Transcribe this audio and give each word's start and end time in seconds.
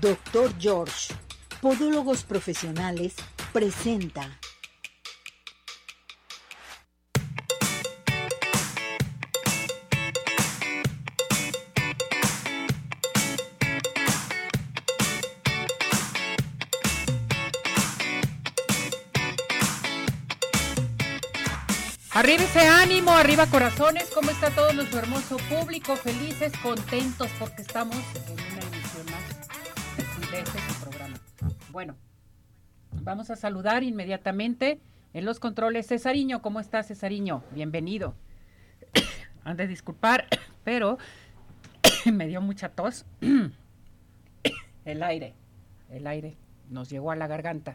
Doctor 0.00 0.52
George, 0.58 1.14
Podólogos 1.60 2.22
Profesionales, 2.24 3.14
presenta. 3.52 4.38
Arriba 22.10 22.42
ese 22.44 22.60
ánimo, 22.66 23.12
arriba 23.12 23.46
corazones, 23.46 24.08
¿cómo 24.14 24.30
está 24.30 24.50
todo 24.50 24.72
nuestro 24.72 25.00
hermoso 25.00 25.36
público? 25.50 25.96
Felices, 25.96 26.52
contentos 26.62 27.28
porque 27.38 27.62
estamos 27.62 27.96
en 28.26 28.45
Bueno, 31.76 31.94
vamos 33.02 33.28
a 33.28 33.36
saludar 33.36 33.82
inmediatamente 33.82 34.80
en 35.12 35.26
los 35.26 35.38
controles. 35.38 35.86
Cesariño, 35.86 36.40
¿cómo 36.40 36.58
estás, 36.58 36.88
Cesariño? 36.88 37.44
Bienvenido. 37.50 38.14
Han 39.44 39.58
de 39.58 39.66
disculpar, 39.66 40.26
pero 40.64 40.96
me 42.10 42.28
dio 42.28 42.40
mucha 42.40 42.70
tos. 42.70 43.04
el 44.86 45.02
aire, 45.02 45.34
el 45.90 46.06
aire 46.06 46.38
nos 46.70 46.88
llegó 46.88 47.10
a 47.10 47.16
la 47.16 47.26
garganta. 47.26 47.74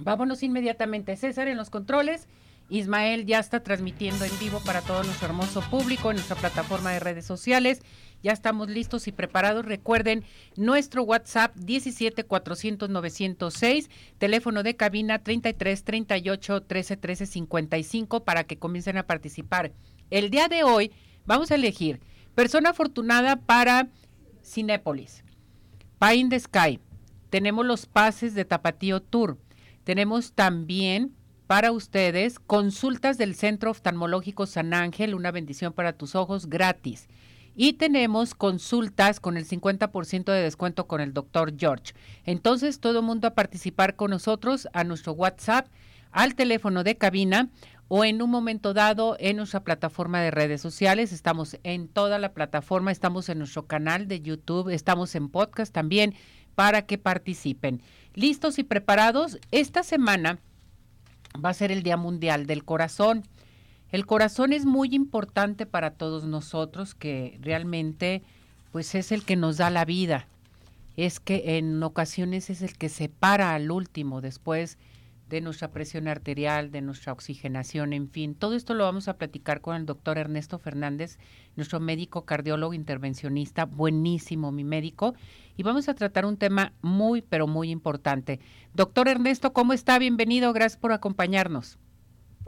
Vámonos 0.00 0.42
inmediatamente. 0.42 1.14
César 1.14 1.46
en 1.46 1.56
los 1.56 1.70
controles. 1.70 2.26
Ismael 2.68 3.26
ya 3.26 3.38
está 3.38 3.62
transmitiendo 3.62 4.24
en 4.24 4.36
vivo 4.40 4.60
para 4.66 4.82
todo 4.82 5.04
nuestro 5.04 5.28
hermoso 5.28 5.60
público 5.70 6.10
en 6.10 6.16
nuestra 6.16 6.34
plataforma 6.34 6.90
de 6.90 6.98
redes 6.98 7.26
sociales. 7.26 7.80
Ya 8.22 8.32
estamos 8.32 8.68
listos 8.68 9.06
y 9.06 9.12
preparados. 9.12 9.64
Recuerden 9.64 10.24
nuestro 10.56 11.02
WhatsApp 11.04 11.54
17 11.56 12.24
400 12.24 12.90
906, 12.90 13.90
teléfono 14.18 14.62
de 14.62 14.76
cabina 14.76 15.20
33 15.20 15.84
38 15.84 16.62
13 16.62 16.96
13 16.96 17.26
55 17.26 18.24
para 18.24 18.44
que 18.44 18.58
comiencen 18.58 18.98
a 18.98 19.06
participar. 19.06 19.72
El 20.10 20.30
día 20.30 20.48
de 20.48 20.64
hoy 20.64 20.90
vamos 21.26 21.50
a 21.50 21.54
elegir 21.54 22.00
persona 22.34 22.70
afortunada 22.70 23.36
para 23.36 23.88
Cinépolis, 24.42 25.22
Pie 26.00 26.16
in 26.16 26.28
the 26.28 26.40
Sky. 26.40 26.80
Tenemos 27.30 27.66
los 27.66 27.86
pases 27.86 28.34
de 28.34 28.44
Tapatío 28.44 29.00
Tour. 29.00 29.38
Tenemos 29.84 30.32
también 30.32 31.14
para 31.46 31.72
ustedes 31.72 32.38
consultas 32.38 33.16
del 33.16 33.34
Centro 33.34 33.70
Oftalmológico 33.70 34.46
San 34.46 34.74
Ángel, 34.74 35.14
una 35.14 35.30
bendición 35.30 35.72
para 35.72 35.94
tus 35.94 36.14
ojos 36.14 36.48
gratis. 36.48 37.08
Y 37.60 37.72
tenemos 37.72 38.36
consultas 38.36 39.18
con 39.18 39.36
el 39.36 39.44
50% 39.44 40.30
de 40.32 40.42
descuento 40.42 40.86
con 40.86 41.00
el 41.00 41.12
doctor 41.12 41.54
George. 41.58 41.92
Entonces, 42.24 42.78
todo 42.78 43.00
el 43.00 43.04
mundo 43.04 43.26
a 43.26 43.34
participar 43.34 43.96
con 43.96 44.12
nosotros 44.12 44.68
a 44.74 44.84
nuestro 44.84 45.12
WhatsApp, 45.14 45.66
al 46.12 46.36
teléfono 46.36 46.84
de 46.84 46.96
cabina 46.96 47.50
o 47.88 48.04
en 48.04 48.22
un 48.22 48.30
momento 48.30 48.74
dado 48.74 49.16
en 49.18 49.38
nuestra 49.38 49.64
plataforma 49.64 50.20
de 50.20 50.30
redes 50.30 50.60
sociales. 50.60 51.12
Estamos 51.12 51.58
en 51.64 51.88
toda 51.88 52.20
la 52.20 52.32
plataforma, 52.32 52.92
estamos 52.92 53.28
en 53.28 53.38
nuestro 53.38 53.66
canal 53.66 54.06
de 54.06 54.20
YouTube, 54.20 54.68
estamos 54.68 55.16
en 55.16 55.28
podcast 55.28 55.74
también 55.74 56.14
para 56.54 56.82
que 56.82 56.96
participen. 56.96 57.82
¿Listos 58.14 58.60
y 58.60 58.62
preparados? 58.62 59.36
Esta 59.50 59.82
semana 59.82 60.38
va 61.44 61.48
a 61.48 61.54
ser 61.54 61.72
el 61.72 61.82
Día 61.82 61.96
Mundial 61.96 62.46
del 62.46 62.64
Corazón. 62.64 63.24
El 63.90 64.04
corazón 64.04 64.52
es 64.52 64.66
muy 64.66 64.94
importante 64.94 65.64
para 65.64 65.92
todos 65.92 66.24
nosotros, 66.24 66.94
que 66.94 67.38
realmente 67.40 68.22
pues 68.70 68.94
es 68.94 69.12
el 69.12 69.24
que 69.24 69.36
nos 69.36 69.56
da 69.56 69.70
la 69.70 69.86
vida. 69.86 70.26
Es 70.96 71.20
que 71.20 71.56
en 71.56 71.82
ocasiones 71.82 72.50
es 72.50 72.60
el 72.60 72.76
que 72.76 72.90
separa 72.90 73.54
al 73.54 73.70
último 73.70 74.20
después 74.20 74.76
de 75.30 75.40
nuestra 75.40 75.70
presión 75.70 76.06
arterial, 76.06 76.70
de 76.70 76.82
nuestra 76.82 77.12
oxigenación, 77.12 77.94
en 77.94 78.10
fin. 78.10 78.34
Todo 78.34 78.54
esto 78.54 78.74
lo 78.74 78.84
vamos 78.84 79.08
a 79.08 79.16
platicar 79.16 79.62
con 79.62 79.76
el 79.76 79.86
doctor 79.86 80.18
Ernesto 80.18 80.58
Fernández, 80.58 81.18
nuestro 81.56 81.80
médico 81.80 82.26
cardiólogo 82.26 82.74
intervencionista, 82.74 83.64
buenísimo 83.64 84.52
mi 84.52 84.64
médico, 84.64 85.14
y 85.56 85.62
vamos 85.62 85.88
a 85.88 85.94
tratar 85.94 86.26
un 86.26 86.36
tema 86.36 86.72
muy, 86.82 87.22
pero 87.22 87.46
muy 87.46 87.70
importante. 87.70 88.40
Doctor 88.74 89.08
Ernesto, 89.08 89.52
¿cómo 89.52 89.72
está? 89.72 89.98
Bienvenido, 89.98 90.52
gracias 90.52 90.78
por 90.78 90.92
acompañarnos. 90.92 91.78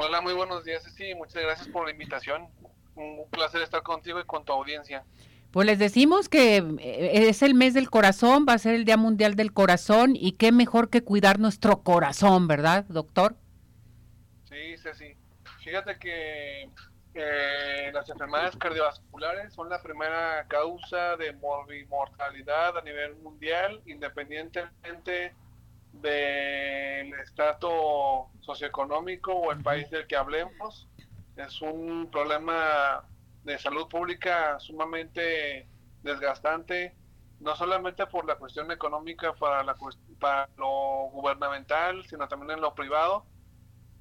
Hola, 0.02 0.22
muy 0.22 0.32
buenos 0.32 0.64
días, 0.64 0.82
sí, 0.96 1.14
muchas 1.14 1.42
gracias 1.42 1.68
por 1.68 1.84
la 1.84 1.90
invitación. 1.90 2.48
Un 2.94 3.28
placer 3.30 3.60
estar 3.60 3.82
contigo 3.82 4.18
y 4.18 4.24
con 4.24 4.46
tu 4.46 4.52
audiencia. 4.54 5.04
Pues 5.50 5.66
les 5.66 5.78
decimos 5.78 6.30
que 6.30 6.56
eh, 6.56 7.28
es 7.28 7.42
el 7.42 7.52
mes 7.54 7.74
del 7.74 7.90
corazón, 7.90 8.46
va 8.48 8.54
a 8.54 8.58
ser 8.58 8.76
el 8.76 8.86
Día 8.86 8.96
Mundial 8.96 9.34
del 9.34 9.52
Corazón 9.52 10.16
y 10.16 10.32
qué 10.32 10.52
mejor 10.52 10.88
que 10.88 11.04
cuidar 11.04 11.38
nuestro 11.38 11.82
corazón, 11.82 12.48
¿verdad, 12.48 12.86
doctor? 12.88 13.36
Sí, 14.48 14.78
sí, 14.78 14.88
sí. 14.94 15.16
Fíjate 15.62 15.98
que 15.98 16.70
eh, 17.12 17.90
las 17.92 18.08
enfermedades 18.08 18.56
cardiovasculares 18.56 19.52
son 19.52 19.68
la 19.68 19.82
primera 19.82 20.46
causa 20.48 21.18
de 21.18 21.34
mortalidad 21.90 22.78
a 22.78 22.80
nivel 22.80 23.16
mundial, 23.16 23.82
independientemente 23.84 25.34
del 25.92 27.12
estrato 27.14 28.30
socioeconómico 28.40 29.32
o 29.32 29.52
el 29.52 29.62
país 29.62 29.90
del 29.90 30.06
que 30.06 30.16
hablemos. 30.16 30.88
Es 31.36 31.60
un 31.62 32.10
problema 32.10 33.04
de 33.44 33.58
salud 33.58 33.88
pública 33.88 34.58
sumamente 34.60 35.66
desgastante, 36.02 36.94
no 37.40 37.56
solamente 37.56 38.06
por 38.06 38.26
la 38.26 38.36
cuestión 38.36 38.70
económica 38.70 39.32
para, 39.32 39.62
la, 39.62 39.76
para 40.18 40.48
lo 40.56 41.08
gubernamental, 41.12 42.04
sino 42.06 42.28
también 42.28 42.52
en 42.52 42.60
lo 42.60 42.74
privado. 42.74 43.24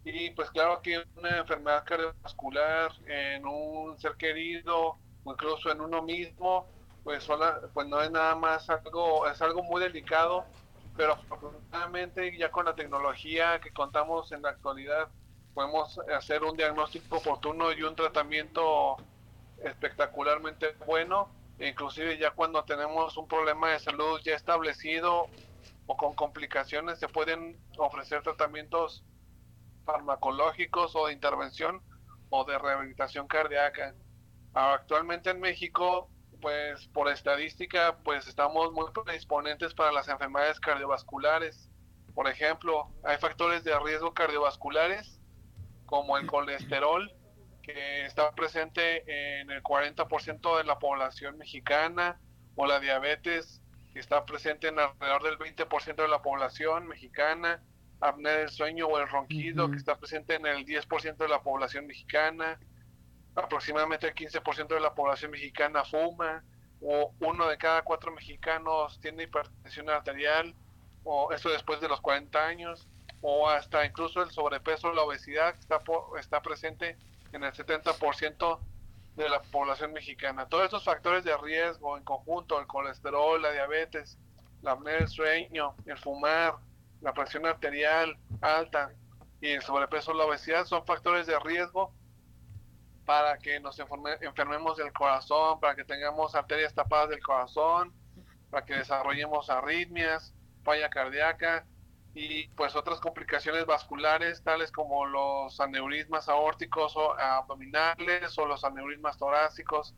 Y 0.04 0.32
pues 0.32 0.50
claro 0.52 0.82
que 0.82 1.04
una 1.16 1.38
enfermedad 1.38 1.84
cardiovascular 1.86 2.92
en 3.06 3.46
un 3.46 3.98
ser 4.00 4.16
querido 4.16 4.98
o 5.24 5.32
incluso 5.32 5.72
en 5.72 5.82
uno 5.82 6.02
mismo, 6.02 6.68
pues, 7.04 7.24
sola, 7.24 7.62
pues 7.74 7.88
no 7.88 8.02
es 8.02 8.12
nada 8.12 8.36
más 8.36 8.70
algo, 8.70 9.28
es 9.28 9.42
algo 9.42 9.64
muy 9.64 9.82
delicado, 9.82 10.46
pero 11.00 11.14
afortunadamente 11.14 12.38
ya 12.38 12.52
con 12.52 12.66
la 12.66 12.76
tecnología 12.76 13.62
que 13.62 13.72
contamos 13.72 14.34
en 14.34 14.42
la 14.42 14.50
actualidad, 14.50 15.08
podemos 15.54 15.98
hacer 16.14 16.44
un 16.44 16.58
diagnóstico 16.58 17.20
oportuno 17.20 17.72
y 17.72 17.84
un 17.84 17.96
tratamiento 17.96 18.98
espectacularmente 19.64 20.76
bueno, 20.86 21.30
inclusive 21.58 22.18
ya 22.18 22.32
cuando 22.32 22.66
tenemos 22.66 23.16
un 23.16 23.30
problema 23.30 23.70
de 23.70 23.80
salud 23.80 24.20
ya 24.26 24.36
establecido 24.36 25.28
o 25.88 25.96
con 25.96 26.16
complicaciones 26.16 27.00
se 27.00 27.08
pueden 27.08 27.58
ofrecer 27.78 28.22
tratamientos 28.22 29.06
farmacológicos 29.86 30.98
o 30.98 31.08
de 31.08 31.14
intervención 31.14 31.82
o 32.30 32.44
de 32.44 32.58
rehabilitación 32.58 33.26
cardíaca. 33.26 33.96
Actualmente 34.54 35.30
en 35.30 35.40
México, 35.40 36.10
pues 36.42 36.88
por 36.88 37.10
estadística, 37.10 37.98
pues 38.04 38.28
estamos 38.28 38.72
muy 38.74 38.86
predisponentes 38.92 39.74
para 39.74 39.92
las 39.92 40.08
enfermedades 40.08 40.60
cardiovasculares. 40.60 41.70
Por 42.14 42.28
ejemplo, 42.28 42.92
hay 43.04 43.18
factores 43.18 43.64
de 43.64 43.78
riesgo 43.80 44.14
cardiovasculares 44.14 45.20
como 45.86 46.18
el 46.18 46.28
colesterol, 46.28 47.12
que 47.64 48.06
está 48.06 48.32
presente 48.32 49.40
en 49.42 49.50
el 49.52 49.64
40% 49.64 50.58
de 50.58 50.64
la 50.64 50.80
población 50.80 51.38
mexicana, 51.38 52.20
o 52.56 52.66
la 52.66 52.80
diabetes, 52.80 53.62
que 53.94 54.00
está 54.00 54.26
presente 54.26 54.68
en 54.68 54.80
alrededor 54.80 55.24
del 55.24 55.38
20% 55.38 55.96
de 55.96 56.08
la 56.08 56.22
población 56.22 56.88
mexicana, 56.88 57.64
apnea 58.02 58.34
del 58.34 58.50
sueño 58.50 58.88
o 58.88 59.00
el 59.00 59.08
ronquido, 59.08 59.70
que 59.72 59.78
está 59.78 59.98
presente 59.98 60.36
en 60.36 60.46
el 60.46 60.66
10% 60.66 61.18
de 61.18 61.28
la 61.28 61.42
población 61.42 61.88
mexicana, 61.88 62.60
aproximadamente 63.44 64.08
el 64.08 64.16
15% 64.16 64.68
de 64.68 64.80
la 64.80 64.94
población 64.94 65.32
mexicana 65.32 65.84
fuma, 65.84 66.44
o 66.82 67.14
uno 67.20 67.48
de 67.48 67.58
cada 67.58 67.82
cuatro 67.82 68.12
mexicanos 68.12 69.00
tiene 69.02 69.24
hipertensión 69.24 69.90
arterial, 69.90 70.56
o 71.04 71.32
eso 71.32 71.50
después 71.50 71.82
de 71.82 71.90
los 71.90 72.02
40 72.02 72.46
años, 72.46 72.88
o 73.22 73.50
hasta 73.50 73.86
incluso 73.86 74.22
el 74.22 74.32
sobrepeso, 74.32 74.94
la 74.94 75.04
obesidad 75.04 75.56
está, 75.60 75.82
está 76.20 76.42
presente 76.42 76.98
en 77.34 77.44
el 77.44 77.52
70% 77.54 78.60
de 79.16 79.30
la 79.30 79.42
población 79.42 79.92
mexicana. 79.92 80.48
Todos 80.48 80.66
estos 80.66 80.84
factores 80.84 81.24
de 81.24 81.36
riesgo 81.38 81.98
en 81.98 82.04
conjunto, 82.04 82.60
el 82.60 82.68
colesterol, 82.68 83.42
la 83.42 83.52
diabetes, 83.52 84.18
la 84.62 84.72
apnea 84.72 84.96
del 84.96 85.10
sueño, 85.10 85.76
el 85.86 85.98
fumar, 85.98 86.56
la 87.02 87.14
presión 87.14 87.46
arterial 87.46 88.18
alta 88.42 88.92
y 89.42 89.50
el 89.52 89.62
sobrepeso, 89.62 90.14
la 90.14 90.26
obesidad 90.26 90.66
son 90.66 90.86
factores 90.86 91.28
de 91.28 91.38
riesgo 91.40 91.94
para 93.10 93.40
que 93.40 93.60
nos 93.60 93.80
enfermemos 93.80 94.78
del 94.78 94.94
corazón, 94.94 95.60
para 95.60 95.74
que 95.74 95.84
tengamos 95.84 96.36
arterias 96.36 96.76
tapadas 96.76 97.10
del 97.10 97.24
corazón, 97.24 97.92
para 98.52 98.64
que 98.64 98.76
desarrollemos 98.76 99.50
arritmias, 99.50 100.36
falla 100.64 100.92
cardíaca, 100.92 101.66
y 102.14 102.48
pues 102.50 102.76
otras 102.76 103.00
complicaciones 103.00 103.66
vasculares 103.66 104.44
tales 104.44 104.72
como 104.72 105.08
los 105.08 105.60
aneurismas 105.60 106.30
aórticos 106.30 106.96
o 106.96 107.18
abdominales 107.18 108.38
o 108.38 108.46
los 108.46 108.64
aneurismas 108.64 109.18
torácicos, 109.18 109.96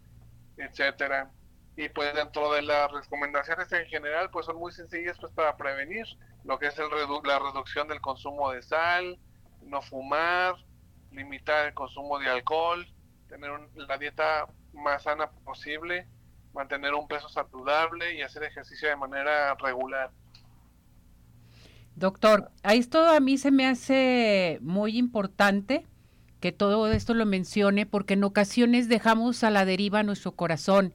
etcétera. 0.56 1.30
y 1.76 1.90
pues 1.90 2.16
dentro 2.16 2.54
de 2.54 2.62
las 2.62 2.90
recomendaciones 2.94 3.70
en 3.74 3.88
general 3.88 4.30
pues 4.32 4.46
son 4.46 4.56
muy 4.56 4.72
sencillas 4.72 5.18
pues 5.20 5.34
para 5.34 5.58
prevenir 5.58 6.06
lo 6.46 6.58
que 6.58 6.68
es 6.68 6.80
el 6.80 6.88
la 7.26 7.40
reducción 7.40 7.90
del 7.90 8.00
consumo 8.00 8.52
de 8.52 8.62
sal, 8.62 9.20
no 9.64 9.82
fumar, 9.82 10.56
limitar 11.12 11.68
el 11.68 11.74
consumo 11.74 12.18
de 12.18 12.30
alcohol, 12.30 12.88
tener 13.32 13.50
la 13.76 13.98
dieta 13.98 14.46
más 14.74 15.04
sana 15.04 15.32
posible, 15.46 16.06
mantener 16.54 16.94
un 16.94 17.08
peso 17.08 17.30
saludable 17.30 18.16
y 18.16 18.22
hacer 18.22 18.44
ejercicio 18.44 18.90
de 18.90 18.96
manera 18.98 19.56
regular. 19.56 20.12
Doctor, 21.96 22.52
a 22.64 22.74
esto 22.74 23.06
a 23.06 23.20
mí 23.20 23.38
se 23.38 23.52
me 23.52 23.68
hace 23.68 24.60
muy 24.62 24.98
importante 24.98 25.86
que 26.42 26.52
todo 26.52 26.92
esto 26.92 27.14
lo 27.14 27.26
mencione 27.26 27.86
porque 27.86 28.16
en 28.16 28.24
ocasiones 28.24 28.90
dejamos 28.90 29.44
a 29.44 29.50
la 29.50 29.64
deriva 29.64 30.04
nuestro 30.04 30.34
corazón. 30.34 30.94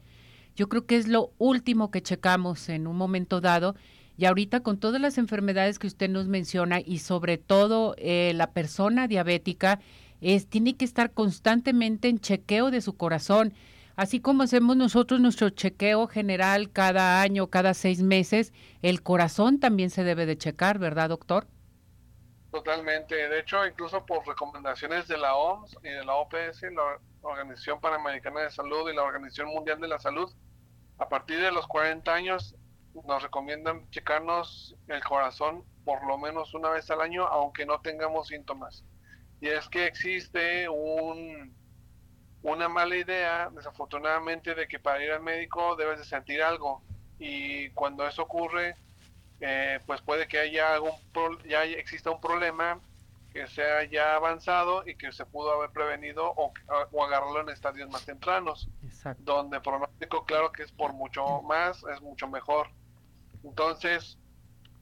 Yo 0.57 0.69
creo 0.69 0.87
que 0.87 0.97
es 0.97 1.09
lo 1.09 1.33
último 1.39 1.91
que 1.91 2.03
checamos 2.03 2.69
en 2.69 2.87
un 2.87 2.97
momento 2.97 3.41
dado 3.41 3.77
y 4.19 4.25
ahorita 4.25 4.61
con 4.61 4.79
todas 4.79 5.01
las 5.01 5.19
enfermedades 5.19 5.79
que 5.79 5.87
usted 5.87 6.11
nos 6.11 6.27
menciona 6.27 6.81
y 6.81 6.99
sobre 6.99 7.39
todo 7.39 7.95
eh, 7.99 8.33
la 8.35 8.53
persona 8.53 9.09
diabética, 9.09 9.81
es, 10.21 10.49
tiene 10.49 10.77
que 10.77 10.85
estar 10.85 11.13
constantemente 11.13 12.09
en 12.09 12.19
chequeo 12.19 12.71
de 12.71 12.81
su 12.81 12.97
corazón. 12.97 13.55
Así 13.97 14.21
como 14.21 14.43
hacemos 14.43 14.77
nosotros 14.77 15.21
nuestro 15.21 15.51
chequeo 15.51 16.07
general 16.07 16.71
cada 16.71 17.23
año, 17.23 17.49
cada 17.49 17.73
seis 17.75 18.03
meses, 18.03 18.53
el 18.83 19.03
corazón 19.03 19.59
también 19.59 19.91
se 19.91 20.05
debe 20.05 20.27
de 20.27 20.37
checar, 20.37 20.79
¿verdad, 20.79 21.09
doctor? 21.09 21.47
Totalmente. 22.51 23.15
De 23.15 23.41
hecho, 23.41 23.67
incluso 23.67 24.05
por 24.05 24.27
recomendaciones 24.27 25.09
de 25.09 25.19
la 25.19 25.35
OMS 25.35 25.77
y 25.83 25.89
de 25.89 26.05
la 26.05 26.15
OPS, 26.15 26.63
la 26.75 26.99
Organización 27.23 27.81
Panamericana 27.81 28.41
de 28.41 28.51
Salud 28.51 28.91
y 28.91 28.95
la 28.95 29.03
Organización 29.03 29.49
Mundial 29.49 29.81
de 29.81 29.89
la 29.89 29.99
Salud, 29.99 30.33
a 30.99 31.09
partir 31.09 31.41
de 31.41 31.53
los 31.53 31.67
40 31.67 32.13
años 32.13 32.55
nos 33.07 33.23
recomiendan 33.23 33.89
checarnos 33.91 34.75
el 34.89 35.03
corazón 35.05 35.65
por 35.85 36.05
lo 36.07 36.19
menos 36.19 36.55
una 36.55 36.71
vez 36.71 36.91
al 36.91 37.01
año, 37.01 37.27
aunque 37.27 37.67
no 37.67 37.81
tengamos 37.81 38.29
síntomas. 38.29 38.85
Y 39.41 39.49
es 39.49 39.69
que 39.69 39.87
existe 39.87 40.69
un, 40.69 41.55
una 42.43 42.69
mala 42.69 42.97
idea, 42.97 43.51
desafortunadamente, 43.51 44.55
de 44.55 44.67
que 44.67 44.79
para 44.79 45.05
ir 45.05 45.13
al 45.13 45.23
médico 45.23 45.77
debes 45.77 45.99
de 45.99 46.05
sentir 46.05 46.43
algo. 46.43 46.83
Y 47.19 47.71
cuando 47.71 48.07
eso 48.07 48.23
ocurre, 48.23 48.77
eh, 49.41 49.81
pues 49.87 50.01
puede 50.03 50.27
que 50.27 50.39
haya 50.39 50.75
algún 50.75 50.93
ya 51.47 51.65
exista 51.65 52.11
un 52.11 52.21
problema 52.21 52.81
que 53.33 53.47
sea 53.49 53.85
ya 53.85 54.15
avanzado 54.15 54.83
y 54.89 54.95
que 54.95 55.13
se 55.13 55.27
pudo 55.27 55.53
haber 55.53 55.71
prevenido 55.71 56.33
o, 56.37 56.55
o 56.93 57.05
agarrarlo 57.05 57.43
en 57.43 57.51
estadios 57.51 57.91
más 57.91 58.07
tempranos, 58.07 58.71
donde 59.19 59.61
pronóstico 59.61 60.25
claro 60.25 60.53
que 60.53 60.63
es 60.63 60.73
por 60.73 60.95
mucho 60.95 61.43
más, 61.43 61.85
es 61.93 62.01
mucho 62.01 62.29
mejor. 62.29 62.69
Entonces, 63.45 64.19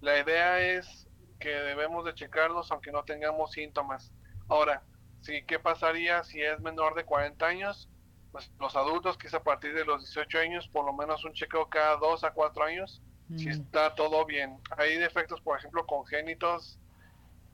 la 0.00 0.20
idea 0.20 0.60
es 0.60 1.08
que 1.40 1.48
debemos 1.48 2.04
de 2.04 2.14
checarnos 2.14 2.70
aunque 2.70 2.92
no 2.92 3.02
tengamos 3.02 3.50
síntomas. 3.50 4.12
Ahora, 4.49 4.82
sí, 5.20 5.43
¿qué 5.46 5.58
pasaría 5.58 6.23
si 6.25 6.43
es 6.43 6.61
menor 6.61 6.94
de 6.94 7.05
40 7.05 7.46
años? 7.46 7.88
Pues 8.32 8.50
los 8.58 8.76
adultos, 8.76 9.17
que 9.17 9.29
es 9.29 9.35
a 9.35 9.43
partir 9.43 9.75
de 9.75 9.85
los 9.85 10.02
18 10.02 10.38
años, 10.38 10.69
por 10.69 10.85
lo 10.85 10.93
menos 10.93 11.25
un 11.25 11.32
chequeo 11.32 11.69
cada 11.69 11.96
2 11.96 12.25
a 12.25 12.32
4 12.32 12.64
años, 12.64 13.02
si 13.37 13.46
mm. 13.46 13.50
está 13.50 13.94
todo 13.94 14.25
bien. 14.25 14.58
Hay 14.76 14.96
defectos, 14.96 15.41
por 15.41 15.58
ejemplo, 15.58 15.87
congénitos 15.87 16.79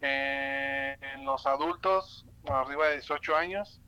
eh, 0.00 0.96
en 1.14 1.24
los 1.24 1.46
adultos 1.46 2.26
arriba 2.48 2.88
de 2.88 2.94
18 2.94 3.36
años, 3.36 3.80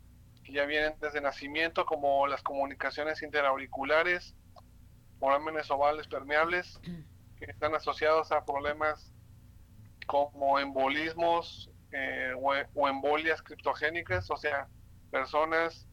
que 0.45 0.53
ya 0.53 0.67
vienen 0.67 0.95
desde 1.01 1.21
nacimiento, 1.21 1.87
como 1.87 2.27
las 2.27 2.43
comunicaciones 2.43 3.23
interauriculares, 3.23 4.35
forámenes 5.19 5.71
ovales 5.71 6.07
permeables, 6.09 6.81
que 7.39 7.47
están 7.47 7.75
asociados 7.75 8.31
a 8.33 8.45
problemas 8.45 9.13
como 10.07 10.59
embolismos 10.59 11.72
eh, 11.93 12.33
o, 12.75 12.89
embolias 12.89 13.43
criptogénicas, 13.43 14.31
o 14.31 14.37
sea, 14.37 14.69
personas 15.11 15.87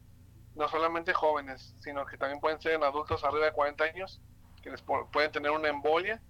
no 0.54 0.68
solamente 0.68 1.12
jóvenes, 1.12 1.74
sino 1.80 2.06
que 2.06 2.16
también 2.16 2.40
pueden 2.40 2.60
ser 2.60 2.72
en 2.72 2.82
adultos 2.82 3.22
arriba 3.24 3.46
de 3.46 3.52
40 3.52 3.84
años, 3.84 4.20
que 4.62 4.70
les 4.70 4.82
pueden 4.82 5.30
tener 5.30 5.50
una 5.50 5.68
embolia 5.68 6.20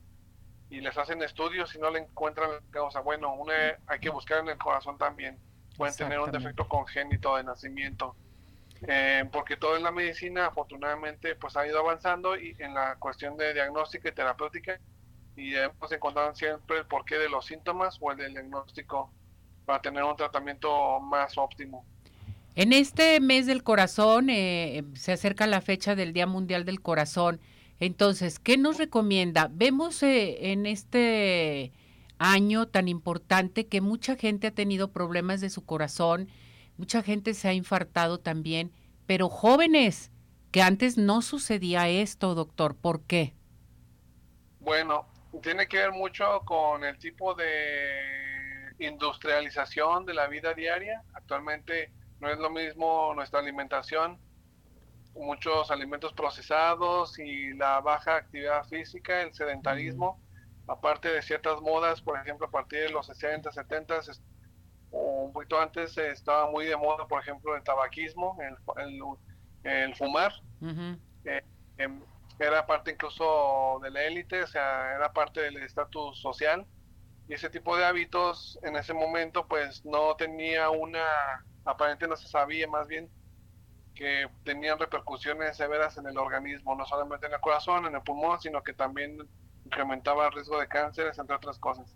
y 0.69 0.81
les 0.81 0.97
hacen 0.99 1.23
estudios 1.23 1.75
y 1.75 1.79
no 1.79 1.91
le 1.91 2.01
encuentran 2.01 2.51
la 2.51 2.61
causa. 2.71 3.01
Bueno, 3.01 3.35
una, 3.35 3.55
hay 3.87 3.99
que 4.01 4.11
buscar 4.11 4.41
en 4.41 4.49
el 4.49 4.59
corazón 4.59 4.99
también. 4.99 5.39
Pueden 5.77 5.97
tener 5.97 6.21
un 6.21 6.31
defecto 6.31 6.69
congénito 6.69 7.37
de 7.37 7.45
nacimiento. 7.45 8.15
Eh, 8.87 9.29
porque 9.31 9.57
todo 9.57 9.77
en 9.77 9.83
la 9.83 9.91
medicina 9.91 10.47
afortunadamente 10.47 11.35
pues 11.37 11.55
ha 11.57 11.67
ido 11.67 11.81
avanzando 11.81 12.37
y 12.37 12.57
en 12.59 12.73
la 12.73 12.97
cuestión 12.97 13.37
de 13.37 13.53
diagnóstica 13.53 14.09
y 14.09 14.13
terapéutica 14.13 14.81
y 15.37 15.55
hemos 15.55 15.93
encontrado 15.93 16.35
siempre 16.35 16.79
el 16.79 16.87
porqué 16.87 17.19
de 17.19 17.29
los 17.29 17.45
síntomas 17.45 17.99
o 18.01 18.11
el 18.11 18.17
del 18.17 18.33
diagnóstico 18.33 19.13
para 19.71 19.83
tener 19.83 20.03
un 20.03 20.17
tratamiento 20.17 20.99
más 20.99 21.39
óptimo. 21.39 21.85
En 22.57 22.73
este 22.73 23.21
mes 23.21 23.47
del 23.47 23.63
corazón 23.63 24.29
eh, 24.29 24.83
se 24.95 25.13
acerca 25.13 25.47
la 25.47 25.61
fecha 25.61 25.95
del 25.95 26.13
Día 26.13 26.27
Mundial 26.27 26.65
del 26.65 26.81
Corazón. 26.81 27.41
Entonces, 27.79 28.41
¿qué 28.41 28.59
nos 28.59 28.79
recomienda? 28.79 29.49
Vemos 29.49 30.03
eh, 30.03 30.51
en 30.51 30.67
este 30.67 31.73
año 32.19 32.67
tan 32.67 32.89
importante 32.89 33.69
que 33.69 33.81
mucha 33.81 34.17
gente 34.17 34.49
ha 34.49 34.51
tenido 34.51 34.91
problemas 34.91 35.41
de 35.41 35.51
su 35.51 35.65
corazón, 35.65 36.29
mucha 36.77 37.05
gente 37.05 37.33
se 37.33 37.47
ha 37.47 37.53
infartado 37.53 38.19
también, 38.19 38.73
pero 39.07 39.29
jóvenes, 39.29 40.11
que 40.51 40.63
antes 40.63 40.99
no 40.99 41.23
sucedía 41.23 41.89
esto, 41.89 42.35
doctor, 42.35 42.75
¿por 42.75 43.03
qué? 43.03 43.35
Bueno, 44.59 45.07
tiene 45.41 45.69
que 45.69 45.77
ver 45.77 45.93
mucho 45.93 46.43
con 46.45 46.83
el 46.83 46.99
tipo 46.99 47.35
de 47.35 48.30
industrialización 48.81 50.07
de 50.07 50.15
la 50.15 50.27
vida 50.27 50.55
diaria. 50.55 51.03
Actualmente 51.15 51.93
no 52.19 52.29
es 52.29 52.39
lo 52.39 52.51
mismo 52.51 53.13
nuestra 53.15 53.41
alimentación 53.41 54.19
muchos 55.15 55.71
alimentos 55.71 56.13
procesados 56.13 57.19
y 57.19 57.53
la 57.55 57.81
baja 57.81 58.17
actividad 58.17 58.65
física, 58.65 59.23
el 59.23 59.35
sedentarismo, 59.35 60.21
aparte 60.67 61.09
de 61.09 61.23
ciertas 61.23 61.61
modas, 61.61 62.01
por 62.01 62.19
ejemplo, 62.19 62.47
a 62.47 62.51
partir 62.51 62.81
de 62.81 62.91
los 62.91 63.07
60, 63.07 63.53
70 63.53 64.01
o 64.93 65.25
un 65.25 65.33
poquito 65.33 65.61
antes 65.61 65.97
estaba 65.99 66.51
muy 66.51 66.67
de 66.67 66.77
moda, 66.77 67.07
por 67.07 67.21
ejemplo, 67.21 67.57
el 67.57 67.63
tabaquismo, 67.63 68.37
el, 68.41 69.03
el, 69.65 69.95
fumar. 69.95 70.33
Eh, 71.25 71.45
em, 71.79 72.01
era 72.39 72.67
parte 72.67 72.93
incluso 72.93 73.79
de 73.83 73.91
la 73.91 74.03
élite, 74.05 74.43
o 74.43 74.47
sea, 74.47 74.95
era 74.95 75.13
parte 75.13 75.43
del 75.43 75.59
estatus 75.59 76.21
social. 76.21 76.67
Y 77.31 77.35
ese 77.35 77.49
tipo 77.49 77.77
de 77.77 77.85
hábitos 77.85 78.59
en 78.65 78.75
ese 78.75 78.93
momento 78.93 79.47
pues 79.47 79.85
no 79.85 80.17
tenía 80.17 80.69
una, 80.71 81.45
aparentemente 81.65 82.09
no 82.09 82.17
se 82.17 82.27
sabía 82.27 82.67
más 82.67 82.89
bien 82.89 83.09
que 83.95 84.29
tenían 84.43 84.81
repercusiones 84.81 85.57
severas 85.57 85.97
en 85.97 86.09
el 86.09 86.19
organismo, 86.19 86.75
no 86.75 86.85
solamente 86.87 87.29
en 87.29 87.35
el 87.35 87.41
corazón, 87.41 87.87
en 87.87 87.95
el 87.95 88.03
pulmón, 88.03 88.41
sino 88.41 88.65
que 88.65 88.73
también 88.73 89.17
incrementaba 89.65 90.27
el 90.27 90.33
riesgo 90.33 90.59
de 90.59 90.67
cánceres, 90.67 91.21
entre 91.21 91.37
otras 91.37 91.61
cosas. 91.61 91.95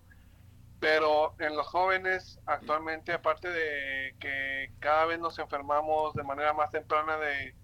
Pero 0.78 1.34
en 1.40 1.56
los 1.56 1.66
jóvenes, 1.66 2.38
actualmente, 2.46 3.12
aparte 3.12 3.50
de 3.50 4.14
que 4.20 4.70
cada 4.78 5.06
vez 5.06 5.18
nos 5.18 5.40
enfermamos 5.40 6.14
de 6.14 6.22
manera 6.22 6.52
más 6.52 6.70
temprana 6.70 7.16
de 7.16 7.56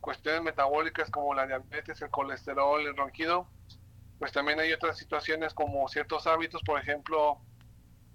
cuestiones 0.00 0.40
metabólicas 0.40 1.10
como 1.10 1.34
la 1.34 1.46
diabetes, 1.46 2.00
el 2.00 2.08
colesterol, 2.08 2.80
el 2.80 2.96
ronquido, 2.96 3.46
pues 4.20 4.32
también 4.32 4.60
hay 4.60 4.70
otras 4.70 4.98
situaciones 4.98 5.54
como 5.54 5.88
ciertos 5.88 6.26
hábitos, 6.26 6.62
por 6.62 6.78
ejemplo, 6.78 7.40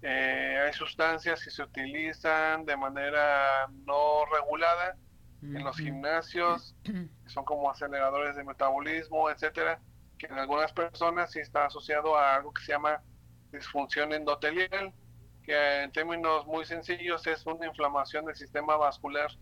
eh, 0.02 0.56
hay 0.64 0.72
sustancias 0.72 1.42
que 1.42 1.50
se 1.50 1.64
utilizan 1.64 2.64
de 2.64 2.76
manera 2.76 3.66
no 3.84 4.24
regulada 4.32 4.96
en 5.42 5.64
los 5.64 5.76
gimnasios, 5.76 6.76
que 6.84 7.08
son 7.26 7.44
como 7.44 7.68
aceleradores 7.68 8.36
de 8.36 8.44
metabolismo, 8.44 9.28
etcétera, 9.30 9.80
que 10.16 10.26
en 10.26 10.34
algunas 10.38 10.72
personas 10.72 11.32
sí 11.32 11.40
está 11.40 11.66
asociado 11.66 12.16
a 12.16 12.36
algo 12.36 12.54
que 12.54 12.62
se 12.62 12.72
llama 12.72 13.02
disfunción 13.50 14.12
endotelial, 14.12 14.94
que 15.42 15.82
en 15.82 15.90
términos 15.90 16.46
muy 16.46 16.64
sencillos 16.64 17.26
es 17.26 17.44
una 17.46 17.66
inflamación 17.66 18.26
del 18.26 18.36
sistema 18.36 18.76
vascular 18.76 19.32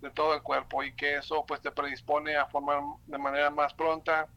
de 0.00 0.10
todo 0.12 0.34
el 0.34 0.42
cuerpo 0.42 0.84
y 0.84 0.94
que 0.94 1.16
eso 1.16 1.44
pues 1.46 1.60
te 1.60 1.72
predispone 1.72 2.36
a 2.36 2.46
formar 2.46 2.80
de 3.06 3.18
manera 3.18 3.50
más 3.50 3.74
pronta 3.74 4.28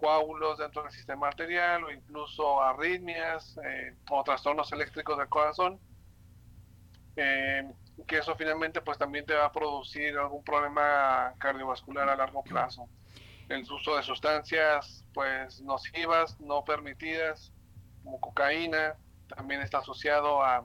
coágulos 0.00 0.58
dentro 0.58 0.82
del 0.82 0.92
sistema 0.92 1.28
arterial 1.28 1.84
o 1.84 1.90
incluso 1.90 2.60
arritmias 2.62 3.58
eh, 3.64 3.94
o 4.08 4.24
trastornos 4.24 4.72
eléctricos 4.72 5.18
del 5.18 5.28
corazón. 5.28 5.78
Eh, 7.16 7.70
que 8.06 8.18
eso 8.18 8.34
finalmente 8.34 8.80
pues 8.80 8.96
también 8.96 9.26
te 9.26 9.34
va 9.34 9.46
a 9.46 9.52
producir 9.52 10.16
algún 10.16 10.42
problema 10.42 11.34
cardiovascular 11.38 12.08
a 12.08 12.16
largo 12.16 12.42
plazo. 12.42 12.88
El 13.48 13.62
uso 13.70 13.96
de 13.96 14.02
sustancias 14.02 15.04
pues 15.12 15.60
nocivas, 15.60 16.40
no 16.40 16.64
permitidas, 16.64 17.52
como 18.02 18.20
cocaína, 18.20 18.96
también 19.28 19.60
está 19.60 19.78
asociado 19.78 20.42
a, 20.42 20.64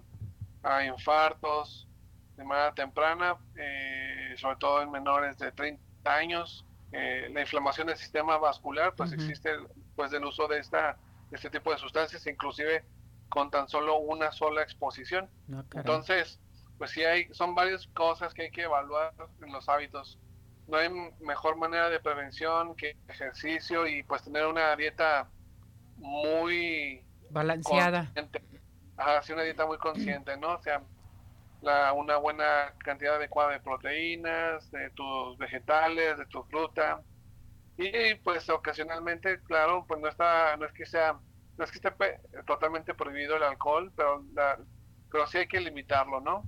infartos 0.86 1.88
de 2.36 2.44
manera 2.44 2.74
temprana, 2.74 3.38
eh, 3.56 4.34
sobre 4.38 4.56
todo 4.56 4.82
en 4.82 4.90
menores 4.90 5.38
de 5.38 5.52
30 5.52 5.80
años, 6.06 6.66
eh, 6.98 7.30
la 7.30 7.42
inflamación 7.42 7.88
del 7.88 7.98
sistema 7.98 8.38
vascular, 8.38 8.94
pues 8.96 9.12
existe 9.12 9.50
pues 9.98 10.14
el 10.14 10.24
uso 10.24 10.48
de 10.48 10.60
esta 10.60 10.98
este 11.32 11.50
tipo 11.50 11.72
de 11.72 11.78
sustancias, 11.78 12.26
inclusive 12.28 12.86
con 13.28 13.52
tan 13.52 13.68
solo 13.68 13.98
una 13.98 14.32
sola 14.32 14.62
exposición. 14.62 15.30
Ah, 15.54 15.64
Entonces, 15.74 16.40
pues 16.78 16.92
sí 16.92 17.04
hay, 17.04 17.28
son 17.34 17.54
varias 17.54 17.88
cosas 17.88 18.34
que 18.34 18.44
hay 18.44 18.52
que 18.52 18.64
evaluar 18.64 19.14
en 19.42 19.52
los 19.52 19.68
hábitos. 19.68 20.18
No 20.68 20.78
hay 20.78 20.90
mejor 21.20 21.58
manera 21.58 21.90
de 21.90 22.00
prevención 22.00 22.76
que 22.76 22.98
ejercicio 23.10 23.88
y 23.88 24.04
pues 24.04 24.24
tener 24.24 24.46
una 24.48 24.74
dieta 24.78 25.30
muy 25.98 27.04
balanceada. 27.30 28.12
Ajá, 28.98 29.22
sí, 29.22 29.34
una 29.34 29.44
dieta 29.44 29.66
muy 29.66 29.78
consciente, 29.78 30.38
¿no? 30.38 30.54
O 30.54 30.62
sea, 30.62 30.82
la, 31.66 31.94
una 31.94 32.18
buena 32.18 32.74
cantidad 32.78 33.16
adecuada 33.16 33.52
de 33.52 33.60
proteínas, 33.60 34.72
de 34.72 34.92
tus 34.92 35.38
vegetales, 35.38 36.18
de 36.18 36.26
tu 36.28 36.44
fruta. 36.44 37.02
Y 37.78 38.16
pues 38.16 38.48
ocasionalmente, 38.50 39.42
claro, 39.44 39.86
pues 39.88 40.00
no 40.00 40.08
está, 40.08 40.56
no 40.58 40.66
es 40.66 40.74
que 40.74 40.86
sea, 40.86 41.20
no 41.58 41.64
es 41.66 41.72
que 41.72 41.78
esté 41.78 41.92
totalmente 42.46 42.94
prohibido 42.94 43.36
el 43.36 43.44
alcohol, 43.44 43.92
pero 43.96 44.24
la, 44.34 44.60
pero 45.12 45.28
sí 45.28 45.40
hay 45.40 45.48
que 45.48 45.60
limitarlo, 45.60 46.22
¿no? 46.22 46.44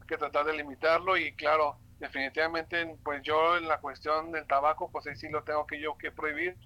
Hay 0.00 0.06
que 0.06 0.16
tratar 0.16 0.46
de 0.46 0.54
limitarlo 0.54 1.16
y 1.16 1.34
claro, 1.34 1.78
definitivamente, 1.98 2.96
pues 3.04 3.22
yo 3.22 3.56
en 3.56 3.68
la 3.68 3.80
cuestión 3.80 4.32
del 4.32 4.46
tabaco, 4.46 4.90
pues 4.90 5.06
ahí 5.08 5.16
sí 5.16 5.28
lo 5.28 5.42
tengo 5.42 5.66
que 5.66 5.80
yo 5.80 5.98
que 5.98 6.12
prohibir. 6.12 6.56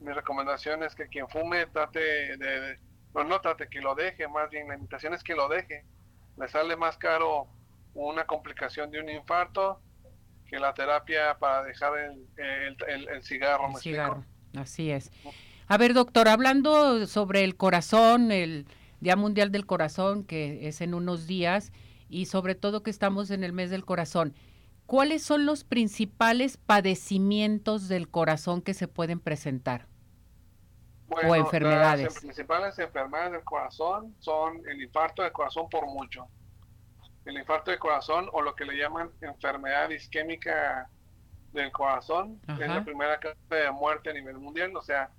Mi 0.00 0.12
recomendación 0.12 0.82
es 0.82 0.94
que 0.94 1.08
quien 1.08 1.28
fume 1.28 1.66
trate 1.66 2.36
de, 2.36 2.78
no, 3.14 3.24
no 3.24 3.40
trate 3.40 3.68
que 3.68 3.80
lo 3.80 3.94
deje, 3.94 4.28
más 4.28 4.50
bien 4.50 4.68
la 4.68 4.74
invitación 4.74 5.14
es 5.14 5.24
que 5.24 5.34
lo 5.34 5.48
deje 5.48 5.84
le 6.38 6.48
sale 6.48 6.76
más 6.76 6.96
caro 6.96 7.46
una 7.94 8.24
complicación 8.26 8.90
de 8.90 9.00
un 9.00 9.08
infarto 9.08 9.80
que 10.46 10.58
la 10.58 10.74
terapia 10.74 11.36
para 11.38 11.62
dejar 11.62 11.92
el, 11.98 12.76
el, 12.86 13.22
cigarro. 13.22 13.70
El 13.74 13.76
cigarro, 13.76 14.24
así 14.56 14.90
es. 14.90 15.10
A 15.66 15.78
ver, 15.78 15.94
doctor, 15.94 16.28
hablando 16.28 17.06
sobre 17.06 17.42
el 17.42 17.56
corazón, 17.56 18.30
el 18.30 18.66
Día 19.00 19.16
Mundial 19.16 19.50
del 19.50 19.66
Corazón, 19.66 20.24
que 20.24 20.68
es 20.68 20.80
en 20.80 20.94
unos 20.94 21.26
días, 21.26 21.72
y 22.08 22.26
sobre 22.26 22.54
todo 22.54 22.82
que 22.82 22.90
estamos 22.90 23.30
en 23.30 23.42
el 23.42 23.52
mes 23.52 23.70
del 23.70 23.84
corazón, 23.84 24.34
¿cuáles 24.86 25.22
son 25.22 25.44
los 25.44 25.64
principales 25.64 26.56
padecimientos 26.56 27.88
del 27.88 28.08
corazón 28.08 28.62
que 28.62 28.74
se 28.74 28.86
pueden 28.86 29.18
presentar? 29.18 29.88
O 31.08 31.34
enfermedades. 31.34 32.04
Las 32.04 32.20
principales 32.20 32.78
enfermedades 32.78 33.32
del 33.32 33.44
corazón 33.44 34.14
son 34.18 34.62
el 34.68 34.82
infarto 34.82 35.22
del 35.22 35.32
corazón 35.32 35.68
por 35.68 35.86
mucho. 35.86 36.26
El 37.24 37.36
infarto 37.38 37.70
del 37.70 37.80
corazón 37.80 38.28
o 38.32 38.42
lo 38.42 38.54
que 38.54 38.64
le 38.64 38.76
llaman 38.76 39.10
enfermedad 39.20 39.90
isquémica 39.90 40.88
del 41.52 41.72
corazón 41.72 42.40
es 42.48 42.68
la 42.68 42.84
primera 42.84 43.18
causa 43.18 43.38
de 43.48 43.70
muerte 43.70 44.10
a 44.10 44.12
nivel 44.12 44.38
mundial, 44.38 44.76
o 44.76 44.82
sea, 44.82 45.10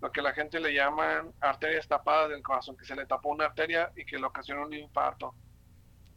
lo 0.00 0.10
que 0.10 0.20
la 0.20 0.32
gente 0.32 0.60
le 0.60 0.74
llaman 0.74 1.32
arterias 1.40 1.86
tapadas 1.86 2.30
del 2.30 2.42
corazón, 2.42 2.76
que 2.76 2.84
se 2.84 2.96
le 2.96 3.06
tapó 3.06 3.30
una 3.30 3.46
arteria 3.46 3.90
y 3.96 4.04
que 4.04 4.18
le 4.18 4.24
ocasiona 4.26 4.62
un 4.62 4.74
infarto. 4.74 5.34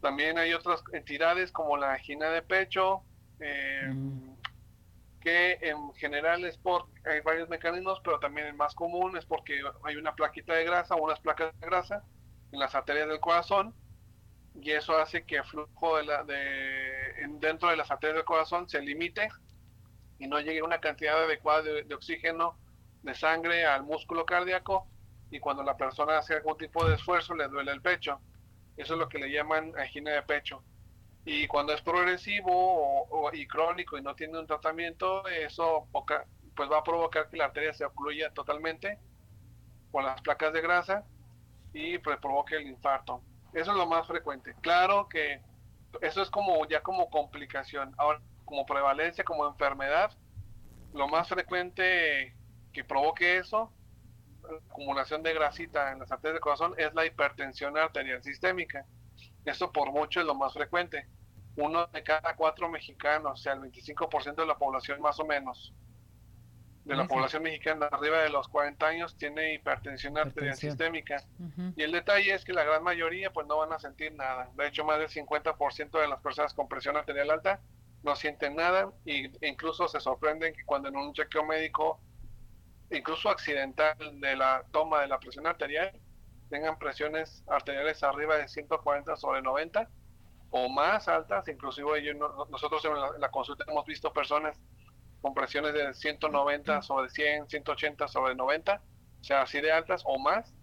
También 0.00 0.38
hay 0.38 0.52
otras 0.52 0.82
entidades 0.92 1.52
como 1.52 1.76
la 1.76 1.94
angina 1.94 2.28
de 2.30 2.42
pecho, 2.42 3.02
eh, 3.40 3.88
mm 3.88 4.37
que 5.20 5.58
en 5.62 5.92
general 5.94 6.44
es 6.44 6.56
por, 6.58 6.86
hay 7.04 7.20
varios 7.20 7.48
mecanismos, 7.48 8.00
pero 8.04 8.18
también 8.20 8.46
el 8.46 8.54
más 8.54 8.74
común 8.74 9.16
es 9.16 9.26
porque 9.26 9.60
hay 9.84 9.96
una 9.96 10.14
plaquita 10.14 10.54
de 10.54 10.64
grasa 10.64 10.94
o 10.94 11.04
unas 11.04 11.20
placas 11.20 11.52
de 11.60 11.66
grasa 11.66 12.04
en 12.52 12.60
las 12.60 12.74
arterias 12.74 13.08
del 13.08 13.20
corazón 13.20 13.74
y 14.60 14.72
eso 14.72 14.96
hace 14.96 15.24
que 15.24 15.36
el 15.36 15.44
flujo 15.44 15.96
de 15.96 16.04
la, 16.04 16.24
de, 16.24 17.26
dentro 17.40 17.68
de 17.68 17.76
las 17.76 17.90
arterias 17.90 18.16
del 18.16 18.24
corazón 18.24 18.68
se 18.68 18.80
limite 18.80 19.28
y 20.18 20.26
no 20.26 20.40
llegue 20.40 20.62
una 20.62 20.80
cantidad 20.80 21.22
adecuada 21.22 21.62
de, 21.62 21.94
oxígeno 21.94 22.58
de 23.02 23.14
sangre 23.14 23.64
al 23.64 23.84
músculo 23.84 24.26
cardíaco 24.26 24.86
y 25.30 25.38
cuando 25.38 25.62
la 25.62 25.76
persona 25.76 26.18
hace 26.18 26.34
algún 26.34 26.56
tipo 26.56 26.84
de 26.86 26.96
esfuerzo 26.96 27.34
le 27.34 27.48
duele 27.48 27.70
el 27.72 27.82
pecho. 27.82 28.20
Eso 28.76 28.94
es 28.94 28.98
lo 28.98 29.08
que 29.08 29.18
le 29.18 29.30
llaman 29.30 29.72
angina 29.78 30.12
de 30.12 30.22
pecho. 30.22 30.62
Y 31.24 31.46
cuando 31.46 31.72
es 31.74 31.82
progresivo 31.82 33.06
o, 33.10 33.30
y 33.32 33.46
crónico 33.46 33.98
y 33.98 34.02
no 34.02 34.14
tiene 34.14 34.38
un 34.38 34.46
tratamiento, 34.46 35.26
eso 35.28 35.88
pues 36.54 36.70
va 36.70 36.78
a 36.78 36.84
provocar 36.84 37.28
que 37.28 37.36
la 37.36 37.46
arteria 37.46 37.72
se 37.72 37.84
ocluya 37.84 38.32
totalmente 38.32 38.98
con 39.90 40.04
las 40.04 40.20
placas 40.22 40.52
de 40.52 40.60
grasa 40.60 41.04
y 41.72 41.98
pues 41.98 42.18
provoque 42.18 42.56
el 42.56 42.66
infarto. 42.66 43.22
Eso 43.52 43.72
es 43.72 43.76
lo 43.76 43.86
más 43.86 44.06
frecuente. 44.06 44.54
Claro 44.60 45.08
que 45.08 45.42
eso 46.00 46.22
es 46.22 46.30
como 46.30 46.66
ya 46.66 46.82
como 46.82 47.10
complicación. 47.10 47.94
Ahora, 47.98 48.20
como 48.44 48.64
prevalencia, 48.66 49.24
como 49.24 49.46
enfermedad, 49.46 50.10
lo 50.92 51.08
más 51.08 51.28
frecuente 51.28 52.34
que 52.72 52.84
provoque 52.84 53.38
eso, 53.38 53.72
acumulación 54.70 55.22
de 55.22 55.34
grasita 55.34 55.92
en 55.92 55.98
las 56.00 56.10
arterias 56.10 56.34
del 56.34 56.40
corazón, 56.40 56.74
es 56.78 56.94
la 56.94 57.04
hipertensión 57.04 57.76
arterial 57.76 58.22
sistémica. 58.22 58.86
Esto 59.44 59.72
por 59.72 59.92
mucho 59.92 60.20
es 60.20 60.26
lo 60.26 60.34
más 60.34 60.52
frecuente 60.52 61.06
uno 61.58 61.86
de 61.88 62.02
cada 62.02 62.34
cuatro 62.36 62.68
mexicanos, 62.68 63.32
o 63.32 63.36
sea, 63.42 63.54
el 63.54 63.60
25% 63.60 64.36
de 64.36 64.46
la 64.46 64.56
población 64.56 65.00
más 65.00 65.18
o 65.18 65.24
menos, 65.24 65.74
de 66.84 66.96
la 66.96 67.06
población 67.06 67.42
mexicana 67.42 67.86
arriba 67.90 68.22
de 68.22 68.30
los 68.30 68.48
40 68.48 68.86
años 68.86 69.16
tiene 69.18 69.52
hipertensión 69.54 70.16
arterial 70.16 70.56
sistémica. 70.56 71.22
Y 71.76 71.82
el 71.82 71.92
detalle 71.92 72.32
es 72.32 72.46
que 72.46 72.54
la 72.54 72.64
gran 72.64 72.82
mayoría 72.82 73.30
pues 73.30 73.46
no 73.46 73.58
van 73.58 73.72
a 73.72 73.78
sentir 73.78 74.14
nada. 74.14 74.50
De 74.54 74.68
hecho, 74.68 74.84
más 74.86 74.98
del 74.98 75.08
50% 75.08 76.00
de 76.00 76.08
las 76.08 76.20
personas 76.20 76.54
con 76.54 76.66
presión 76.66 76.96
arterial 76.96 77.30
alta 77.30 77.60
no 78.02 78.16
sienten 78.16 78.56
nada 78.56 78.90
e 79.04 79.30
incluso 79.42 79.86
se 79.86 80.00
sorprenden 80.00 80.54
que 80.54 80.64
cuando 80.64 80.88
en 80.88 80.96
un 80.96 81.12
chequeo 81.12 81.44
médico, 81.44 82.00
incluso 82.90 83.28
accidental 83.28 83.96
de 83.98 84.36
la 84.36 84.64
toma 84.70 85.02
de 85.02 85.08
la 85.08 85.18
presión 85.18 85.46
arterial, 85.46 85.92
tengan 86.48 86.78
presiones 86.78 87.44
arteriales 87.48 88.02
arriba 88.02 88.36
de 88.36 88.48
140 88.48 89.16
sobre 89.16 89.42
90 89.42 89.88
o 90.50 90.68
más 90.68 91.08
altas, 91.08 91.46
inclusive 91.48 92.02
yo, 92.02 92.14
nosotros 92.50 92.84
en 92.84 93.20
la, 93.20 93.30
consulta 93.30 93.64
hemos 93.68 93.84
visto 93.84 94.12
personas 94.12 94.58
con 95.20 95.34
presiones 95.34 95.74
de 95.74 95.92
190 95.92 96.82
sobre 96.82 97.10
100, 97.10 97.48
180 97.48 98.08
sobre 98.08 98.34
90, 98.34 98.80
o 99.20 99.24
sea, 99.24 99.42
así 99.42 99.60
de 99.60 99.72
altas 99.72 100.02
o 100.06 100.18
más, 100.18 100.54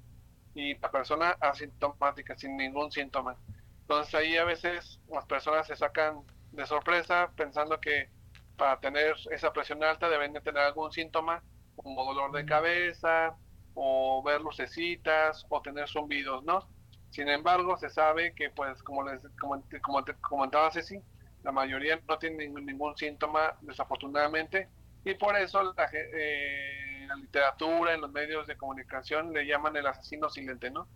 y 0.55 0.77
la 0.79 0.89
persona 0.89 1.37
asintomática, 1.39 2.35
sin 2.35 2.57
ningún 2.57 2.91
síntoma. 2.91 3.35
Entonces 3.81 4.15
ahí 4.15 4.37
a 4.37 4.45
veces 4.45 4.99
las 5.09 5.25
personas 5.25 5.67
se 5.67 5.75
sacan 5.75 6.21
de 6.51 6.65
sorpresa 6.65 7.31
pensando 7.35 7.79
que 7.79 8.09
para 8.57 8.79
tener 8.79 9.15
esa 9.31 9.51
presión 9.51 9.83
alta 9.83 10.09
deben 10.09 10.33
de 10.33 10.41
tener 10.41 10.63
algún 10.63 10.91
síntoma, 10.91 11.43
como 11.75 12.05
dolor 12.05 12.31
de 12.31 12.45
cabeza, 12.45 13.35
o 13.75 14.23
ver 14.23 14.41
lucecitas, 14.41 15.45
o 15.49 15.61
tener 15.61 15.87
zumbidos, 15.87 16.43
¿no? 16.43 16.67
Sin 17.11 17.29
embargo, 17.29 17.77
se 17.77 17.89
sabe 17.89 18.33
que, 18.33 18.49
pues, 18.49 18.81
como 18.83 19.03
les 19.03 19.21
como, 19.39 19.61
como 19.81 20.03
te 20.03 20.13
comentaba 20.15 20.71
Ceci, 20.71 20.99
la 21.43 21.51
mayoría 21.51 21.99
no 22.07 22.17
tiene 22.17 22.47
ningún, 22.47 22.97
síntoma, 22.97 23.55
desafortunadamente, 23.61 24.67
y 25.03 25.13
por 25.13 25.37
eso 25.37 25.61
la, 25.73 25.89
eh, 25.93 27.05
la, 27.07 27.15
literatura, 27.15 27.93
en 27.93 28.01
los 28.01 28.11
medios 28.11 28.47
de 28.47 28.57
comunicación, 28.57 29.31
le 29.31 29.45
llaman 29.45 29.75
el 29.75 29.85
asesino 29.85 30.29
silente, 30.29 30.71
¿no? 30.71 30.87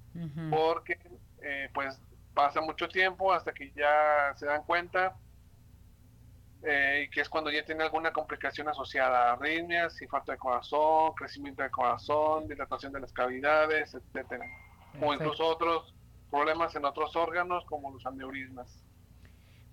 Porque, 0.50 0.98
eh, 1.44 1.70
pues, 1.74 2.02
pasa 2.34 2.62
mucho 2.62 2.88
tiempo 2.88 3.32
hasta 3.32 3.54
que 3.54 3.72
ya 3.72 4.34
se 4.36 4.46
dan 4.46 4.64
cuenta, 4.64 5.16
eh, 6.64 7.10
que 7.12 7.22
es 7.22 7.30
cuando 7.30 7.50
ya 7.52 7.64
tiene 7.64 7.84
alguna 7.84 8.12
complicación 8.12 8.68
asociada 8.68 9.30
a 9.30 9.34
arritmias, 9.34 10.02
infarto 10.02 10.32
de 10.32 10.38
corazón, 10.38 11.14
crecimiento 11.16 11.62
del 11.62 11.72
corazón, 11.72 12.48
dilatación 12.48 12.92
de 12.92 13.00
las 13.00 13.14
cavidades, 13.14 13.94
etcétera, 13.94 14.46
o 15.02 15.14
incluso 15.14 15.46
otros 15.46 15.94
problemas 16.30 16.76
en 16.76 16.86
otros 16.86 17.16
órganos 17.16 17.64
como 17.66 17.92
los 17.92 18.06
aneurismas. 18.06 18.84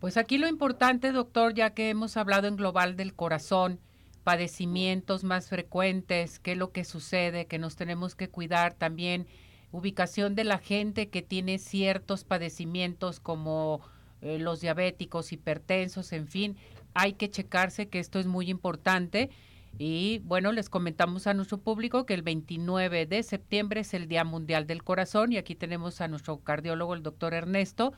Pues 0.00 0.16
aquí 0.16 0.38
lo 0.38 0.46
importante, 0.46 1.10
doctor, 1.10 1.54
ya 1.54 1.70
que 1.70 1.90
hemos 1.90 2.16
hablado 2.16 2.46
en 2.46 2.56
global 2.56 2.96
del 2.96 3.14
corazón, 3.14 3.80
padecimientos 4.24 5.24
más 5.24 5.48
frecuentes, 5.48 6.38
qué 6.38 6.52
es 6.52 6.58
lo 6.58 6.70
que 6.70 6.84
sucede, 6.84 7.46
que 7.46 7.58
nos 7.58 7.76
tenemos 7.76 8.14
que 8.14 8.28
cuidar 8.28 8.74
también, 8.74 9.26
ubicación 9.72 10.34
de 10.34 10.44
la 10.44 10.58
gente 10.58 11.08
que 11.08 11.22
tiene 11.22 11.58
ciertos 11.58 12.24
padecimientos 12.24 13.20
como 13.20 13.80
eh, 14.22 14.38
los 14.38 14.60
diabéticos, 14.60 15.32
hipertensos, 15.32 16.12
en 16.12 16.26
fin, 16.26 16.56
hay 16.96 17.12
que 17.12 17.30
checarse 17.30 17.88
que 17.88 17.98
esto 17.98 18.18
es 18.18 18.26
muy 18.26 18.48
importante 18.50 19.30
y 19.78 20.20
bueno, 20.20 20.52
les 20.52 20.70
comentamos 20.70 21.26
a 21.26 21.34
nuestro 21.34 21.58
público 21.58 22.06
que 22.06 22.14
el 22.14 22.22
29 22.22 23.04
de 23.04 23.22
septiembre 23.22 23.82
es 23.82 23.92
el 23.92 24.08
Día 24.08 24.24
Mundial 24.24 24.66
del 24.66 24.82
Corazón 24.82 25.32
y 25.32 25.36
aquí 25.36 25.54
tenemos 25.54 26.00
a 26.00 26.08
nuestro 26.08 26.38
cardiólogo, 26.38 26.94
el 26.94 27.02
doctor 27.02 27.34
Ernesto, 27.34 27.92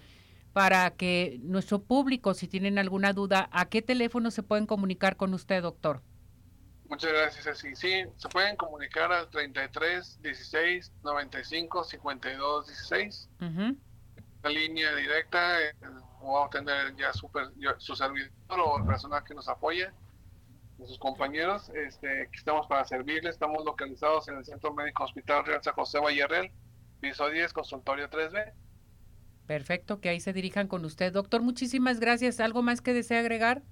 para 0.53 0.91
que 0.91 1.39
nuestro 1.43 1.81
público, 1.81 2.35
si 2.35 2.49
tienen 2.49 2.79
alguna 2.79 3.13
duda, 3.13 3.49
¿a 3.53 3.69
qué 3.69 3.81
teléfono 3.81 4.33
se 4.33 4.43
pueden 4.43 4.67
comunicar 4.67 5.17
con 5.17 5.33
usted, 5.33 5.63
doctor? 5.63 6.03
Muchas 6.89 7.13
gracias, 7.13 7.59
Sí, 7.79 8.03
se 8.17 8.29
pueden 8.31 8.57
comunicar 8.57 9.13
al 9.13 9.29
33 9.29 10.21
16 10.23 10.93
95 11.05 11.85
52 11.85 12.67
16. 12.67 13.29
La 14.43 14.51
línea 14.51 14.95
directa, 14.97 15.59
o 16.23 16.45
a 16.45 16.51
tener 16.51 16.95
ya 16.97 17.13
super, 17.13 17.49
su 17.79 17.95
servidor 17.95 18.31
o 18.51 18.85
personal 18.87 19.23
que 19.25 19.35
nos 19.35 19.49
apoya 19.49 19.93
de 20.79 20.87
sus 20.87 20.99
compañeros. 20.99 21.71
Este, 21.71 22.23
aquí 22.23 22.37
estamos 22.37 22.67
para 22.67 22.85
servirles. 22.85 23.35
Estamos 23.35 23.65
localizados 23.65 24.29
en 24.29 24.39
el 24.39 24.45
Centro 24.45 24.73
Médico 24.73 25.05
Hospital 25.05 25.45
Real 25.45 25.63
San 25.63 25.75
José 25.75 25.99
Vallarreal, 25.99 26.51
piso 27.01 27.29
10, 27.29 27.53
consultorio 27.53 28.09
3B. 28.09 28.53
Perfecto, 29.47 30.01
que 30.01 30.11
ahí 30.11 30.21
se 30.21 30.33
dirijan 30.33 30.69
con 30.69 30.85
usted. 30.85 31.13
Doctor, 31.13 31.43
muchísimas 31.43 32.01
gracias. 32.01 32.39
¿Algo 32.39 32.63
más 32.63 32.81
que 32.81 32.93
desea 32.93 33.21
agregar? 33.21 33.63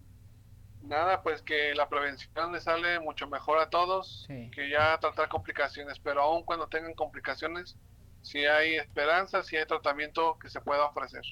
Nada, 0.83 1.23
pues 1.23 1.43
que 1.43 1.75
la 1.75 1.89
prevención 1.89 2.53
le 2.53 2.61
sale 2.61 3.01
mucho 3.01 3.27
mejor 3.27 3.59
a 3.59 3.69
todos 3.69 4.25
que 4.29 4.71
ya 4.71 4.97
tratar 4.99 5.29
complicaciones, 5.29 5.99
pero 5.99 6.23
aún 6.23 6.45
cuando 6.45 6.69
tengan 6.69 6.95
complicaciones, 6.95 7.77
si 8.23 8.47
hay 8.47 8.77
esperanza, 8.77 9.43
si 9.43 9.57
hay 9.57 9.67
tratamiento 9.67 10.39
que 10.39 10.49
se 10.49 10.61
pueda 10.61 10.87
ofrecer. 10.87 11.23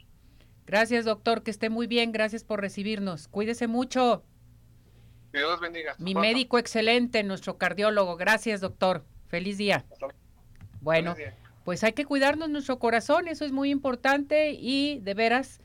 Gracias, 0.66 1.04
doctor, 1.04 1.42
que 1.42 1.50
esté 1.50 1.68
muy 1.70 1.86
bien, 1.86 2.12
gracias 2.12 2.44
por 2.44 2.60
recibirnos. 2.60 3.28
Cuídese 3.28 3.66
mucho. 3.66 4.24
Dios 5.32 5.50
los 5.50 5.60
bendiga. 5.60 5.94
Mi 5.98 6.14
médico 6.14 6.58
excelente, 6.58 7.22
nuestro 7.22 7.58
cardiólogo. 7.58 8.16
Gracias, 8.16 8.60
doctor. 8.60 9.04
Feliz 9.26 9.58
día. 9.58 9.84
Bueno, 10.80 11.16
pues 11.64 11.82
hay 11.82 11.92
que 11.92 12.04
cuidarnos 12.04 12.50
nuestro 12.50 12.78
corazón, 12.78 13.26
eso 13.26 13.44
es 13.44 13.52
muy 13.52 13.70
importante 13.70 14.52
y 14.52 15.00
de 15.00 15.14
veras, 15.14 15.60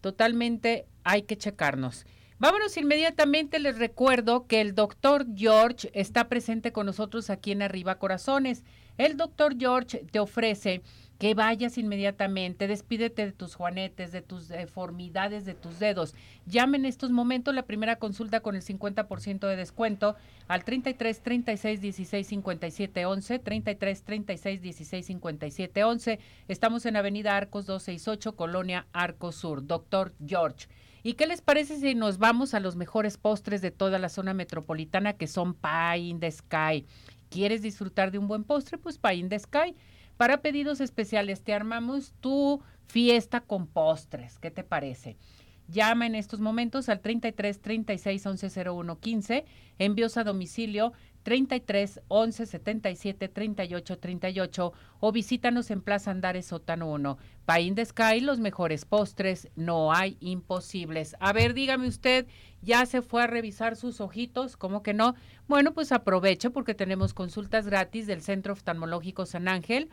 totalmente 0.00 0.86
hay 1.04 1.22
que 1.22 1.36
checarnos. 1.36 2.06
Vámonos 2.38 2.76
inmediatamente, 2.76 3.60
les 3.60 3.78
recuerdo 3.78 4.46
que 4.46 4.60
el 4.60 4.74
doctor 4.74 5.24
George 5.34 5.90
está 5.94 6.28
presente 6.28 6.72
con 6.72 6.86
nosotros 6.86 7.30
aquí 7.30 7.52
en 7.52 7.62
Arriba 7.62 7.98
Corazones. 7.98 8.64
El 8.98 9.16
doctor 9.16 9.56
George 9.56 10.04
te 10.10 10.18
ofrece 10.18 10.82
que 11.18 11.34
vayas 11.34 11.78
inmediatamente, 11.78 12.66
despídete 12.66 13.26
de 13.26 13.32
tus 13.32 13.54
juanetes, 13.54 14.12
de 14.12 14.22
tus 14.22 14.48
deformidades 14.48 15.44
de 15.44 15.54
tus 15.54 15.78
dedos. 15.78 16.14
Llame 16.46 16.78
en 16.78 16.86
estos 16.86 17.10
momentos 17.10 17.54
la 17.54 17.62
primera 17.62 17.96
consulta 17.96 18.40
con 18.40 18.56
el 18.56 18.62
50% 18.62 19.46
de 19.46 19.56
descuento 19.56 20.16
al 20.48 20.64
33 20.64 21.20
36 21.20 21.80
16 21.80 22.26
57 22.26 23.06
11, 23.06 23.38
33 23.38 24.02
36 24.02 24.62
16 24.62 25.06
57 25.06 25.84
11. 25.84 26.18
Estamos 26.48 26.86
en 26.86 26.96
Avenida 26.96 27.36
Arcos 27.36 27.66
268, 27.66 28.36
Colonia 28.36 28.86
Arcos 28.92 29.36
Sur. 29.36 29.66
Doctor 29.66 30.14
George. 30.26 30.66
¿Y 31.06 31.14
qué 31.14 31.26
les 31.26 31.42
parece 31.42 31.76
si 31.78 31.94
nos 31.94 32.16
vamos 32.16 32.54
a 32.54 32.60
los 32.60 32.76
mejores 32.76 33.18
postres 33.18 33.60
de 33.60 33.70
toda 33.70 33.98
la 33.98 34.08
zona 34.08 34.32
metropolitana 34.32 35.12
que 35.12 35.26
son 35.26 35.54
Pie 35.54 35.98
in 35.98 36.18
the 36.18 36.30
Sky? 36.30 36.86
¿Quieres 37.28 37.60
disfrutar 37.60 38.10
de 38.10 38.18
un 38.18 38.26
buen 38.26 38.42
postre? 38.42 38.78
Pues 38.78 38.96
Pie 38.98 39.16
in 39.16 39.28
the 39.28 39.38
Sky. 39.38 39.76
Para 40.16 40.42
pedidos 40.42 40.80
especiales 40.80 41.42
te 41.42 41.52
armamos 41.52 42.14
tu 42.20 42.62
fiesta 42.86 43.40
con 43.40 43.66
postres. 43.66 44.38
¿Qué 44.38 44.50
te 44.50 44.62
parece? 44.62 45.16
Llama 45.66 46.06
en 46.06 46.14
estos 46.14 46.40
momentos 46.40 46.88
al 46.88 47.00
33 47.00 47.60
36 47.60 48.26
11 48.26 48.70
01 48.70 49.00
15, 49.00 49.44
envíos 49.78 50.16
a 50.16 50.24
domicilio 50.24 50.92
33 51.24 52.02
11 52.06 52.46
77 52.46 53.28
38 53.28 53.98
38 53.98 54.72
o 55.00 55.12
visítanos 55.12 55.70
en 55.70 55.80
Plaza 55.80 56.12
Andares 56.12 56.46
Sótano 56.46 56.92
1. 56.92 57.18
Pain 57.46 57.74
de 57.74 57.84
Sky, 57.84 58.20
los 58.20 58.38
mejores 58.38 58.84
postres, 58.84 59.48
no 59.56 59.92
hay 59.92 60.16
imposibles. 60.20 61.16
A 61.18 61.32
ver, 61.32 61.54
dígame 61.54 61.88
usted, 61.88 62.26
¿ya 62.62 62.86
se 62.86 63.02
fue 63.02 63.22
a 63.22 63.26
revisar 63.26 63.74
sus 63.74 64.00
ojitos? 64.00 64.56
¿Cómo 64.56 64.82
que 64.82 64.94
no? 64.94 65.14
Bueno, 65.48 65.72
pues 65.72 65.90
aprovecho 65.90 66.52
porque 66.52 66.74
tenemos 66.74 67.14
consultas 67.14 67.66
gratis 67.66 68.06
del 68.06 68.22
Centro 68.22 68.52
Oftalmológico 68.52 69.26
San 69.26 69.48
Ángel 69.48 69.90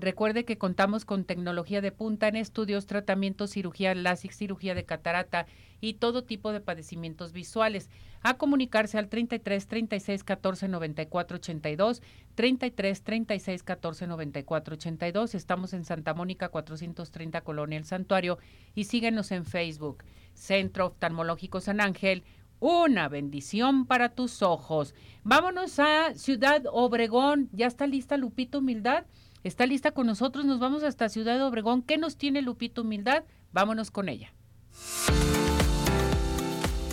Recuerde 0.00 0.46
que 0.46 0.56
contamos 0.56 1.04
con 1.04 1.24
tecnología 1.24 1.82
de 1.82 1.92
punta 1.92 2.26
en 2.26 2.36
estudios, 2.36 2.86
tratamientos, 2.86 3.50
cirugía 3.50 3.94
láser, 3.94 4.32
cirugía 4.32 4.74
de 4.74 4.86
catarata 4.86 5.44
y 5.78 5.94
todo 5.94 6.24
tipo 6.24 6.52
de 6.52 6.60
padecimientos 6.62 7.32
visuales. 7.32 7.90
A 8.22 8.38
comunicarse 8.38 8.96
al 8.96 9.10
33 9.10 9.66
36 9.66 10.24
14 10.24 10.68
94 10.68 11.36
82, 11.36 12.02
33 12.34 13.02
36 13.02 13.62
14 13.62 14.06
94 14.06 14.74
82. 14.74 15.34
Estamos 15.34 15.74
en 15.74 15.84
Santa 15.84 16.14
Mónica 16.14 16.48
430 16.48 17.42
Colonia 17.42 17.76
El 17.76 17.84
Santuario 17.84 18.38
y 18.74 18.84
síguenos 18.84 19.30
en 19.32 19.44
Facebook. 19.44 20.04
Centro 20.32 20.86
Oftalmológico 20.86 21.60
San 21.60 21.82
Ángel. 21.82 22.24
Una 22.58 23.10
bendición 23.10 23.84
para 23.84 24.10
tus 24.10 24.40
ojos. 24.40 24.94
Vámonos 25.24 25.78
a 25.78 26.14
Ciudad 26.14 26.62
Obregón. 26.72 27.50
¿Ya 27.52 27.66
está 27.66 27.86
lista 27.86 28.16
Lupito 28.16 28.60
Humildad? 28.60 29.04
Está 29.42 29.64
lista 29.64 29.92
con 29.92 30.06
nosotros, 30.06 30.44
nos 30.44 30.58
vamos 30.58 30.82
hasta 30.82 31.08
Ciudad 31.08 31.36
de 31.36 31.42
Obregón. 31.42 31.82
¿Qué 31.82 31.96
nos 31.96 32.16
tiene 32.16 32.42
Lupito 32.42 32.82
Humildad? 32.82 33.24
Vámonos 33.52 33.90
con 33.90 34.08
ella. 34.10 34.34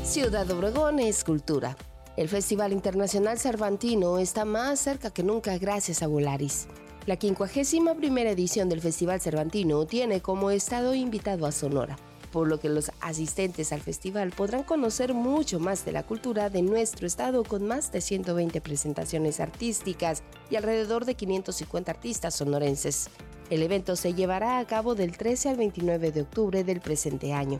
Ciudad 0.04 0.50
Obregón 0.50 1.00
es 1.00 1.26
cultura. 1.26 1.76
El 2.16 2.30
Festival 2.30 2.72
Internacional 2.72 3.38
Cervantino 3.38 4.18
está 4.18 4.46
más 4.46 4.80
cerca 4.80 5.12
que 5.12 5.24
nunca 5.24 5.58
gracias 5.58 6.02
a 6.02 6.08
Volaris. 6.08 6.68
La 7.06 7.18
51 7.18 7.96
primera 7.96 8.32
edición 8.32 8.70
del 8.70 8.82
Festival 8.82 9.20
Cervantino 9.20 9.86
tiene 9.86 10.22
como 10.22 10.50
estado 10.50 10.96
invitado 10.96 11.46
a 11.46 11.52
Sonora 11.52 11.98
por 12.32 12.48
lo 12.48 12.60
que 12.60 12.70
los 12.70 12.92
asistentes 13.02 13.72
al 13.74 13.82
festival 13.82 14.32
podrán 14.32 14.64
conocer 14.64 15.14
mucho 15.14 15.60
más 15.60 15.86
de 15.86 15.92
la 15.92 16.04
cultura 16.04 16.50
de 16.50 16.62
nuestro 16.62 17.08
estado 17.08 17.44
con 17.44 17.66
más 17.66 17.92
de 17.92 18.02
120 18.02 18.62
presentaciones 18.62 19.40
artísticas 19.40 20.24
y 20.50 20.56
alrededor 20.56 21.06
de 21.06 21.16
550 21.16 21.92
artistas 21.92 22.36
sonorenses. 22.36 23.10
El 23.50 23.64
evento 23.64 23.96
se 23.96 24.14
llevará 24.14 24.60
a 24.60 24.68
cabo 24.68 24.94
del 24.94 25.18
13 25.18 25.50
al 25.50 25.58
29 25.58 26.12
de 26.12 26.22
octubre 26.22 26.64
del 26.64 26.82
presente 26.82 27.34
año. 27.34 27.60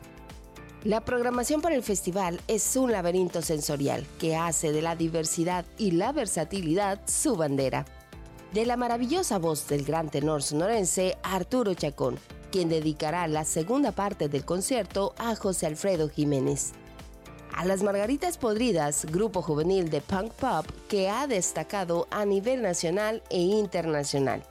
La 0.84 1.04
programación 1.04 1.60
para 1.60 1.74
el 1.74 1.82
festival 1.82 2.40
es 2.46 2.76
un 2.76 2.92
laberinto 2.92 3.42
sensorial 3.42 4.06
que 4.20 4.36
hace 4.36 4.70
de 4.70 4.80
la 4.80 4.94
diversidad 4.94 5.64
y 5.76 5.90
la 5.90 6.12
versatilidad 6.12 7.00
su 7.06 7.34
bandera. 7.34 7.84
De 8.52 8.64
la 8.64 8.76
maravillosa 8.76 9.38
voz 9.38 9.66
del 9.66 9.84
gran 9.84 10.08
tenor 10.08 10.42
sonorense 10.42 11.18
Arturo 11.22 11.74
Chacón, 11.74 12.18
quien 12.50 12.68
dedicará 12.68 13.26
la 13.28 13.44
segunda 13.44 13.92
parte 13.92 14.28
del 14.28 14.44
concierto 14.44 15.14
a 15.18 15.34
José 15.34 15.66
Alfredo 15.66 16.08
Jiménez. 16.08 16.72
A 17.54 17.64
las 17.64 17.82
Margaritas 17.82 18.38
Podridas, 18.38 19.04
grupo 19.06 19.42
juvenil 19.42 19.90
de 19.90 20.00
punk 20.00 20.32
pop 20.32 20.66
que 20.88 21.08
ha 21.08 21.26
destacado 21.26 22.06
a 22.10 22.24
nivel 22.24 22.62
nacional 22.62 23.22
e 23.30 23.40
internacional. 23.40 24.42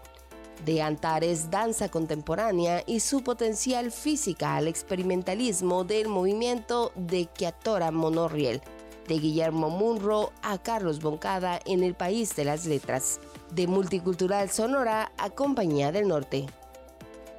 De 0.65 0.81
Antares 0.81 1.49
danza 1.51 1.89
contemporánea 1.89 2.83
y 2.85 2.99
su 2.99 3.23
potencial 3.23 3.91
física 3.91 4.55
al 4.55 4.67
experimentalismo 4.67 5.83
del 5.83 6.07
movimiento 6.07 6.91
de 6.95 7.27
Kiatora 7.27 7.91
Monorriel, 7.91 8.61
de 9.07 9.19
Guillermo 9.19 9.69
Munro 9.69 10.33
a 10.41 10.57
Carlos 10.57 10.99
Boncada 10.99 11.59
en 11.65 11.83
el 11.83 11.93
país 11.93 12.35
de 12.35 12.43
las 12.43 12.65
letras, 12.65 13.19
de 13.51 13.67
Multicultural 13.67 14.49
Sonora 14.49 15.11
a 15.17 15.29
Compañía 15.29 15.91
del 15.91 16.07
Norte. 16.07 16.47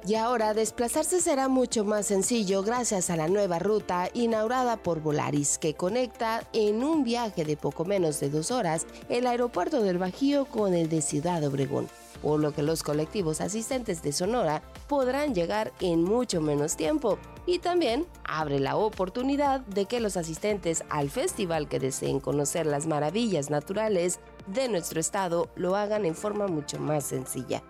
Y 0.07 0.15
ahora 0.15 0.53
desplazarse 0.53 1.19
será 1.19 1.49
mucho 1.49 1.83
más 1.83 2.07
sencillo 2.07 2.63
gracias 2.63 3.09
a 3.09 3.17
la 3.17 3.27
nueva 3.27 3.59
ruta 3.59 4.09
inaugurada 4.13 4.77
por 4.77 5.01
Volaris 5.01 5.57
que 5.57 5.73
conecta 5.73 6.47
en 6.53 6.83
un 6.83 7.03
viaje 7.03 7.43
de 7.43 7.57
poco 7.57 7.83
menos 7.83 8.19
de 8.21 8.29
dos 8.29 8.49
horas 8.49 8.87
el 9.09 9.27
aeropuerto 9.27 9.83
del 9.83 9.97
Bajío 9.97 10.45
con 10.45 10.73
el 10.73 10.87
de 10.87 11.01
Ciudad 11.01 11.43
Obregón, 11.43 11.89
por 12.21 12.39
lo 12.39 12.53
que 12.53 12.63
los 12.63 12.81
colectivos 12.81 13.41
asistentes 13.41 14.01
de 14.01 14.13
Sonora 14.13 14.63
podrán 14.87 15.35
llegar 15.35 15.73
en 15.81 16.03
mucho 16.03 16.39
menos 16.39 16.77
tiempo 16.77 17.19
y 17.45 17.59
también 17.59 18.05
abre 18.23 18.59
la 18.59 18.77
oportunidad 18.77 19.59
de 19.59 19.85
que 19.85 19.99
los 19.99 20.15
asistentes 20.15 20.83
al 20.89 21.09
festival 21.09 21.67
que 21.67 21.79
deseen 21.79 22.21
conocer 22.21 22.65
las 22.65 22.87
maravillas 22.87 23.49
naturales 23.49 24.21
de 24.47 24.69
nuestro 24.69 25.01
estado 25.01 25.49
lo 25.55 25.75
hagan 25.75 26.05
en 26.05 26.15
forma 26.15 26.47
mucho 26.47 26.79
más 26.79 27.03
sencilla. 27.03 27.61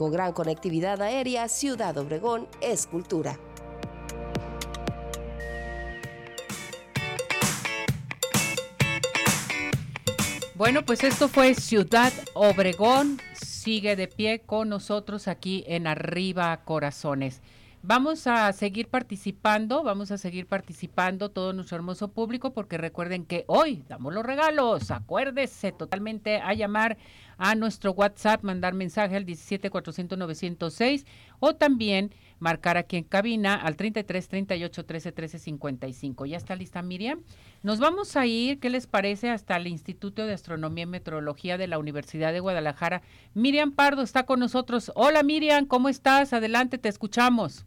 Con 0.00 0.12
gran 0.12 0.32
conectividad 0.32 1.02
aérea, 1.02 1.46
Ciudad 1.46 1.94
Obregón 1.98 2.48
es 2.62 2.86
cultura. 2.86 3.38
Bueno, 10.54 10.86
pues 10.86 11.04
esto 11.04 11.28
fue 11.28 11.52
Ciudad 11.54 12.14
Obregón. 12.32 13.20
Sigue 13.34 13.94
de 13.94 14.08
pie 14.08 14.38
con 14.38 14.70
nosotros 14.70 15.28
aquí 15.28 15.64
en 15.66 15.86
Arriba 15.86 16.64
Corazones. 16.64 17.42
Vamos 17.82 18.26
a 18.26 18.52
seguir 18.52 18.88
participando, 18.88 19.82
vamos 19.82 20.10
a 20.10 20.18
seguir 20.18 20.46
participando 20.46 21.30
todo 21.30 21.54
nuestro 21.54 21.76
hermoso 21.76 22.08
público 22.08 22.52
porque 22.52 22.76
recuerden 22.76 23.24
que 23.24 23.44
hoy 23.48 23.84
damos 23.88 24.12
los 24.12 24.24
regalos. 24.24 24.90
Acuérdese 24.90 25.72
totalmente 25.72 26.42
a 26.42 26.52
llamar 26.52 26.98
a 27.40 27.54
nuestro 27.54 27.92
WhatsApp, 27.92 28.42
mandar 28.42 28.74
mensaje 28.74 29.16
al 29.16 29.24
17 29.24 29.70
906 29.70 31.06
o 31.40 31.54
también 31.54 32.14
marcar 32.38 32.76
aquí 32.76 32.98
en 32.98 33.04
cabina 33.04 33.54
al 33.54 33.76
33 33.76 34.28
38 34.28 34.84
13 34.84 35.12
13 35.12 35.38
55. 35.38 36.26
¿Ya 36.26 36.36
está 36.36 36.54
lista 36.54 36.82
Miriam? 36.82 37.22
Nos 37.62 37.80
vamos 37.80 38.14
a 38.16 38.26
ir, 38.26 38.60
¿qué 38.60 38.68
les 38.68 38.86
parece? 38.86 39.30
Hasta 39.30 39.56
el 39.56 39.68
Instituto 39.68 40.26
de 40.26 40.34
Astronomía 40.34 40.82
y 40.82 40.86
Meteorología 40.86 41.56
de 41.56 41.66
la 41.66 41.78
Universidad 41.78 42.34
de 42.34 42.40
Guadalajara. 42.40 43.00
Miriam 43.32 43.72
Pardo 43.72 44.02
está 44.02 44.26
con 44.26 44.38
nosotros. 44.38 44.92
Hola 44.94 45.22
Miriam, 45.22 45.64
¿cómo 45.64 45.88
estás? 45.88 46.34
Adelante, 46.34 46.76
te 46.76 46.90
escuchamos. 46.90 47.64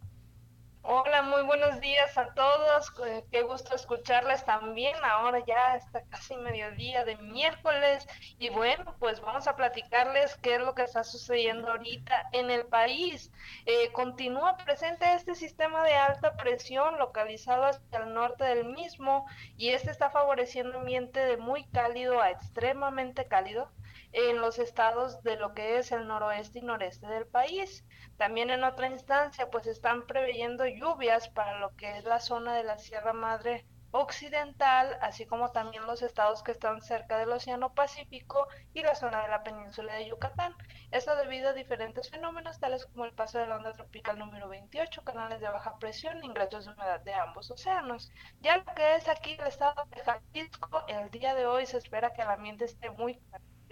Hola, 0.86 1.22
muy 1.22 1.44
buenos 1.44 1.80
días 1.80 2.18
a 2.18 2.34
todos. 2.34 2.92
Qué 3.32 3.42
gusto 3.44 3.74
escucharles 3.74 4.44
también. 4.44 4.94
Ahora 5.02 5.40
ya 5.48 5.78
está 5.78 6.04
casi 6.10 6.36
mediodía 6.36 7.06
de 7.06 7.16
miércoles 7.16 8.06
y 8.38 8.50
bueno, 8.50 8.94
pues 9.00 9.22
vamos 9.22 9.48
a 9.48 9.56
platicarles 9.56 10.36
qué 10.42 10.56
es 10.56 10.60
lo 10.60 10.76
que 10.76 10.84
está 10.84 11.06
sucediendo 11.06 11.70
ahorita 11.70 12.28
en 12.34 12.52
el 12.52 12.66
país. 12.66 13.32
Eh, 13.66 13.94
continúa 13.94 14.58
presente 14.58 15.14
este 15.14 15.36
sistema 15.36 15.86
de 15.86 15.94
alta 15.94 16.36
presión 16.36 17.00
localizado 17.00 17.64
hacia 17.64 18.00
el 18.00 18.14
norte 18.14 18.44
del 18.44 18.66
mismo 18.66 19.26
y 19.56 19.70
este 19.70 19.90
está 19.90 20.10
favoreciendo 20.10 20.72
un 20.72 20.82
ambiente 20.82 21.22
de 21.22 21.38
muy 21.38 21.64
cálido 21.70 22.22
a 22.22 22.30
extremadamente 22.30 23.26
cálido 23.26 23.72
en 24.12 24.42
los 24.42 24.60
estados 24.60 25.24
de 25.24 25.38
lo 25.38 25.54
que 25.54 25.78
es 25.78 25.94
el 25.94 26.08
noroeste 26.08 26.60
y 26.60 26.62
noreste 26.62 27.08
del 27.08 27.26
país. 27.26 27.86
También 28.24 28.52
en 28.52 28.64
otra 28.64 28.88
instancia, 28.88 29.52
pues 29.52 29.68
están 29.68 30.08
preveyendo 30.08 30.66
lluvias 30.66 31.28
para 31.28 31.60
lo 31.60 31.76
que 31.76 31.98
es 31.98 32.06
la 32.06 32.22
zona 32.22 32.56
de 32.56 32.64
la 32.64 32.80
Sierra 32.80 33.12
Madre 33.12 33.66
Occidental, 33.92 34.98
así 35.02 35.26
como 35.26 35.52
también 35.52 35.86
los 35.86 36.02
estados 36.02 36.42
que 36.42 36.54
están 36.54 36.82
cerca 36.82 37.18
del 37.18 37.34
Océano 37.34 37.74
Pacífico 37.74 38.48
y 38.74 38.82
la 38.82 38.96
zona 38.96 39.24
de 39.24 39.28
la 39.28 39.44
península 39.44 39.96
de 39.96 40.08
Yucatán. 40.08 40.56
Esto 40.92 41.18
debido 41.18 41.50
a 41.50 41.54
diferentes 41.54 42.10
fenómenos 42.10 42.62
tales 42.62 42.86
como 42.86 43.04
el 43.04 43.12
paso 43.12 43.40
de 43.40 43.48
la 43.48 43.58
onda 43.58 43.74
tropical 43.74 44.18
número 44.18 44.48
28, 44.48 45.04
canales 45.04 45.42
de 45.42 45.50
baja 45.50 45.78
presión, 45.78 46.24
ingresos 46.24 46.64
de 46.64 46.72
humedad 46.72 47.02
de 47.02 47.14
ambos 47.14 47.52
océanos. 47.52 48.10
Ya 48.40 48.56
lo 48.56 48.74
que 48.74 48.96
es 48.96 49.10
aquí 49.10 49.34
el 49.34 49.48
estado 49.48 49.84
de 49.88 50.02
Jalisco, 50.02 50.86
el 50.88 51.12
día 51.12 51.36
de 51.36 51.46
hoy 51.46 51.66
se 51.66 51.78
espera 51.78 52.14
que 52.14 52.22
el 52.22 52.30
ambiente 52.30 52.64
esté 52.64 52.90
muy 52.90 53.20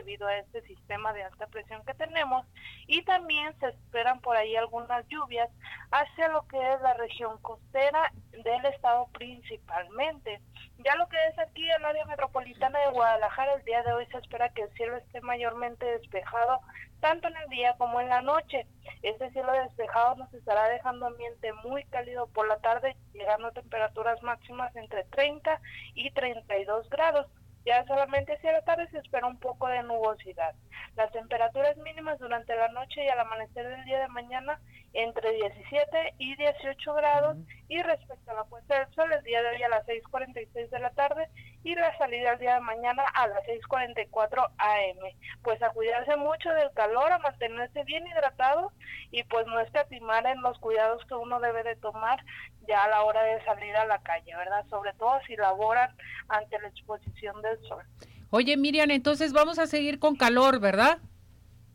debido 0.01 0.27
a 0.27 0.37
este 0.37 0.61
sistema 0.63 1.13
de 1.13 1.23
alta 1.23 1.47
presión 1.47 1.83
que 1.85 1.93
tenemos 1.93 2.45
y 2.87 3.03
también 3.03 3.57
se 3.59 3.67
esperan 3.67 4.19
por 4.21 4.35
ahí 4.35 4.55
algunas 4.55 5.07
lluvias 5.07 5.49
hacia 5.91 6.27
lo 6.29 6.47
que 6.47 6.57
es 6.57 6.81
la 6.81 6.93
región 6.95 7.37
costera 7.41 8.11
del 8.31 8.65
estado 8.65 9.07
principalmente. 9.13 10.41
Ya 10.79 10.95
lo 10.95 11.07
que 11.07 11.17
es 11.29 11.37
aquí 11.37 11.69
el 11.69 11.85
área 11.85 12.05
metropolitana 12.05 12.79
de 12.79 12.91
Guadalajara, 12.91 13.53
el 13.53 13.63
día 13.63 13.83
de 13.83 13.93
hoy 13.93 14.05
se 14.07 14.17
espera 14.17 14.49
que 14.49 14.63
el 14.63 14.73
cielo 14.73 14.97
esté 14.97 15.21
mayormente 15.21 15.85
despejado 15.85 16.59
tanto 16.99 17.27
en 17.27 17.35
el 17.35 17.49
día 17.49 17.75
como 17.77 17.99
en 17.99 18.09
la 18.09 18.21
noche. 18.21 18.65
Este 19.01 19.29
cielo 19.31 19.51
despejado 19.51 20.15
nos 20.15 20.33
estará 20.33 20.69
dejando 20.69 21.07
ambiente 21.07 21.51
muy 21.63 21.83
cálido 21.85 22.27
por 22.27 22.47
la 22.47 22.57
tarde, 22.57 22.95
llegando 23.13 23.47
a 23.47 23.51
temperaturas 23.51 24.21
máximas 24.23 24.75
entre 24.75 25.03
30 25.05 25.59
y 25.95 26.11
32 26.11 26.89
grados. 26.89 27.27
Ya 27.65 27.85
solamente 27.85 28.33
hacia 28.33 28.53
la 28.53 28.61
tarde 28.61 28.87
se 28.89 28.97
espera 28.97 29.27
un 29.27 29.37
poco 29.37 29.67
de 29.67 29.83
nubosidad. 29.83 30.55
Las 30.95 31.11
temperaturas 31.11 31.77
mínimas 31.77 32.19
durante 32.19 32.55
la 32.55 32.69
noche 32.69 33.03
y 33.03 33.07
al 33.07 33.19
amanecer 33.19 33.67
del 33.67 33.85
día 33.85 33.99
de 33.99 34.07
mañana 34.07 34.59
entre 34.93 35.31
17 35.31 36.15
y 36.17 36.35
18 36.35 36.93
grados 36.93 37.37
y 37.67 37.81
respecto 37.81 38.31
a 38.31 38.35
la 38.35 38.43
puesta 38.45 38.79
del 38.79 38.93
sol 38.93 39.11
el 39.13 39.23
día 39.23 39.41
de 39.41 39.49
hoy 39.49 39.63
a 39.63 39.69
las 39.69 39.85
6.46 39.85 40.69
de 40.69 40.79
la 40.79 40.89
tarde 40.91 41.29
y 41.63 41.75
la 41.75 41.95
salida 41.97 42.33
el 42.33 42.39
día 42.39 42.55
de 42.55 42.61
mañana 42.61 43.03
a 43.13 43.27
las 43.27 43.43
6.44 43.45 44.49
am. 44.57 45.11
Pues 45.43 45.61
a 45.61 45.69
cuidarse 45.69 46.15
mucho 46.17 46.49
del 46.49 46.71
calor, 46.73 47.11
a 47.11 47.19
mantenerse 47.19 47.83
bien 47.83 48.05
hidratado 48.07 48.71
y 49.11 49.23
pues 49.23 49.45
no 49.47 49.59
escatimar 49.59 50.25
en 50.25 50.41
los 50.41 50.57
cuidados 50.59 51.03
que 51.05 51.13
uno 51.13 51.39
debe 51.39 51.63
de 51.63 51.75
tomar 51.75 52.23
ya 52.67 52.83
a 52.83 52.89
la 52.89 53.03
hora 53.03 53.23
de 53.23 53.43
salir 53.45 53.75
a 53.75 53.85
la 53.85 53.99
calle, 53.99 54.35
¿verdad? 54.35 54.65
Sobre 54.69 54.93
todo 54.93 55.19
si 55.27 55.35
laboran 55.35 55.95
ante 56.29 56.59
la 56.59 56.67
exposición 56.67 57.41
del 57.41 57.59
sol. 57.67 57.83
Oye, 58.29 58.55
Miriam, 58.57 58.89
entonces 58.91 59.33
vamos 59.33 59.59
a 59.59 59.67
seguir 59.67 59.99
con 59.99 60.15
calor, 60.15 60.59
¿verdad? 60.59 60.99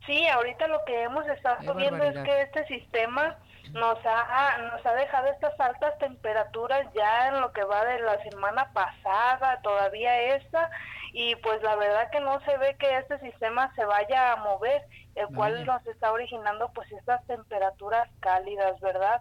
Sí, 0.07 0.27
ahorita 0.29 0.69
lo 0.69 0.85
que 0.85 1.03
hemos 1.03 1.27
estado 1.27 1.75
viendo 1.75 2.03
es 2.05 2.17
que 2.25 2.43
este 2.43 2.67
sistema 2.67 3.37
nos 3.73 3.99
ha, 4.05 4.59
nos 4.59 4.85
ha 4.85 4.95
dejado 4.95 5.29
estas 5.29 5.59
altas 5.61 5.99
temperaturas 5.99 6.87
ya 6.95 7.29
en 7.29 7.41
lo 7.41 7.53
que 7.53 7.65
va 7.65 7.85
de 7.85 8.01
la 8.01 8.23
semana 8.23 8.73
pasada, 8.73 9.61
todavía 9.63 10.37
esta, 10.37 10.71
y 11.13 11.35
pues 11.37 11.63
la 11.63 11.77
verdad 11.77 12.11
que 12.11 12.21
no 12.21 12.41
se 12.41 12.57
ve 12.59 12.77
que 12.79 12.97
este 12.99 13.19
sistema 13.21 13.73
se 13.75 13.85
vaya 13.85 14.33
a 14.33 14.37
mover, 14.37 14.83
el 15.15 15.29
cual 15.35 15.65
nos 15.65 15.87
está 15.87 16.13
originando 16.13 16.71
pues 16.75 16.91
estas 16.93 17.25
temperaturas 17.27 18.09
cálidas, 18.21 18.79
¿verdad? 18.81 19.21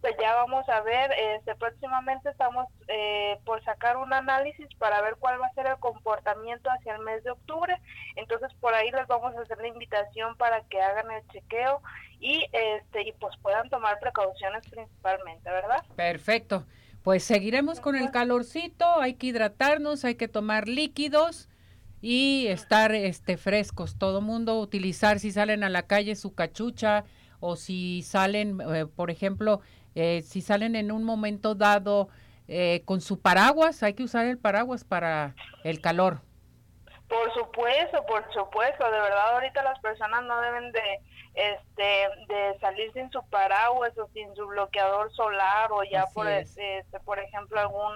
Pues 0.00 0.14
ya 0.20 0.34
vamos 0.34 0.68
a 0.68 0.80
ver, 0.80 1.10
este, 1.36 1.54
próximamente 1.56 2.30
estamos 2.30 2.66
eh, 2.88 3.38
por 3.44 3.62
sacar 3.64 3.96
un 3.98 4.12
análisis 4.12 4.66
para 4.78 5.02
ver 5.02 5.16
cuál 5.18 5.40
va 5.40 5.46
a 5.46 5.54
ser 5.54 5.66
el 5.66 5.76
comportamiento 5.76 6.70
hacia 6.70 6.94
el 6.94 7.02
mes 7.02 7.22
de 7.22 7.32
octubre, 7.32 7.78
entonces 8.16 8.52
por 8.60 8.74
ahí 8.74 8.90
les 8.90 9.06
vamos 9.06 9.34
a 9.36 9.42
hacer 9.42 9.58
la 9.58 9.68
invitación 9.68 10.36
para 10.36 10.62
que 10.64 10.80
hagan 10.80 11.10
el 11.10 11.26
chequeo 11.28 11.82
y 12.18 12.46
este 12.52 13.08
y 13.08 13.12
pues 13.12 13.36
puedan 13.42 13.68
tomar 13.68 13.98
precauciones 13.98 14.66
principalmente, 14.68 15.50
¿verdad? 15.50 15.84
Perfecto. 15.96 16.64
Pues 17.02 17.24
seguiremos 17.24 17.80
con 17.80 17.96
el 17.96 18.10
calorcito, 18.10 19.00
hay 19.00 19.14
que 19.14 19.28
hidratarnos, 19.28 20.04
hay 20.04 20.16
que 20.16 20.28
tomar 20.28 20.68
líquidos 20.68 21.48
y 22.02 22.46
estar 22.48 22.94
este 22.94 23.38
frescos. 23.38 23.96
Todo 23.96 24.20
mundo 24.20 24.60
utilizar 24.60 25.18
si 25.18 25.32
salen 25.32 25.64
a 25.64 25.70
la 25.70 25.86
calle 25.86 26.14
su 26.14 26.34
cachucha 26.34 27.04
o 27.40 27.56
si 27.56 28.02
salen, 28.02 28.60
eh, 28.60 28.86
por 28.86 29.10
ejemplo, 29.10 29.62
eh, 29.94 30.22
si 30.22 30.40
salen 30.40 30.76
en 30.76 30.92
un 30.92 31.04
momento 31.04 31.54
dado 31.54 32.08
eh, 32.48 32.82
con 32.84 33.00
su 33.00 33.20
paraguas, 33.20 33.82
hay 33.82 33.94
que 33.94 34.02
usar 34.02 34.26
el 34.26 34.38
paraguas 34.38 34.84
para 34.84 35.34
el 35.64 35.80
calor. 35.80 36.20
Por 37.08 37.32
supuesto, 37.34 38.04
por 38.06 38.24
supuesto, 38.32 38.84
de 38.84 39.00
verdad 39.00 39.34
ahorita 39.34 39.62
las 39.64 39.78
personas 39.80 40.22
no 40.24 40.40
deben 40.40 40.70
de 40.70 41.00
este 41.34 42.08
de 42.28 42.58
salir 42.60 42.92
sin 42.92 43.10
su 43.10 43.22
paraguas 43.30 43.96
o 43.98 44.08
sin 44.12 44.34
su 44.34 44.46
bloqueador 44.46 45.12
solar 45.12 45.70
o 45.72 45.82
ya 45.84 46.06
por 46.12 46.28
este, 46.28 46.84
por 47.04 47.18
ejemplo 47.18 47.60
algún 47.60 47.92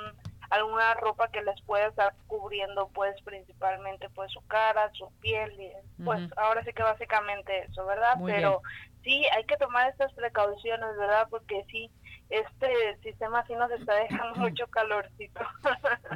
alguna 0.50 0.94
ropa 0.94 1.28
que 1.28 1.42
les 1.42 1.60
pueda 1.62 1.86
estar 1.88 2.14
cubriendo 2.26 2.88
pues 2.88 3.14
principalmente 3.22 4.08
pues 4.10 4.30
su 4.30 4.40
cara, 4.46 4.90
su 4.92 5.10
piel 5.20 5.52
y 5.60 6.02
pues 6.04 6.20
ahora 6.36 6.62
sí 6.64 6.72
que 6.72 6.82
básicamente 6.82 7.64
eso, 7.64 7.84
¿verdad? 7.86 8.18
Pero 8.24 8.62
sí 9.04 9.24
hay 9.36 9.44
que 9.44 9.56
tomar 9.56 9.90
estas 9.90 10.12
precauciones, 10.14 10.96
¿verdad? 10.96 11.28
Porque 11.30 11.64
sí, 11.70 11.90
este 12.30 12.68
sistema 13.02 13.46
sí 13.46 13.54
nos 13.54 13.70
está 13.70 13.94
dejando 13.94 14.34
mucho 14.40 14.66
calorcito. 14.68 15.40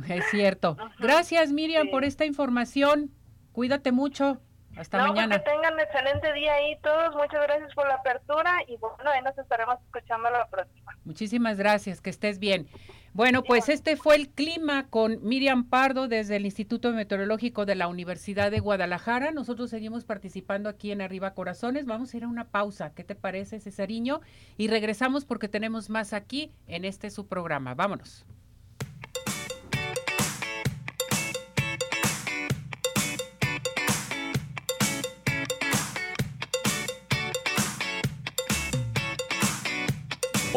Es 0.09 0.25
cierto. 0.31 0.77
Gracias 0.99 1.53
Miriam 1.53 1.89
por 1.91 2.05
esta 2.05 2.25
información. 2.25 3.11
Cuídate 3.53 3.93
mucho. 3.93 4.41
Hasta 4.79 4.99
no, 4.99 5.09
mañana. 5.09 5.39
Que 5.39 5.51
tengan 5.51 5.75
un 5.75 5.81
excelente 5.81 6.33
día 6.33 6.55
ahí 6.55 6.77
todos. 6.83 7.15
Muchas 7.17 7.43
gracias 7.43 7.75
por 7.75 7.89
la 7.89 7.95
apertura 7.95 8.63
y 8.69 8.77
bueno, 8.77 9.11
ahí 9.11 9.23
nos 9.23 9.37
estaremos 9.37 9.77
escuchando 9.85 10.31
la 10.31 10.47
próxima. 10.47 10.97
Muchísimas 11.05 11.59
gracias. 11.59 12.01
Que 12.01 12.11
estés 12.11 12.39
bien. 12.39 12.69
Bueno, 13.13 13.43
pues 13.43 13.69
este 13.69 13.97
fue 13.97 14.15
el 14.15 14.29
clima 14.29 14.89
con 14.89 15.19
Miriam 15.27 15.69
Pardo 15.69 16.07
desde 16.07 16.37
el 16.37 16.45
Instituto 16.45 16.93
Meteorológico 16.93 17.67
de 17.67 17.75
la 17.75 17.89
Universidad 17.89 18.51
de 18.51 18.61
Guadalajara. 18.61 19.33
Nosotros 19.33 19.71
seguimos 19.71 20.05
participando 20.05 20.69
aquí 20.69 20.93
en 20.93 21.01
Arriba 21.01 21.35
Corazones. 21.35 21.87
Vamos 21.87 22.15
a 22.15 22.17
ir 22.17 22.25
a 22.25 22.29
una 22.29 22.49
pausa. 22.49 22.95
¿Qué 22.95 23.03
te 23.03 23.17
parece, 23.17 23.59
Cesariño? 23.59 24.21
Y 24.57 24.69
regresamos 24.69 25.25
porque 25.25 25.49
tenemos 25.49 25.91
más 25.91 26.13
aquí 26.13 26.53
en 26.69 26.85
este 26.85 27.11
su 27.11 27.27
programa. 27.27 27.75
Vámonos. 27.75 28.25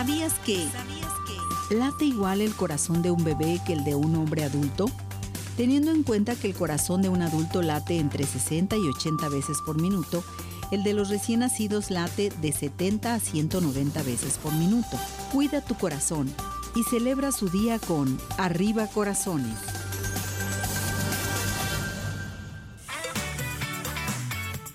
¿Sabías 0.00 0.32
que 0.46 0.66
late 1.68 2.06
igual 2.06 2.40
el 2.40 2.54
corazón 2.54 3.02
de 3.02 3.10
un 3.10 3.22
bebé 3.22 3.60
que 3.66 3.74
el 3.74 3.84
de 3.84 3.94
un 3.94 4.16
hombre 4.16 4.44
adulto? 4.44 4.86
Teniendo 5.58 5.90
en 5.90 6.04
cuenta 6.04 6.36
que 6.36 6.46
el 6.46 6.54
corazón 6.54 7.02
de 7.02 7.10
un 7.10 7.20
adulto 7.20 7.60
late 7.60 7.98
entre 7.98 8.24
60 8.24 8.78
y 8.78 8.88
80 8.88 9.28
veces 9.28 9.58
por 9.66 9.78
minuto, 9.78 10.24
el 10.70 10.84
de 10.84 10.94
los 10.94 11.10
recién 11.10 11.40
nacidos 11.40 11.90
late 11.90 12.32
de 12.40 12.50
70 12.50 13.12
a 13.12 13.20
190 13.20 14.02
veces 14.04 14.38
por 14.38 14.54
minuto. 14.54 14.98
Cuida 15.32 15.60
tu 15.60 15.74
corazón 15.74 16.32
y 16.74 16.82
celebra 16.84 17.30
su 17.30 17.50
día 17.50 17.78
con 17.78 18.18
Arriba 18.38 18.86
Corazones. 18.86 19.58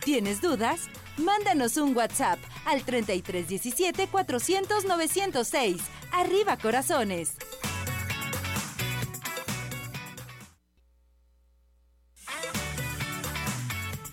¿Tienes 0.04 0.40
dudas? 0.40 0.82
Mándanos 1.18 1.78
un 1.78 1.98
WhatsApp 1.98 2.38
al 2.66 2.84
3317 2.84 4.08
400 4.08 4.86
906. 4.86 5.82
Arriba 6.12 6.58
corazones. 6.58 7.38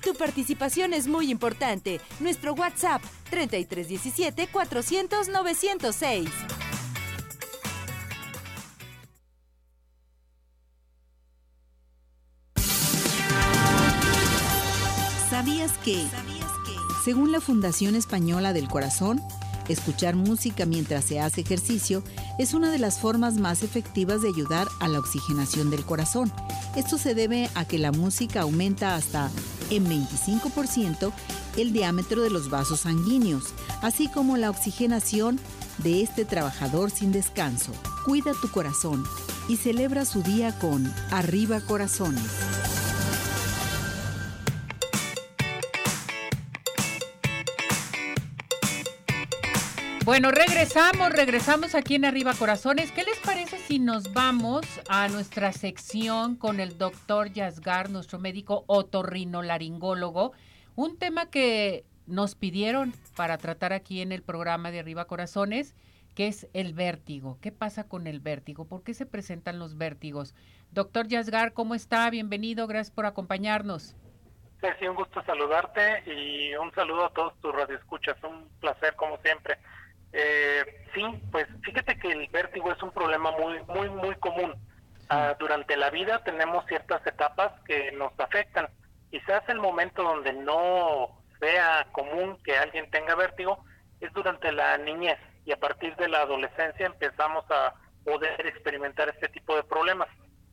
Tu 0.03 0.15
participación 0.15 0.95
es 0.95 1.07
muy 1.07 1.31
importante. 1.31 2.01
Nuestro 2.19 2.55
WhatsApp 2.55 3.03
3317 3.31 4.49
400 4.49 5.29
906. 5.29 6.29
¿Sabías 15.31 15.73
que? 15.79 16.05
Según 17.05 17.33
la 17.33 17.41
Fundación 17.41 17.97
Española 17.97 18.53
del 18.53 18.69
Corazón, 18.69 19.21
escuchar 19.69 20.15
música 20.15 20.67
mientras 20.67 21.05
se 21.05 21.19
hace 21.19 21.41
ejercicio 21.41 22.05
es 22.39 22.55
una 22.55 22.71
de 22.71 22.79
las 22.79 23.01
formas 23.01 23.39
más 23.39 23.65
efectivas 23.65 24.23
de 24.23 24.29
ayudar 24.29 24.69
a 24.79 24.87
la 24.87 25.01
oxigenación 25.01 25.69
del 25.69 25.85
corazón. 25.85 26.33
Esto 26.77 26.99
se 26.99 27.17
debe 27.17 27.51
a 27.57 27.65
que 27.65 27.79
la 27.79 27.91
música 27.91 28.43
aumenta 28.43 28.95
hasta 28.95 29.31
en 29.71 29.85
25% 29.87 31.13
el 31.57 31.73
diámetro 31.73 32.23
de 32.23 32.31
los 32.31 32.51
vasos 32.51 32.81
sanguíneos, 32.81 33.53
así 33.83 34.07
como 34.07 34.37
la 34.37 34.51
oxigenación 34.51 35.41
de 35.79 36.03
este 36.03 36.25
trabajador 36.25 36.93
sin 36.93 37.11
descanso. 37.11 37.73
Cuida 38.05 38.33
tu 38.41 38.49
corazón 38.49 39.03
y 39.49 39.57
celebra 39.57 40.05
su 40.05 40.23
día 40.23 40.57
con 40.61 40.93
Arriba 41.11 41.61
Corazones. 41.63 42.23
Bueno, 50.05 50.33
regresamos, 50.33 51.13
regresamos 51.13 51.77
aquí 51.77 51.95
en 51.95 52.05
Arriba 52.05 52.33
Corazones. 52.37 52.91
¿Qué 52.91 53.05
les 53.05 53.21
parece 53.21 53.59
si 53.59 53.79
nos 53.79 54.13
vamos 54.13 54.67
a 54.89 55.07
nuestra 55.07 55.53
sección 55.53 56.35
con 56.35 56.59
el 56.59 56.77
doctor 56.77 57.33
Yasgar, 57.33 57.89
nuestro 57.89 58.19
médico 58.19 58.65
otorrinolaringólogo? 58.67 60.33
Un 60.75 60.99
tema 60.99 61.31
que 61.31 61.85
nos 62.09 62.35
pidieron 62.35 62.93
para 63.15 63.39
tratar 63.39 63.73
aquí 63.73 64.01
en 64.01 64.11
el 64.11 64.23
programa 64.23 64.73
de 64.73 64.81
Arriba 64.81 65.05
Corazones, 65.05 65.77
que 66.17 66.27
es 66.27 66.49
el 66.53 66.75
vértigo. 66.75 67.39
¿Qué 67.41 67.53
pasa 67.53 67.85
con 67.85 68.09
el 68.09 68.19
vértigo? 68.19 68.65
¿Por 68.65 68.83
qué 68.83 68.95
se 68.95 69.07
presentan 69.07 69.61
los 69.61 69.79
vértigos? 69.79 70.35
Doctor 70.73 71.07
Yasgar, 71.07 71.53
¿cómo 71.53 71.77
está? 71.77 72.11
Bienvenido, 72.11 72.67
gracias 72.67 72.91
por 72.91 73.07
acompañarnos. 73.07 73.95
Sí, 74.81 74.87
un 74.89 74.97
gusto 74.97 75.23
saludarte 75.25 76.03
y 76.11 76.57
un 76.57 76.73
saludo 76.73 77.07
a 77.07 77.11
todos 77.11 77.35
tus 77.41 77.55
radioescuchas. 77.55 78.17
Un 78.25 78.49
placer, 78.61 78.97
como 78.97 79.17
siempre. 79.19 79.59
Eh, 80.13 80.87
sí, 80.95 81.03
pues 81.31 81.47
fíjate 81.63 81.99
que 81.99 82.13
el 82.13 82.29
vértigo 82.29 82.71
es 82.71 82.83
un 82.83 82.93
problema 82.93 83.31
muy, 83.33 83.63
muy, 83.65 83.89
muy 83.89 84.15
común. 84.17 84.55
Ah, 85.09 85.37
durante 85.39 85.77
la 85.77 85.91
vida 85.91 86.23
tenemos 86.25 86.65
ciertas 86.67 87.07
etapas 87.07 87.53
que 87.67 87.93
nos 87.93 88.19
afectan. 88.19 88.69
Quizás 89.11 89.43
el 89.49 89.59
momento 89.59 90.03
donde 90.03 90.33
no 90.33 91.23
sea 91.41 91.87
común 91.93 92.39
que 92.45 92.57
alguien 92.57 92.91
tenga 92.91 93.15
vértigo 93.15 93.65
es 94.01 94.13
durante 94.13 94.53
la 94.53 94.79
niñez 94.79 95.19
y 95.45 95.53
a 95.53 95.59
partir 95.59 95.95
de 95.97 96.09
la 96.09 96.23
adolescencia 96.23 96.87
empezamos 96.87 97.45
a 97.51 97.75
poder 98.05 98.47
experimentar 98.47 99.09
este 99.09 99.29
tipo 99.29 99.55
de 99.57 99.65
problemas. 99.65 100.09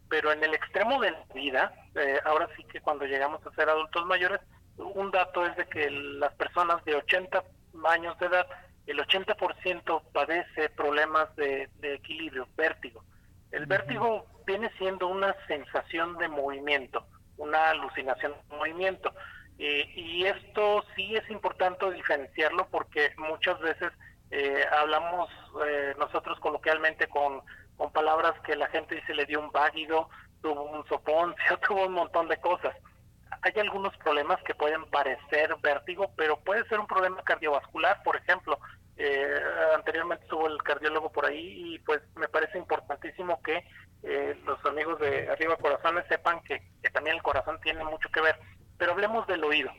Pero 0.10 0.32
en 0.32 0.44
el 0.44 0.54
extremo 0.56 1.00
de 1.00 1.12
la 1.12 1.24
vida, 1.34 1.74
eh, 1.96 2.20
ahora 2.26 2.50
sí 2.56 2.64
que 2.66 2.82
cuando 2.82 3.06
llegamos 3.06 3.46
a 3.46 3.52
ser 3.52 3.70
adultos 3.70 4.06
mayores, 4.08 4.42
un 4.78 5.12
dato 5.12 5.46
es 5.46 5.56
de 5.56 5.68
que 5.68 5.90
las 5.90 6.34
personas 6.34 6.84
de 6.86 6.96
80 6.96 7.44
años 7.88 8.18
de 8.18 8.26
edad 8.26 8.48
el 8.92 9.00
80% 9.00 10.02
padece 10.12 10.70
problemas 10.70 11.36
de, 11.36 11.70
equilibrio, 11.82 12.48
vértigo. 12.58 13.04
El 13.52 13.66
vértigo 13.66 14.26
viene 14.46 14.72
siendo 14.78 15.08
una 15.08 15.36
sensación 15.48 16.18
de 16.18 16.28
movimiento, 16.28 17.06
una 17.38 17.70
alucinación 17.70 18.34
de 18.34 18.56
movimiento. 18.56 19.14
y 19.58 20.26
esto 20.26 20.84
sí 20.96 21.16
es 21.16 21.30
importante 21.30 21.92
diferenciarlo 21.92 22.68
porque 22.70 23.14
muchas 23.18 23.60
veces 23.60 23.92
eh, 24.32 24.64
hablamos 24.72 25.30
eh, 25.66 25.96
nosotros 25.98 26.40
coloquialmente 26.40 27.08
con, 27.08 27.42
con 27.78 27.92
palabras 27.92 28.40
que 28.42 28.56
la 28.56 28.68
gente 28.68 28.96
dice 28.96 29.16
le 29.16 29.26
dio 29.26 29.40
un 29.40 29.52
váguido, 29.52 30.10
tuvo 30.42 30.64
un 30.64 30.88
soponcio, 30.88 31.58
tuvo 31.68 31.86
un 31.86 31.94
montón 31.94 32.28
de 32.28 32.38
cosas. 32.38 32.76
Hay 33.42 33.54
algunos 33.60 33.96
problemas 33.98 34.42
que 34.44 34.54
pueden 34.54 34.86
parecer 34.90 35.56
vértigo, 35.62 36.12
pero 36.16 36.38
puede 36.40 36.68
ser 36.68 36.80
un 36.80 36.88
problema 36.88 37.24
cardiovascular, 37.24 38.04
por 38.04 38.18
ejemplo, 38.18 38.60
eh, 39.02 39.42
anteriormente 39.74 40.26
estuvo 40.26 40.46
el 40.48 40.62
cardiólogo 40.62 41.10
por 41.10 41.26
ahí 41.26 41.74
y 41.74 41.80
pues 41.80 42.02
me 42.18 42.28
parece 42.28 42.58
importantísimo 42.58 43.42
que 43.42 43.64
eh, 44.04 44.38
los 44.46 44.64
amigos 44.66 45.00
de 45.00 45.30
Arriba 45.30 45.56
Corazones 45.56 46.04
sepan 46.10 46.42
que, 46.44 46.62
también 46.92 47.16
el 47.16 47.24
corazón 47.24 47.62
tiene 47.62 47.82
mucho 47.86 48.10
que 48.10 48.20
ver. 48.20 48.38
Pero 48.78 48.92
hablemos 48.92 49.26
del 49.28 49.42
oído. 49.46 49.72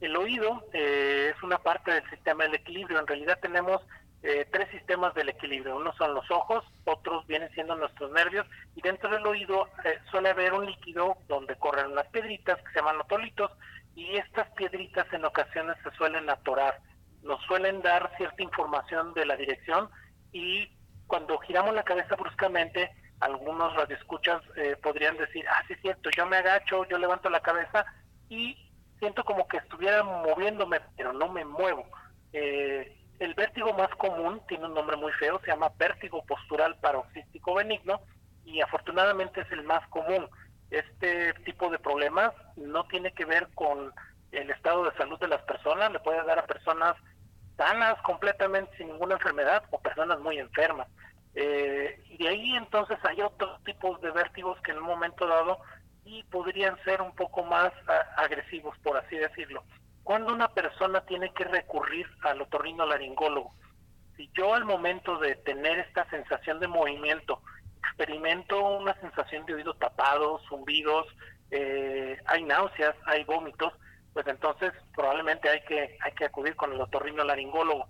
El 0.00 0.16
oído 0.16 0.64
eh, 0.72 1.32
es 1.34 1.42
una 1.42 1.58
parte 1.58 1.90
del 1.90 2.08
sistema 2.08 2.44
del 2.44 2.54
equilibrio. 2.54 3.00
En 3.00 3.06
realidad 3.08 3.38
tenemos 3.42 3.82
tres 4.20 4.68
sistemas 4.72 5.14
del 5.14 5.28
equilibrio. 5.28 5.76
Uno 5.76 5.92
son 5.94 6.12
los 6.12 6.28
ojos, 6.30 6.64
otros 6.84 7.24
vienen 7.28 7.50
siendo 7.54 7.76
nuestros 7.76 8.10
nervios 8.10 8.46
y 8.74 8.82
dentro 8.82 9.08
del 9.10 9.24
oído 9.24 9.68
suele 10.10 10.30
haber 10.30 10.54
un 10.54 10.66
líquido 10.66 11.16
donde 11.28 11.54
corren 11.54 11.92
unas 11.92 12.06
piedritas 12.08 12.58
que 12.58 12.72
se 12.72 12.80
llaman 12.80 13.00
otolitos 13.00 13.52
y 13.94 14.16
estas 14.16 14.50
piedritas 14.50 15.06
en 15.12 15.24
ocasiones 15.24 15.76
se 15.84 15.90
suelen 15.92 16.28
atorar 16.28 16.80
nos 17.22 17.42
suelen 17.44 17.82
dar 17.82 18.10
cierta 18.16 18.42
información 18.42 19.12
de 19.14 19.26
la 19.26 19.36
dirección 19.36 19.88
y 20.32 20.70
cuando 21.06 21.38
giramos 21.38 21.74
la 21.74 21.82
cabeza 21.82 22.14
bruscamente, 22.16 22.90
algunos 23.20 23.74
radioescuchas 23.74 24.42
eh, 24.56 24.76
podrían 24.82 25.16
decir, 25.16 25.44
ah, 25.48 25.62
sí 25.66 25.72
es 25.72 25.80
cierto, 25.80 26.10
yo 26.10 26.26
me 26.26 26.36
agacho, 26.36 26.86
yo 26.88 26.98
levanto 26.98 27.30
la 27.30 27.40
cabeza 27.40 27.84
y 28.28 28.56
siento 28.98 29.24
como 29.24 29.48
que 29.48 29.56
estuviera 29.56 30.02
moviéndome, 30.02 30.80
pero 30.96 31.12
no 31.12 31.28
me 31.28 31.44
muevo. 31.44 31.84
Eh, 32.32 32.94
el 33.18 33.34
vértigo 33.34 33.72
más 33.72 33.90
común 33.96 34.40
tiene 34.46 34.66
un 34.66 34.74
nombre 34.74 34.96
muy 34.96 35.12
feo, 35.12 35.40
se 35.40 35.48
llama 35.48 35.72
vértigo 35.76 36.24
postural 36.24 36.78
paroxístico 36.80 37.54
benigno 37.54 38.00
y 38.44 38.60
afortunadamente 38.60 39.40
es 39.40 39.50
el 39.50 39.64
más 39.64 39.86
común. 39.88 40.28
Este 40.70 41.32
tipo 41.44 41.70
de 41.70 41.78
problemas 41.78 42.32
no 42.56 42.84
tiene 42.86 43.12
que 43.12 43.24
ver 43.24 43.48
con 43.54 43.92
el 44.30 44.50
estado 44.50 44.84
de 44.84 44.96
salud 44.96 45.18
de 45.18 45.28
las 45.28 45.42
personas, 45.42 45.90
le 45.90 46.00
puede 46.00 46.22
dar 46.24 46.38
a 46.38 46.46
personas 46.46 46.94
sanas 47.58 48.00
completamente 48.02 48.74
sin 48.78 48.88
ninguna 48.88 49.16
enfermedad 49.16 49.62
o 49.70 49.78
personas 49.78 50.18
muy 50.20 50.38
enfermas. 50.38 50.88
Eh, 51.34 52.02
y 52.08 52.16
de 52.16 52.28
ahí 52.28 52.54
entonces 52.54 52.98
hay 53.02 53.20
otros 53.20 53.62
tipos 53.64 54.00
de 54.00 54.10
vértigos 54.10 54.58
que 54.62 54.70
en 54.70 54.78
un 54.78 54.84
momento 54.84 55.26
dado 55.26 55.58
y 56.04 56.22
podrían 56.24 56.82
ser 56.84 57.02
un 57.02 57.14
poco 57.14 57.44
más 57.44 57.70
agresivos, 58.16 58.78
por 58.78 58.96
así 58.96 59.16
decirlo. 59.16 59.62
Cuando 60.02 60.32
una 60.32 60.48
persona 60.48 61.02
tiene 61.02 61.34
que 61.34 61.44
recurrir 61.44 62.06
al 62.22 62.40
otorrinolaringólogo, 62.40 63.52
si 64.16 64.30
yo 64.32 64.54
al 64.54 64.64
momento 64.64 65.18
de 65.18 65.34
tener 65.36 65.80
esta 65.80 66.08
sensación 66.08 66.60
de 66.60 66.66
movimiento 66.66 67.42
experimento 67.78 68.62
una 68.78 68.94
sensación 69.00 69.44
de 69.46 69.54
oído 69.54 69.74
tapado, 69.74 70.40
zumbidos, 70.48 71.06
eh, 71.50 72.16
hay 72.26 72.44
náuseas, 72.44 72.94
hay 73.06 73.24
vómitos, 73.24 73.72
pues 74.18 74.34
entonces 74.34 74.72
probablemente 74.96 75.48
hay 75.48 75.60
que 75.60 75.96
hay 76.02 76.12
que 76.16 76.24
acudir 76.24 76.56
con 76.56 76.72
el 76.72 76.80
otorrinolaringólogo. 76.80 77.86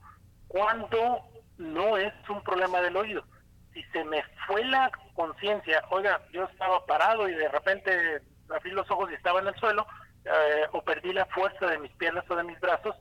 Cuando 0.47 1.23
no 1.57 1.97
es 1.97 2.13
un 2.29 2.43
problema 2.43 2.83
del 2.83 2.99
oído, 2.99 3.25
si 3.73 3.83
se 3.85 4.05
me 4.05 4.23
fue 4.47 4.63
la 4.67 4.91
conciencia, 5.15 5.83
oiga, 5.89 6.21
yo 6.31 6.45
estaba 6.45 6.85
parado 6.85 7.31
y 7.31 7.33
de 7.33 7.49
repente 7.49 8.21
abrí 8.55 8.73
los 8.73 8.91
ojos 8.91 9.11
y 9.11 9.15
estaba 9.15 9.41
en 9.41 9.47
el 9.47 9.55
suelo, 9.55 9.87
eh, 10.27 10.67
o 10.73 10.85
perdí 10.85 11.15
la 11.15 11.25
fuerza 11.25 11.65
de 11.65 11.79
mis 11.79 11.93
piernas 11.93 12.31
o 12.31 12.37
de 12.37 12.45
mis 12.45 12.61
brazos, 12.61 12.95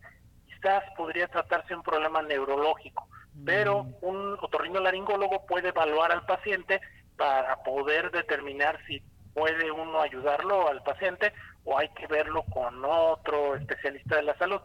quizás 0.45 0.85
podría 0.95 1.27
tratarse 1.27 1.75
un 1.75 1.83
problema 1.83 2.21
neurológico. 2.21 3.09
Pero 3.45 3.83
mm. 3.83 3.95
un 4.03 4.37
otorrinolaringólogo 4.39 5.45
puede 5.47 5.69
evaluar 5.69 6.13
al 6.13 6.25
paciente 6.25 6.79
para 7.17 7.61
poder 7.63 8.09
determinar 8.09 8.79
si 8.87 9.01
puede 9.33 9.69
uno 9.69 9.99
ayudarlo 9.99 10.69
al 10.69 10.81
paciente 10.81 11.33
o 11.67 11.77
hay 11.77 11.89
que 11.89 12.08
verlo 12.08 12.43
con 12.43 12.84
otro 12.86 13.56
especialista 13.56 14.15
de 14.15 14.23
la 14.23 14.38
salud. 14.38 14.62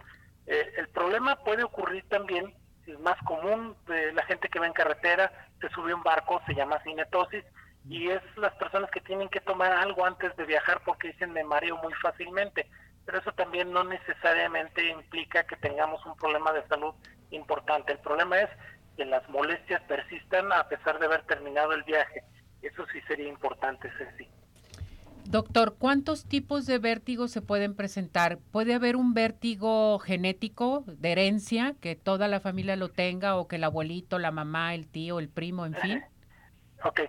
Eh, 0.47 0.73
el 0.79 0.88
problema 0.88 1.37
puede 1.43 1.65
ocurrir 1.65 2.09
también, 2.09 2.55
es 2.87 2.99
más 3.01 3.19
común 3.25 3.77
la 3.87 4.25
gente 4.25 4.49
que 4.49 4.61
va 4.61 4.69
en 4.69 4.73
carretera, 4.73 5.33
se 5.61 5.69
sube 5.71 5.93
un 5.93 6.03
barco, 6.05 6.41
se 6.47 6.55
llama 6.55 6.81
cinetosis, 6.85 7.45
y 7.88 8.09
es 8.09 8.23
las 8.37 8.55
personas 8.55 8.88
que 8.93 9.01
tienen 9.01 9.29
que 9.29 9.41
tomar 9.41 9.73
algo 9.73 10.07
antes 10.07 10.35
de 10.37 10.45
viajar 10.45 10.81
porque 10.85 11.09
dicen 11.09 11.33
me 11.33 11.43
mareo 11.43 11.77
muy 11.79 11.93
fácilmente. 11.95 12.71
Pero 13.05 13.19
eso 13.19 13.33
también 13.33 13.73
no 13.73 13.83
necesariamente 13.83 14.88
implica 14.88 15.43
que 15.45 15.57
tengamos 15.57 16.07
un 16.07 16.17
problema 16.17 16.53
de 16.53 16.67
salud 16.69 16.95
importante. 17.31 17.93
El 17.93 17.99
problema 17.99 18.38
es 18.41 18.51
que 18.97 19.05
las 19.05 19.29
molestias 19.29 19.83
persistan 19.83 20.53
a 20.53 20.69
pesar 20.69 21.01
de 21.01 21.07
haber 21.07 21.23
terminado 21.23 21.73
el 21.73 21.83
viaje. 21.83 22.23
Eso 22.62 22.87
sí 22.93 23.01
sería 23.09 23.27
importante, 23.27 23.91
Ceci. 23.99 24.29
Doctor, 25.25 25.77
¿cuántos 25.79 26.27
tipos 26.27 26.67
de 26.67 26.79
vértigo 26.79 27.29
se 27.29 27.41
pueden 27.41 27.75
presentar? 27.75 28.39
¿Puede 28.51 28.75
haber 28.75 28.97
un 28.97 29.15
vértigo 29.15 29.99
genético 29.99 30.85
de 30.87 31.13
herencia, 31.13 31.75
que 31.81 31.97
toda 31.97 32.29
la 32.29 32.41
familia 32.41 32.77
lo 32.77 32.89
tenga, 32.89 33.37
o 33.37 33.49
que 33.49 33.57
el 33.57 33.65
abuelito, 33.65 34.19
la 34.19 34.31
mamá, 34.31 34.75
el 34.75 34.87
tío, 34.87 35.19
el 35.19 35.29
primo, 35.29 35.65
en 35.67 35.75
fin? 35.75 36.05
ok. 36.85 37.01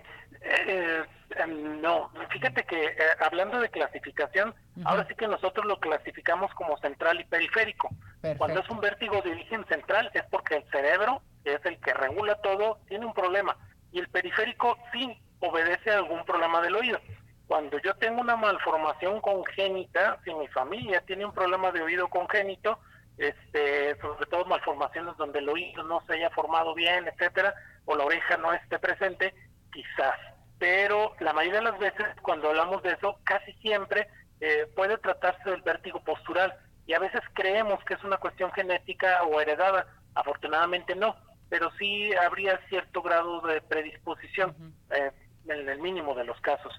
Eh, 0.46 1.02
em, 1.36 1.80
no, 1.80 2.10
fíjate 2.30 2.64
que 2.64 2.84
eh, 2.84 2.96
hablando 3.20 3.60
de 3.60 3.70
clasificación, 3.70 4.54
ahora 4.84 5.06
sí 5.08 5.14
que 5.14 5.26
nosotros 5.26 5.64
lo 5.66 5.80
clasificamos 5.80 6.52
como 6.54 6.76
central 6.78 7.20
y 7.20 7.24
periférico. 7.24 7.90
Cuando 8.38 8.60
es 8.60 8.70
un 8.70 8.80
vértigo 8.80 9.20
de 9.22 9.32
origen 9.32 9.64
central 9.66 10.10
es 10.14 10.22
porque 10.30 10.56
el 10.56 10.64
cerebro, 10.70 11.22
que 11.44 11.54
es 11.54 11.64
el 11.66 11.78
que 11.78 11.92
regula 11.92 12.36
todo, 12.36 12.78
tiene 12.88 13.06
un 13.06 13.14
problema. 13.14 13.56
Y 13.92 13.98
el 13.98 14.08
periférico 14.08 14.78
sí 14.92 15.18
obedece 15.40 15.90
a 15.90 15.98
algún 15.98 16.24
problema 16.24 16.60
del 16.62 16.76
oído. 16.76 16.98
Cuando 17.46 17.78
yo 17.78 17.94
tengo 17.96 18.20
una 18.20 18.36
malformación 18.36 19.20
congénita, 19.20 20.18
si 20.24 20.32
mi 20.34 20.48
familia 20.48 21.02
tiene 21.02 21.26
un 21.26 21.34
problema 21.34 21.70
de 21.72 21.82
oído 21.82 22.08
congénito, 22.08 22.78
este, 23.18 23.96
sobre 24.00 24.26
todo 24.26 24.44
malformaciones 24.46 25.16
donde 25.16 25.38
el 25.38 25.48
oído 25.48 25.82
no 25.82 26.02
se 26.06 26.14
haya 26.14 26.30
formado 26.30 26.74
bien, 26.74 27.06
etcétera, 27.06 27.54
o 27.84 27.96
la 27.96 28.04
oreja 28.04 28.36
no 28.38 28.52
esté 28.52 28.78
presente, 28.78 29.34
quizás. 29.72 30.16
Pero 30.58 31.14
la 31.20 31.32
mayoría 31.32 31.60
de 31.60 31.70
las 31.70 31.78
veces 31.78 32.06
cuando 32.22 32.48
hablamos 32.48 32.82
de 32.82 32.92
eso, 32.92 33.18
casi 33.24 33.52
siempre 33.54 34.08
eh, 34.40 34.66
puede 34.74 34.98
tratarse 34.98 35.50
del 35.50 35.62
vértigo 35.62 36.02
postural 36.02 36.54
y 36.86 36.94
a 36.94 36.98
veces 36.98 37.20
creemos 37.34 37.82
que 37.84 37.94
es 37.94 38.04
una 38.04 38.16
cuestión 38.16 38.52
genética 38.52 39.22
o 39.24 39.40
heredada. 39.40 39.86
Afortunadamente 40.14 40.94
no, 40.94 41.16
pero 41.48 41.70
sí 41.78 42.12
habría 42.14 42.58
cierto 42.68 43.02
grado 43.02 43.40
de 43.42 43.60
predisposición 43.60 44.54
eh, 44.90 45.10
en 45.46 45.68
el 45.68 45.78
mínimo 45.80 46.14
de 46.14 46.24
los 46.24 46.40
casos. 46.40 46.72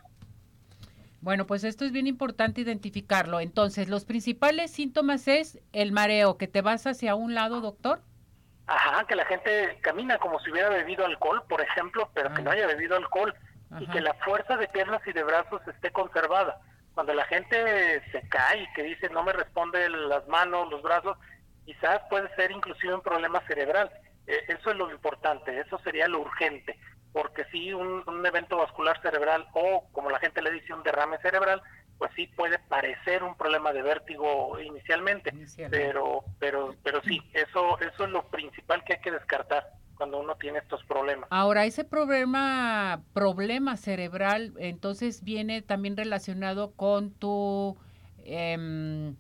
Bueno, 1.26 1.48
pues 1.48 1.64
esto 1.64 1.86
es 1.86 1.92
bien 1.92 2.06
importante 2.06 2.62
identificarlo. 2.62 3.40
Entonces, 3.40 3.90
los 3.90 4.06
principales 4.06 4.70
síntomas 4.70 5.28
es 5.28 5.60
el 5.74 5.92
mareo, 5.92 6.38
que 6.38 6.48
te 6.48 6.62
vas 6.62 6.86
hacia 6.86 7.16
un 7.16 7.34
lado, 7.34 7.62
doctor. 7.62 8.00
Ajá, 8.68 9.08
que 9.08 9.16
la 9.16 9.26
gente 9.26 9.80
camina 9.82 10.20
como 10.20 10.40
si 10.42 10.52
hubiera 10.52 10.70
bebido 10.70 11.04
alcohol, 11.04 11.42
por 11.50 11.62
ejemplo, 11.62 12.12
pero 12.14 12.32
que 12.36 12.44
no 12.44 12.52
haya 12.52 12.68
bebido 12.68 12.96
alcohol 12.96 13.34
y 13.80 13.88
que 13.88 14.02
la 14.02 14.14
fuerza 14.14 14.56
de 14.56 14.68
piernas 14.68 15.02
y 15.08 15.14
de 15.14 15.24
brazos 15.24 15.68
esté 15.68 15.90
conservada. 15.90 16.62
Cuando 16.94 17.16
la 17.16 17.26
gente 17.26 18.04
se 18.12 18.22
cae 18.30 18.62
y 18.62 18.74
que 18.74 18.84
dice 18.84 19.10
no 19.10 19.24
me 19.24 19.34
responde 19.34 19.90
las 19.90 20.28
manos, 20.28 20.70
los 20.70 20.84
brazos, 20.84 21.18
quizás 21.66 22.02
puede 22.08 22.30
ser 22.36 22.52
inclusive 22.52 22.94
un 22.94 23.02
problema 23.02 23.42
cerebral. 23.48 23.90
Eh, 24.28 24.44
eso 24.48 24.70
es 24.70 24.78
lo 24.78 24.92
importante, 24.92 25.60
eso 25.60 25.80
sería 25.80 26.08
lo 26.08 26.20
urgente, 26.20 26.78
porque 27.16 27.46
si 27.46 27.72
un, 27.72 28.04
un 28.08 28.26
evento 28.26 28.58
vascular 28.58 29.02
cerebral 29.02 29.48
o 29.54 29.88
como 29.94 30.10
la 30.10 30.20
gente 30.20 30.42
le 30.42 30.52
dice 30.52 30.74
un 30.74 30.84
derrame 30.84 31.18
cerebral, 31.20 31.62
pues 31.98 32.12
sí 32.14 32.28
puede 32.28 32.60
parecer 32.60 33.24
un 33.24 33.38
problema 33.38 33.72
de 33.72 33.82
vértigo 33.82 34.60
inicialmente, 34.60 35.34
pero 35.72 36.26
pero 36.40 36.76
pero 36.84 37.02
sí, 37.04 37.22
eso 37.34 37.80
eso 37.80 38.04
es 38.04 38.10
lo 38.10 38.28
principal 38.28 38.84
que 38.84 38.96
hay 38.96 39.00
que 39.00 39.12
descartar 39.12 39.66
cuando 39.96 40.20
uno 40.20 40.36
tiene 40.36 40.60
estos 40.60 40.84
problemas. 40.84 41.30
Ahora, 41.32 41.64
ese 41.64 41.86
problema 41.86 43.02
problema 43.14 43.78
cerebral 43.78 44.52
entonces 44.58 45.24
viene 45.24 45.62
también 45.62 45.96
relacionado 45.96 46.74
con 46.74 47.12
tu 47.12 47.78
em, 48.26 49.16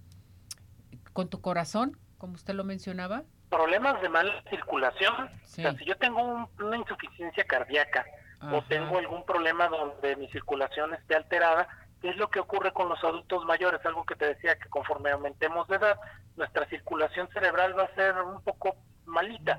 con 1.14 1.30
tu 1.30 1.40
corazón, 1.40 1.98
como 2.18 2.34
usted 2.34 2.56
lo 2.56 2.66
mencionaba. 2.66 3.24
Problemas 3.56 4.02
de 4.02 4.10
mala 4.10 4.44
circulación, 4.50 5.14
o 5.14 5.48
sea, 5.48 5.72
si 5.76 5.86
yo 5.86 5.96
tengo 5.96 6.50
una 6.60 6.76
insuficiencia 6.76 7.46
cardíaca 7.46 8.06
o 8.52 8.62
tengo 8.64 8.98
algún 8.98 9.26
problema 9.26 9.70
donde 9.70 10.18
mi 10.18 10.28
circulación 10.28 10.94
esté 10.94 11.16
alterada, 11.16 11.66
es 12.04 12.18
lo 12.18 12.30
que 12.30 12.42
ocurre 12.42 12.74
con 12.74 12.90
los 12.90 13.02
adultos 13.02 13.46
mayores, 13.46 13.80
algo 13.86 14.06
que 14.06 14.16
te 14.16 14.26
decía 14.26 14.60
que 14.60 14.68
conforme 14.68 15.10
aumentemos 15.12 15.70
de 15.70 15.78
edad, 15.78 15.98
nuestra 16.36 16.66
circulación 16.66 17.30
cerebral 17.30 17.80
va 17.80 17.84
a 17.84 17.96
ser 17.96 18.22
un 18.22 18.42
poco 18.44 18.76
malita. 19.06 19.58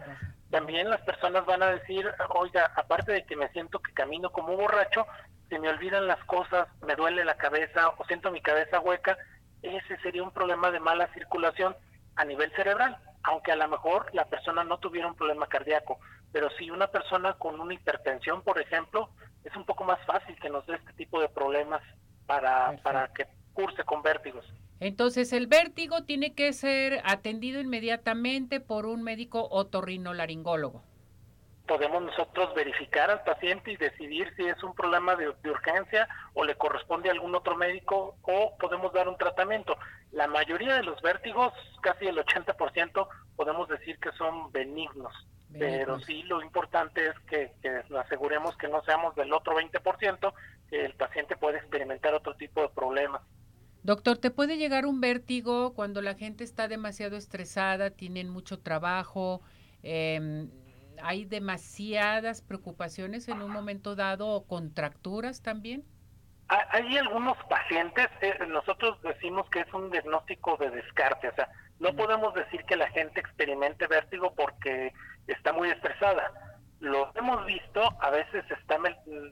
También 0.51 0.91
las 0.91 1.01
personas 1.01 1.47
van 1.47 1.63
a 1.63 1.71
decir, 1.71 2.07
oiga, 2.35 2.71
aparte 2.77 3.13
de 3.13 3.25
que 3.25 3.35
me 3.35 3.49
siento 3.49 3.79
que 3.79 3.95
camino 3.95 4.31
como 4.31 4.59
borracho, 4.59 5.07
se 5.49 5.59
me 5.59 5.71
olvidan 5.71 6.07
las 6.07 6.23
cosas, 6.25 6.69
me 6.87 6.97
duele 6.97 7.25
la 7.25 7.39
cabeza 7.39 7.89
o 7.97 8.05
siento 8.05 8.31
mi 8.31 8.43
cabeza 8.43 8.79
hueca, 8.79 9.17
ese 9.63 9.97
sería 10.03 10.23
un 10.23 10.33
problema 10.33 10.71
de 10.71 10.81
mala 10.81 11.09
circulación 11.15 11.75
a 12.15 12.27
nivel 12.27 12.53
cerebral, 12.53 12.99
aunque 13.27 13.53
a 13.53 13.57
lo 13.57 13.69
mejor 13.69 14.07
la 14.15 14.25
persona 14.25 14.65
no 14.65 14.79
tuviera 14.79 15.09
un 15.09 15.17
problema 15.17 15.47
cardíaco, 15.49 15.99
pero 16.33 16.49
si 16.59 16.71
una 16.71 16.87
persona 16.87 17.35
con 17.35 17.61
una 17.61 17.75
hipertensión, 17.75 18.43
por 18.43 18.61
ejemplo, 18.61 19.11
es 19.45 19.55
un 19.57 19.65
poco 19.65 19.85
más 19.85 19.99
fácil 20.07 20.37
que 20.41 20.49
nos 20.49 20.65
dé 20.67 20.77
este 20.77 20.93
tipo 20.93 21.21
de 21.21 21.29
problemas 21.29 21.83
para, 22.27 22.77
para 22.83 23.09
que 23.09 23.27
curse 23.53 23.83
con 23.85 24.03
vértigos. 24.03 24.45
Entonces, 24.79 25.33
el 25.33 25.47
vértigo 25.47 26.05
tiene 26.05 26.35
que 26.35 26.53
ser 26.53 27.01
atendido 27.05 27.61
inmediatamente 27.61 28.61
por 28.61 28.87
un 28.87 29.03
médico 29.03 29.49
otorrinolaringólogo. 29.51 30.83
Podemos 31.67 32.03
nosotros 32.03 32.55
verificar 32.55 33.11
al 33.11 33.25
paciente 33.25 33.73
y 33.73 33.77
decidir 33.77 34.33
si 34.37 34.45
es 34.45 34.63
un 34.63 34.73
problema 34.75 35.17
de, 35.17 35.29
urgencia 35.51 36.09
o 36.35 36.45
le 36.45 36.55
corresponde 36.55 37.09
a 37.09 37.13
algún 37.13 37.35
otro 37.35 37.57
médico 37.57 38.17
o 38.23 38.57
podemos 38.59 38.93
dar 38.93 39.09
un 39.09 39.17
tratamiento. 39.17 39.77
La 40.13 40.27
mayoría 40.27 40.77
de 40.77 40.83
los 40.83 41.01
vértigos, 41.03 41.53
casi 41.83 42.07
el 42.07 42.17
80%, 42.17 43.09
podemos 43.37 43.69
decir 43.69 43.99
que 43.99 44.13
son 44.13 44.51
benignos. 44.53 45.13
Pero 45.59 45.99
sí, 46.01 46.23
lo 46.25 46.43
importante 46.43 47.07
es 47.07 47.19
que, 47.21 47.53
que 47.63 47.83
aseguremos 47.97 48.57
que 48.57 48.69
no 48.69 48.83
seamos 48.83 49.15
del 49.15 49.33
otro 49.33 49.57
20%, 49.57 50.33
que 50.69 50.85
el 50.85 50.95
paciente 50.95 51.37
puede 51.37 51.59
experimentar 51.59 52.13
otro 52.15 52.35
tipo 52.35 52.61
de 52.61 52.69
problemas. 52.69 53.23
Doctor, 53.83 54.19
¿te 54.19 54.33
puede 54.33 54.59
llegar 54.59 54.85
un 54.85 55.01
vértigo 55.01 55.73
cuando 55.73 56.03
la 56.03 56.15
gente 56.15 56.43
está 56.43 56.67
demasiado 56.67 57.17
estresada, 57.17 57.91
tienen 57.91 58.29
mucho 58.29 58.59
trabajo, 58.59 59.43
em, 59.85 60.51
hay 61.01 61.25
demasiadas 61.25 62.43
preocupaciones 62.43 63.29
en 63.29 63.43
un 63.43 63.53
momento 63.53 63.95
dado 63.95 64.29
o 64.29 64.45
contracturas 64.45 65.41
también? 65.41 65.85
Hay 66.49 66.97
algunos 66.97 67.37
pacientes, 67.49 68.09
eh, 68.21 68.39
nosotros 68.49 69.01
decimos 69.03 69.49
que 69.51 69.61
es 69.61 69.75
un 69.75 69.91
diagnóstico 69.91 70.57
de 70.57 70.71
descarte, 70.71 71.29
o 71.29 71.35
sea, 71.35 71.49
no 71.81 71.93
podemos 71.95 72.35
decir 72.35 72.65
que 72.65 72.77
la 72.77 72.89
gente 72.91 73.19
experimente 73.19 73.87
vértigo 73.89 74.33
porque 74.35 74.93
está 75.27 75.53
muy 75.53 75.71
estresada 75.71 76.33
lo 76.81 77.11
hemos 77.15 77.45
visto, 77.47 77.81
a 78.01 78.11
veces 78.11 78.45
está 78.51 78.79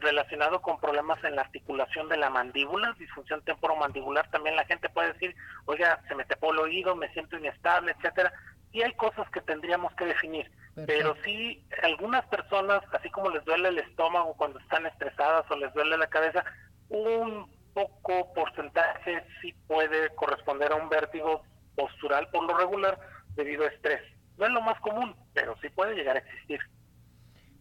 relacionado 0.01 0.63
con 0.63 0.81
problemas 0.81 1.23
en 1.25 1.37
la 1.37 1.43
articulación 1.43 2.09
de 2.09 2.17
la 2.17 2.31
mandíbula, 2.31 2.95
disfunción 2.99 3.43
temporomandibular, 3.43 4.31
también 4.31 4.57
la 4.57 4.65
gente 4.65 4.89
puede 4.89 5.13
decir, 5.13 5.37
oiga, 5.67 6.01
se 6.09 6.15
me 6.15 6.25
tapó 6.25 6.53
el 6.53 6.61
oído, 6.61 6.97
me 6.97 7.13
siento 7.13 7.37
inestable, 7.37 7.93
etcétera. 7.93 8.33
Y 8.73 8.83
hay 8.83 8.93
cosas 8.95 9.29
que 9.31 9.41
tendríamos 9.43 9.95
que 9.95 10.07
definir. 10.07 10.51
Pero 10.87 11.15
sí, 11.25 11.65
algunas 11.85 12.27
personas, 12.27 12.83
así 12.93 13.09
como 13.11 13.31
les 13.31 13.45
duele 13.45 13.69
el 13.69 13.79
estómago 13.79 14.35
cuando 14.37 14.59
están 14.59 14.87
estresadas 14.87 15.49
o 15.49 15.57
les 15.57 15.73
duele 15.75 15.97
la 15.97 16.09
cabeza, 16.09 16.45
un 16.89 17.47
poco 17.73 18.33
porcentaje 18.35 19.25
sí 19.41 19.53
puede 19.67 20.15
corresponder 20.15 20.73
a 20.73 20.77
un 20.77 20.89
vértigo 20.89 21.43
postural 21.75 22.29
por 22.31 22.45
lo 22.45 22.57
regular 22.57 22.99
debido 23.35 23.65
a 23.65 23.69
estrés. 23.69 24.01
No 24.39 24.47
es 24.47 24.53
lo 24.53 24.63
más 24.63 24.81
común, 24.81 25.15
pero 25.33 25.57
sí 25.61 25.69
puede 25.71 25.95
llegar 25.95 26.17
a 26.17 26.21
existir. 26.21 26.61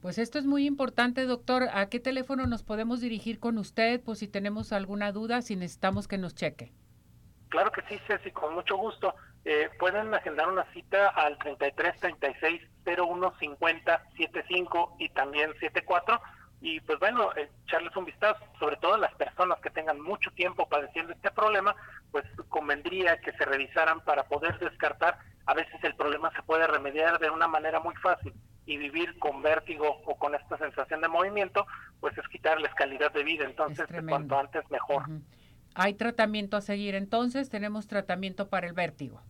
Pues 0.02 0.18
esto 0.18 0.38
es 0.38 0.46
muy 0.46 0.66
importante, 0.66 1.26
doctor. 1.26 1.64
¿A 1.74 1.88
qué 1.88 2.00
teléfono 2.00 2.46
nos 2.46 2.64
podemos 2.64 3.00
dirigir 3.00 3.40
con 3.40 3.58
usted? 3.58 4.02
Pues 4.04 4.20
si 4.20 4.28
tenemos 4.28 4.74
alguna 4.74 5.12
duda, 5.12 5.42
si 5.42 5.56
necesitamos 5.56 6.08
que 6.08 6.18
nos 6.18 6.36
cheque. 6.36 6.74
Claro 7.50 7.72
que 7.72 7.82
sí, 7.88 8.00
Ceci, 8.08 8.32
con 8.32 8.54
mucho 8.54 8.76
gusto. 8.76 9.16
Eh, 9.46 9.70
pueden 9.80 10.14
agendar 10.14 10.50
una 10.50 10.66
cita 10.74 11.10
al 11.10 11.38
33 11.38 12.00
36 12.00 12.62
01 12.86 13.34
50 13.40 14.04
75 14.18 14.96
y 15.00 15.10
también 15.10 15.52
74 15.60 16.20
y 16.64 16.80
pues 16.80 16.98
bueno, 16.98 17.30
echarles 17.36 17.94
un 17.98 18.06
vistazo, 18.06 18.40
sobre 18.58 18.78
todo 18.78 18.94
a 18.94 18.98
las 18.98 19.14
personas 19.16 19.60
que 19.60 19.70
tengan 19.70 20.00
mucho 20.00 20.32
tiempo 20.32 20.66
padeciendo 20.70 21.12
este 21.12 21.30
problema, 21.30 21.76
pues 22.10 22.24
convendría 22.48 23.20
que 23.20 23.34
se 23.34 23.44
revisaran 23.44 24.00
para 24.00 24.24
poder 24.30 24.58
descartar, 24.60 25.20
a 25.46 25.54
veces 25.54 25.76
el 25.84 25.94
problema 25.96 26.32
se 26.32 26.42
puede 26.44 26.66
remediar 26.66 27.20
de 27.20 27.30
una 27.30 27.50
manera 27.50 27.82
muy 27.82 27.94
fácil 27.96 28.34
y 28.66 28.78
vivir 28.78 29.20
con 29.20 29.42
vértigo 29.42 30.02
o 30.06 30.16
con 30.16 30.36
esta 30.36 30.58
sensación 30.58 31.02
de 31.02 31.10
movimiento, 31.10 31.68
pues 32.00 32.18
es 32.18 32.26
quitarles 32.30 32.74
calidad 32.76 33.12
de 33.12 33.26
vida, 33.26 33.44
entonces 33.44 33.86
cuanto 34.08 34.40
antes 34.40 34.64
mejor. 34.72 35.04
Hay 35.76 35.96
tratamiento 35.96 36.56
a 36.56 36.62
seguir, 36.62 36.96
entonces 36.96 37.50
tenemos 37.50 37.88
tratamiento 37.88 38.48
para 38.48 38.68
el 38.68 38.74
vértigo. 38.74 39.22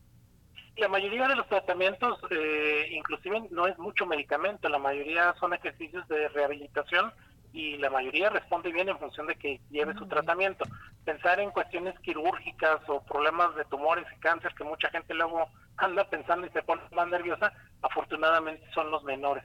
La 0.77 0.87
mayoría 0.87 1.27
de 1.27 1.35
los 1.35 1.47
tratamientos, 1.47 2.19
eh, 2.31 2.87
inclusive 2.91 3.47
no 3.51 3.67
es 3.67 3.77
mucho 3.77 4.05
medicamento, 4.05 4.69
la 4.69 4.79
mayoría 4.79 5.35
son 5.39 5.53
ejercicios 5.53 6.07
de 6.07 6.29
rehabilitación 6.29 7.13
y 7.53 7.77
la 7.77 7.91
mayoría 7.91 8.31
responde 8.31 8.71
bien 8.71 8.89
en 8.89 8.97
función 8.97 9.27
de 9.27 9.35
que 9.35 9.61
lleve 9.69 9.93
su 9.93 10.07
tratamiento. 10.07 10.65
Pensar 11.05 11.39
en 11.39 11.51
cuestiones 11.51 11.97
quirúrgicas 11.99 12.81
o 12.87 13.03
problemas 13.03 13.55
de 13.55 13.65
tumores 13.65 14.05
y 14.15 14.19
cáncer 14.19 14.53
que 14.55 14.63
mucha 14.63 14.89
gente 14.89 15.13
luego 15.13 15.47
anda 15.77 16.09
pensando 16.09 16.47
y 16.47 16.49
se 16.49 16.63
pone 16.63 16.81
más 16.91 17.07
nerviosa, 17.07 17.53
afortunadamente 17.83 18.65
son 18.73 18.89
los 18.89 19.03
menores. 19.03 19.43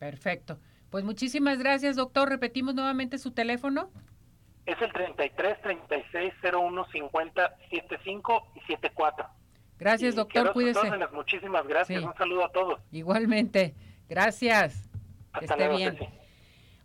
Perfecto. 0.00 0.58
Pues 0.90 1.04
muchísimas 1.04 1.58
gracias, 1.58 1.96
doctor. 1.96 2.28
Repetimos 2.28 2.74
nuevamente 2.74 3.18
su 3.18 3.32
teléfono. 3.32 3.90
Es 4.66 4.80
el 4.82 4.92
33 4.92 5.62
36 5.62 6.34
01 6.52 6.86
50 6.90 7.56
75 7.70 8.52
y 8.56 8.60
74. 8.62 9.26
Gracias, 9.78 10.14
doctor. 10.14 10.52
Cuídese. 10.52 10.90
Muchísimas 11.12 11.66
gracias. 11.66 12.02
Un 12.02 12.14
saludo 12.14 12.44
a 12.44 12.52
todos. 12.52 12.80
Igualmente. 12.92 13.74
Gracias. 14.08 14.88
que 15.38 15.44
esté 15.44 15.68
bien. 15.68 15.98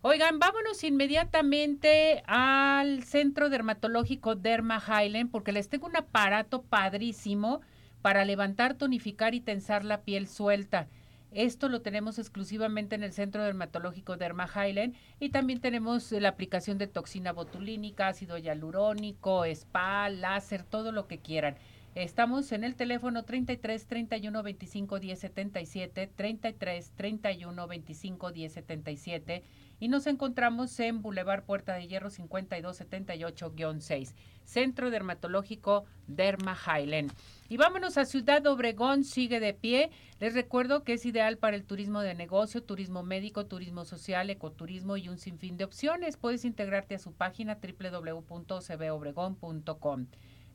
Oigan, 0.04 0.40
vámonos 0.40 0.82
inmediatamente 0.82 2.24
al 2.26 3.04
Centro 3.04 3.50
Dermatológico 3.50 4.34
Derma 4.34 4.82
Highland 4.84 5.30
porque 5.30 5.52
les 5.52 5.68
tengo 5.68 5.86
un 5.86 5.96
aparato 5.96 6.62
padrísimo 6.62 7.60
para 8.02 8.24
levantar, 8.24 8.74
tonificar 8.74 9.36
y 9.36 9.40
tensar 9.40 9.84
la 9.84 10.02
piel 10.02 10.26
suelta. 10.26 10.88
Esto 11.30 11.68
lo 11.68 11.82
tenemos 11.82 12.18
exclusivamente 12.18 12.96
en 12.96 13.04
el 13.04 13.12
Centro 13.12 13.44
Dermatológico 13.44 14.16
Derma 14.16 14.48
Highland 14.52 14.96
y 15.20 15.30
también 15.30 15.60
tenemos 15.60 16.10
la 16.10 16.30
aplicación 16.30 16.78
de 16.78 16.88
toxina 16.88 17.32
botulínica, 17.32 18.08
ácido 18.08 18.36
hialurónico, 18.36 19.44
spa, 19.44 20.10
láser, 20.10 20.64
todo 20.64 20.90
lo 20.90 21.06
que 21.06 21.20
quieran. 21.20 21.56
Estamos 21.94 22.52
en 22.52 22.64
el 22.64 22.74
teléfono 22.74 23.22
33 23.22 23.86
31 23.86 24.42
25 24.42 24.98
10 24.98 25.18
77, 25.18 26.10
33 26.16 26.90
31 26.96 27.68
25 27.68 28.32
10 28.32 28.52
77 28.52 29.42
y 29.78 29.88
nos 29.88 30.06
encontramos 30.06 30.80
en 30.80 31.02
Boulevard 31.02 31.44
Puerta 31.44 31.74
de 31.74 31.86
Hierro 31.86 32.08
5278-6, 32.08 34.14
Centro 34.42 34.90
Dermatológico 34.90 35.84
Derma 36.06 36.56
Highland. 36.56 37.12
Y 37.50 37.58
vámonos 37.58 37.98
a 37.98 38.06
Ciudad 38.06 38.46
Obregón, 38.46 39.04
sigue 39.04 39.38
de 39.38 39.52
pie. 39.52 39.90
Les 40.18 40.32
recuerdo 40.32 40.84
que 40.84 40.94
es 40.94 41.04
ideal 41.04 41.36
para 41.36 41.56
el 41.56 41.64
turismo 41.64 42.00
de 42.00 42.14
negocio, 42.14 42.62
turismo 42.62 43.02
médico, 43.02 43.44
turismo 43.44 43.84
social, 43.84 44.30
ecoturismo 44.30 44.96
y 44.96 45.10
un 45.10 45.18
sinfín 45.18 45.58
de 45.58 45.64
opciones. 45.64 46.16
Puedes 46.16 46.46
integrarte 46.46 46.94
a 46.94 46.98
su 46.98 47.12
página 47.12 47.58
www.cbobregón.com. 47.60 50.06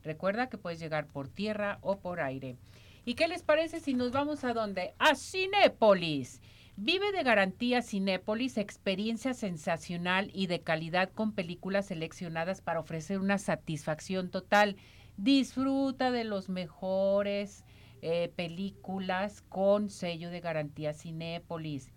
Recuerda 0.04 0.50
que 0.50 0.58
puedes 0.58 0.80
llegar 0.80 1.08
por 1.08 1.28
tierra 1.28 1.80
o 1.82 2.00
por 2.00 2.22
aire. 2.22 2.58
¿Y 3.06 3.16
qué 3.16 3.28
les 3.28 3.42
parece 3.42 3.80
si 3.80 3.94
nos 3.94 4.12
vamos 4.12 4.44
a 4.44 4.54
dónde? 4.54 4.94
A 5.00 5.16
Cinépolis. 5.16 6.42
Vive 6.76 7.12
de 7.12 7.24
garantía 7.24 7.82
Cinépolis, 7.82 8.58
experiencia 8.58 9.34
sensacional 9.34 10.30
y 10.34 10.48
de 10.48 10.62
calidad 10.62 11.10
con 11.12 11.32
películas 11.32 11.88
seleccionadas 11.88 12.62
para 12.62 12.80
ofrecer 12.80 13.20
una 13.20 13.40
satisfacción 13.40 14.30
total. 14.30 14.76
Disfruta 15.18 16.12
de 16.12 16.24
los 16.24 16.50
mejores 16.50 17.64
eh, 18.04 18.32
películas 18.36 19.42
con 19.50 19.90
sello 19.90 20.30
de 20.30 20.40
garantía 20.40 20.94
Cinépolis. 20.94 21.94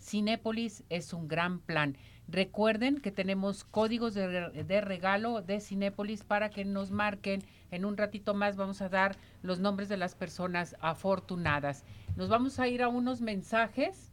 Cinépolis 0.00 0.82
es 0.88 1.12
un 1.12 1.28
gran 1.28 1.60
plan. 1.60 1.96
Recuerden 2.28 3.00
que 3.00 3.10
tenemos 3.10 3.64
códigos 3.64 4.14
de, 4.14 4.80
regalo 4.80 5.42
de 5.42 5.60
Cinépolis 5.60 6.24
para 6.24 6.50
que 6.50 6.64
nos 6.64 6.90
marquen. 6.90 7.42
En 7.70 7.84
un 7.84 7.96
ratito 7.96 8.34
más 8.34 8.56
vamos 8.56 8.80
a 8.80 8.88
dar 8.88 9.16
los 9.42 9.60
nombres 9.60 9.88
de 9.88 9.96
las 9.96 10.14
personas 10.14 10.74
afortunadas. 10.80 11.84
Nos 12.16 12.28
vamos 12.28 12.58
a 12.58 12.68
ir 12.68 12.82
a 12.82 12.88
unos 12.88 13.20
mensajes 13.20 14.12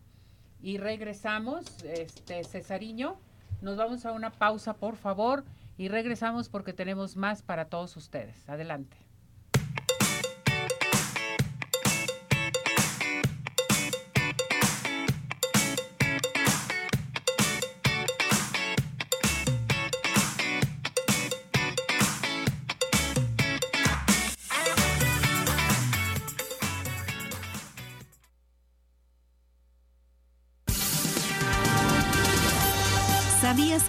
y 0.62 0.78
regresamos. 0.78 1.84
Este 1.84 2.44
Cesariño, 2.44 3.18
nos 3.62 3.78
vamos 3.78 4.06
a 4.06 4.12
una 4.12 4.32
pausa, 4.32 4.74
por 4.74 4.98
favor, 4.98 5.46
y 5.78 5.88
regresamos 5.88 6.50
porque 6.50 6.74
tenemos 6.74 7.16
más 7.16 7.42
para 7.42 7.66
todos 7.66 7.96
ustedes. 7.96 8.48
Adelante. 8.50 9.01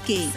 Que 0.06 0.28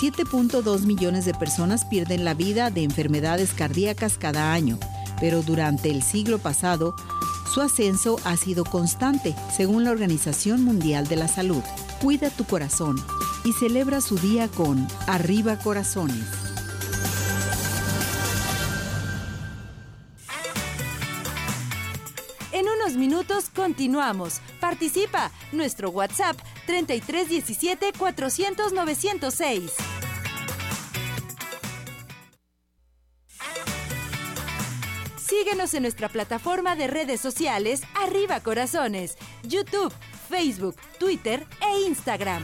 7.2 0.00 0.82
millones 0.82 1.24
de 1.24 1.34
personas 1.34 1.84
pierden 1.84 2.24
la 2.24 2.34
vida 2.34 2.70
de 2.70 2.82
enfermedades 2.82 3.52
cardíacas 3.52 4.18
cada 4.18 4.52
año, 4.52 4.78
pero 5.20 5.42
durante 5.42 5.90
el 5.90 6.02
siglo 6.02 6.38
pasado 6.38 6.94
su 7.52 7.60
ascenso 7.60 8.18
ha 8.24 8.36
sido 8.36 8.64
constante, 8.64 9.34
según 9.56 9.84
la 9.84 9.92
Organización 9.92 10.64
Mundial 10.64 11.06
de 11.06 11.16
la 11.16 11.28
Salud. 11.28 11.62
Cuida 12.00 12.28
tu 12.30 12.44
corazón 12.44 12.96
y 13.44 13.52
celebra 13.52 14.00
su 14.00 14.18
día 14.18 14.48
con 14.48 14.86
Arriba 15.06 15.58
Corazones. 15.58 16.24
En 22.50 22.66
unos 22.68 22.96
minutos 22.96 23.50
continuamos. 23.54 24.40
Participa. 24.60 25.30
Nuestro 25.52 25.90
WhatsApp 25.90 26.36
3317 26.66 27.92
400 27.98 28.72
906. 28.72 29.72
Síguenos 35.16 35.74
en 35.74 35.82
nuestra 35.82 36.08
plataforma 36.08 36.76
de 36.76 36.86
redes 36.86 37.20
sociales 37.20 37.82
Arriba 37.94 38.40
Corazones, 38.40 39.16
YouTube, 39.42 39.92
Facebook, 40.28 40.76
Twitter 40.98 41.46
e 41.60 41.80
Instagram. 41.86 42.42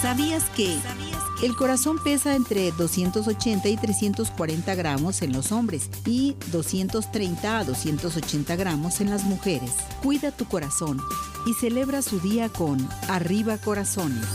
¿Sabías 0.00 0.44
que? 0.56 0.78
El 1.42 1.56
corazón 1.56 1.98
pesa 2.04 2.34
entre 2.34 2.70
280 2.72 3.66
y 3.66 3.76
340 3.78 4.74
gramos 4.74 5.22
en 5.22 5.32
los 5.32 5.52
hombres 5.52 5.88
y 6.04 6.36
230 6.52 7.58
a 7.58 7.64
280 7.64 8.56
gramos 8.56 9.00
en 9.00 9.08
las 9.08 9.24
mujeres. 9.24 9.72
Cuida 10.02 10.32
tu 10.32 10.44
corazón 10.44 11.00
y 11.46 11.54
celebra 11.54 12.02
su 12.02 12.20
día 12.20 12.50
con 12.50 12.86
Arriba 13.08 13.56
Corazones. 13.56 14.26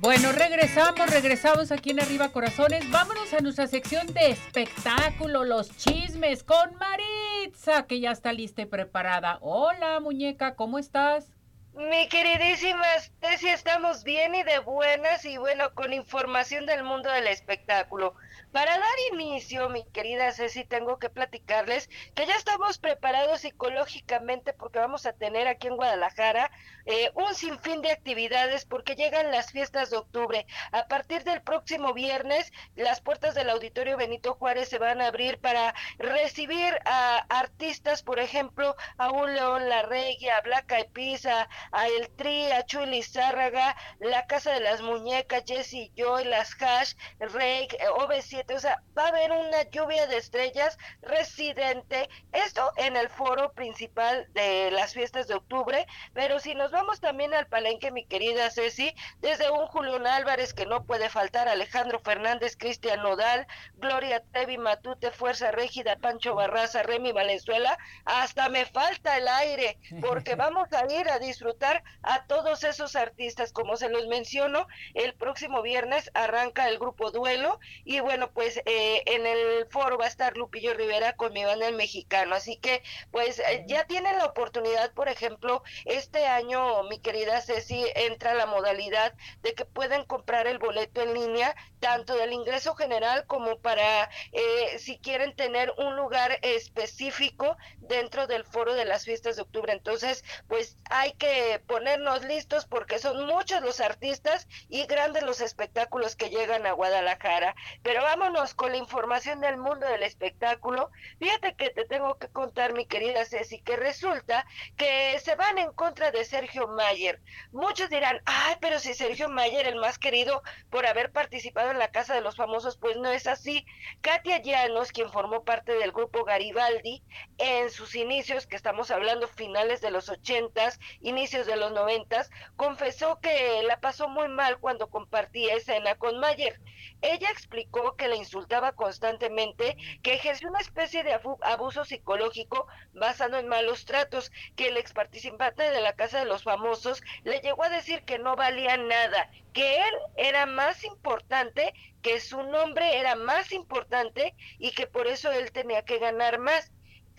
Bueno, 0.00 0.32
regresamos, 0.32 1.08
regresamos 1.08 1.70
aquí 1.70 1.90
en 1.90 2.00
Arriba 2.00 2.30
Corazones. 2.30 2.90
Vámonos 2.90 3.32
a 3.32 3.40
nuestra 3.40 3.68
sección 3.68 4.12
de 4.12 4.30
espectáculo, 4.30 5.44
los 5.44 5.76
chismes 5.76 6.42
con 6.42 6.74
Marín. 6.80 7.15
Itza, 7.46 7.86
que 7.86 8.00
ya 8.00 8.10
está 8.10 8.32
lista 8.32 8.62
y 8.62 8.66
preparada. 8.66 9.38
Hola, 9.40 10.00
muñeca, 10.00 10.56
¿cómo 10.56 10.78
estás? 10.80 11.35
Mi 11.76 12.08
queridísima 12.08 12.86
Ceci, 13.20 13.50
estamos 13.50 14.02
bien 14.02 14.34
y 14.34 14.42
de 14.42 14.60
buenas 14.60 15.26
y 15.26 15.36
bueno, 15.36 15.74
con 15.74 15.92
información 15.92 16.64
del 16.64 16.82
mundo 16.82 17.10
del 17.10 17.26
espectáculo. 17.26 18.14
Para 18.50 18.78
dar 18.78 18.98
inicio, 19.12 19.68
mi 19.68 19.84
querida 19.84 20.32
Ceci, 20.32 20.64
tengo 20.64 20.98
que 20.98 21.10
platicarles 21.10 21.90
que 22.14 22.24
ya 22.24 22.34
estamos 22.34 22.78
preparados 22.78 23.40
psicológicamente 23.40 24.54
porque 24.54 24.78
vamos 24.78 25.04
a 25.04 25.12
tener 25.12 25.46
aquí 25.48 25.66
en 25.66 25.76
Guadalajara 25.76 26.50
eh, 26.86 27.10
un 27.14 27.34
sinfín 27.34 27.82
de 27.82 27.90
actividades 27.90 28.64
porque 28.64 28.96
llegan 28.96 29.30
las 29.30 29.52
fiestas 29.52 29.90
de 29.90 29.98
octubre. 29.98 30.46
A 30.72 30.88
partir 30.88 31.24
del 31.24 31.42
próximo 31.42 31.92
viernes, 31.92 32.50
las 32.74 33.02
puertas 33.02 33.34
del 33.34 33.50
Auditorio 33.50 33.98
Benito 33.98 34.32
Juárez 34.32 34.70
se 34.70 34.78
van 34.78 35.02
a 35.02 35.08
abrir 35.08 35.38
para 35.40 35.74
recibir 35.98 36.78
a 36.86 37.18
artistas, 37.28 38.02
por 38.02 38.18
ejemplo, 38.18 38.76
a 38.96 39.10
un 39.10 39.34
León 39.34 39.68
Larregui, 39.68 40.30
a 40.30 40.42
Eyed 40.46 40.88
Peas, 40.94 41.26
a, 41.72 41.86
El 41.88 42.08
Tri, 42.16 42.50
a 42.52 42.64
Chuy 42.64 42.86
Lizárraga, 42.86 43.76
la 44.00 44.26
Casa 44.26 44.52
de 44.52 44.60
las 44.60 44.80
Muñecas, 44.80 45.44
Jesse 45.46 45.90
Joy, 45.96 46.24
las 46.24 46.54
Hash, 46.60 46.94
Rey, 47.18 47.68
OV7, 47.98 48.54
o 48.54 48.60
sea, 48.60 48.82
va 48.96 49.04
a 49.04 49.08
haber 49.08 49.32
una 49.32 49.62
lluvia 49.70 50.06
de 50.06 50.16
estrellas 50.16 50.78
residente, 51.02 52.08
esto 52.32 52.70
en 52.76 52.96
el 52.96 53.08
foro 53.08 53.52
principal 53.52 54.26
de 54.32 54.70
las 54.70 54.92
fiestas 54.92 55.28
de 55.28 55.34
octubre, 55.34 55.86
pero 56.12 56.38
si 56.38 56.54
nos 56.54 56.70
vamos 56.70 57.00
también 57.00 57.34
al 57.34 57.46
palenque, 57.46 57.90
mi 57.90 58.06
querida 58.06 58.50
Ceci, 58.50 58.94
desde 59.20 59.50
un 59.50 59.66
Julián 59.66 60.06
Álvarez 60.06 60.54
que 60.54 60.66
no 60.66 60.84
puede 60.84 61.08
faltar, 61.08 61.48
Alejandro 61.48 62.00
Fernández, 62.00 62.56
Cristian 62.56 63.02
Nodal, 63.02 63.46
Gloria 63.76 64.22
Trevi, 64.32 64.58
Matute, 64.58 65.10
Fuerza 65.10 65.50
Régida, 65.50 65.96
Pancho 65.96 66.34
Barraza, 66.34 66.82
Remy 66.82 67.12
Valenzuela, 67.12 67.78
hasta 68.04 68.48
me 68.48 68.66
falta 68.66 69.16
el 69.16 69.28
aire, 69.28 69.78
porque 70.00 70.34
vamos 70.36 70.72
a 70.72 70.92
ir 70.92 71.08
a 71.08 71.18
disfrutar 71.18 71.55
a 72.02 72.26
todos 72.26 72.64
esos 72.64 72.96
artistas, 72.96 73.52
como 73.52 73.76
se 73.76 73.88
los 73.88 74.06
menciono, 74.06 74.66
el 74.94 75.14
próximo 75.14 75.62
viernes 75.62 76.10
arranca 76.14 76.68
el 76.68 76.78
grupo 76.78 77.10
Duelo, 77.10 77.58
y 77.84 78.00
bueno, 78.00 78.30
pues 78.32 78.58
eh, 78.66 79.02
en 79.06 79.26
el 79.26 79.66
foro 79.70 79.98
va 79.98 80.04
a 80.04 80.08
estar 80.08 80.36
Lupillo 80.36 80.74
Rivera 80.74 81.14
con 81.14 81.32
mi 81.32 81.44
banda 81.44 81.68
el 81.68 81.76
mexicano, 81.76 82.34
así 82.34 82.56
que 82.56 82.82
pues 83.10 83.38
eh, 83.38 83.64
ya 83.66 83.86
tienen 83.86 84.18
la 84.18 84.26
oportunidad, 84.26 84.92
por 84.92 85.08
ejemplo, 85.08 85.62
este 85.84 86.26
año 86.26 86.82
mi 86.84 86.98
querida 87.00 87.40
Ceci, 87.40 87.84
entra 87.94 88.34
la 88.34 88.46
modalidad 88.46 89.14
de 89.42 89.54
que 89.54 89.64
pueden 89.64 90.04
comprar 90.04 90.46
el 90.46 90.58
boleto 90.58 91.00
en 91.00 91.14
línea, 91.14 91.54
tanto 91.80 92.14
del 92.16 92.32
ingreso 92.32 92.74
general 92.74 93.26
como 93.26 93.58
para 93.58 94.10
eh, 94.32 94.78
si 94.78 94.98
quieren 94.98 95.34
tener 95.36 95.72
un 95.78 95.96
lugar 95.96 96.38
específico 96.42 97.56
dentro 97.78 98.26
del 98.26 98.44
foro 98.44 98.74
de 98.74 98.84
las 98.84 99.04
fiestas 99.04 99.36
de 99.36 99.42
octubre. 99.42 99.72
Entonces, 99.72 100.24
pues 100.48 100.78
hay 100.90 101.12
que 101.12 101.45
ponernos 101.66 102.24
listos 102.24 102.66
porque 102.66 102.98
son 102.98 103.26
muchos 103.26 103.62
los 103.62 103.80
artistas 103.80 104.46
y 104.68 104.86
grandes 104.86 105.22
los 105.22 105.40
espectáculos 105.40 106.16
que 106.16 106.30
llegan 106.30 106.66
a 106.66 106.72
Guadalajara. 106.72 107.54
Pero 107.82 108.02
vámonos 108.02 108.54
con 108.54 108.72
la 108.72 108.78
información 108.78 109.40
del 109.40 109.56
mundo 109.56 109.86
del 109.86 110.02
espectáculo. 110.02 110.90
Fíjate 111.18 111.54
que 111.54 111.70
te 111.70 111.84
tengo 111.84 112.18
que 112.18 112.28
contar, 112.28 112.72
mi 112.72 112.86
querida 112.86 113.24
Ceci, 113.24 113.60
que 113.60 113.76
resulta 113.76 114.46
que 114.76 115.18
se 115.20 115.34
van 115.34 115.58
en 115.58 115.72
contra 115.72 116.10
de 116.10 116.24
Sergio 116.24 116.68
Mayer. 116.68 117.20
Muchos 117.52 117.90
dirán, 117.90 118.20
ay, 118.24 118.56
pero 118.60 118.78
si 118.78 118.94
Sergio 118.94 119.28
Mayer, 119.28 119.66
el 119.66 119.76
más 119.76 119.98
querido 119.98 120.42
por 120.70 120.86
haber 120.86 121.12
participado 121.12 121.70
en 121.70 121.78
la 121.78 121.90
Casa 121.90 122.14
de 122.14 122.20
los 122.20 122.36
Famosos, 122.36 122.76
pues 122.76 122.96
no 122.96 123.10
es 123.10 123.26
así. 123.26 123.66
Katia 124.00 124.38
Llanos, 124.38 124.92
quien 124.92 125.10
formó 125.10 125.44
parte 125.44 125.72
del 125.74 125.92
grupo 125.92 126.24
Garibaldi 126.24 127.02
en 127.38 127.70
sus 127.70 127.94
inicios, 127.94 128.46
que 128.46 128.56
estamos 128.56 128.90
hablando 128.90 129.28
finales 129.28 129.80
de 129.80 129.90
los 129.90 130.08
ochentas, 130.08 130.78
inicios 131.00 131.35
de 131.44 131.56
los 131.56 131.72
noventas, 131.72 132.30
confesó 132.56 133.20
que 133.20 133.62
la 133.64 133.80
pasó 133.80 134.08
muy 134.08 134.28
mal 134.28 134.58
cuando 134.58 134.88
compartía 134.88 135.54
escena 135.54 135.96
con 135.96 136.18
Mayer. 136.18 136.60
Ella 137.02 137.28
explicó 137.30 137.96
que 137.96 138.08
le 138.08 138.16
insultaba 138.16 138.72
constantemente, 138.72 139.76
que 140.02 140.14
ejerció 140.14 140.48
una 140.48 140.60
especie 140.60 141.02
de 141.02 141.20
abuso 141.42 141.84
psicológico 141.84 142.66
basado 142.94 143.38
en 143.38 143.48
malos 143.48 143.84
tratos, 143.84 144.32
que 144.54 144.68
el 144.68 144.76
ex 144.78 144.92
participante 144.92 145.70
de 145.70 145.80
la 145.80 145.94
Casa 145.94 146.20
de 146.20 146.24
los 146.24 146.44
Famosos 146.44 147.02
le 147.24 147.40
llegó 147.40 147.64
a 147.64 147.68
decir 147.68 148.04
que 148.04 148.18
no 148.18 148.36
valía 148.36 148.76
nada, 148.76 149.30
que 149.52 149.80
él 149.80 149.94
era 150.16 150.46
más 150.46 150.84
importante, 150.84 151.74
que 152.02 152.20
su 152.20 152.42
nombre 152.44 152.98
era 152.98 153.16
más 153.16 153.52
importante 153.52 154.34
y 154.58 154.70
que 154.72 154.86
por 154.86 155.06
eso 155.06 155.32
él 155.32 155.52
tenía 155.52 155.82
que 155.82 155.98
ganar 155.98 156.38
más. 156.38 156.72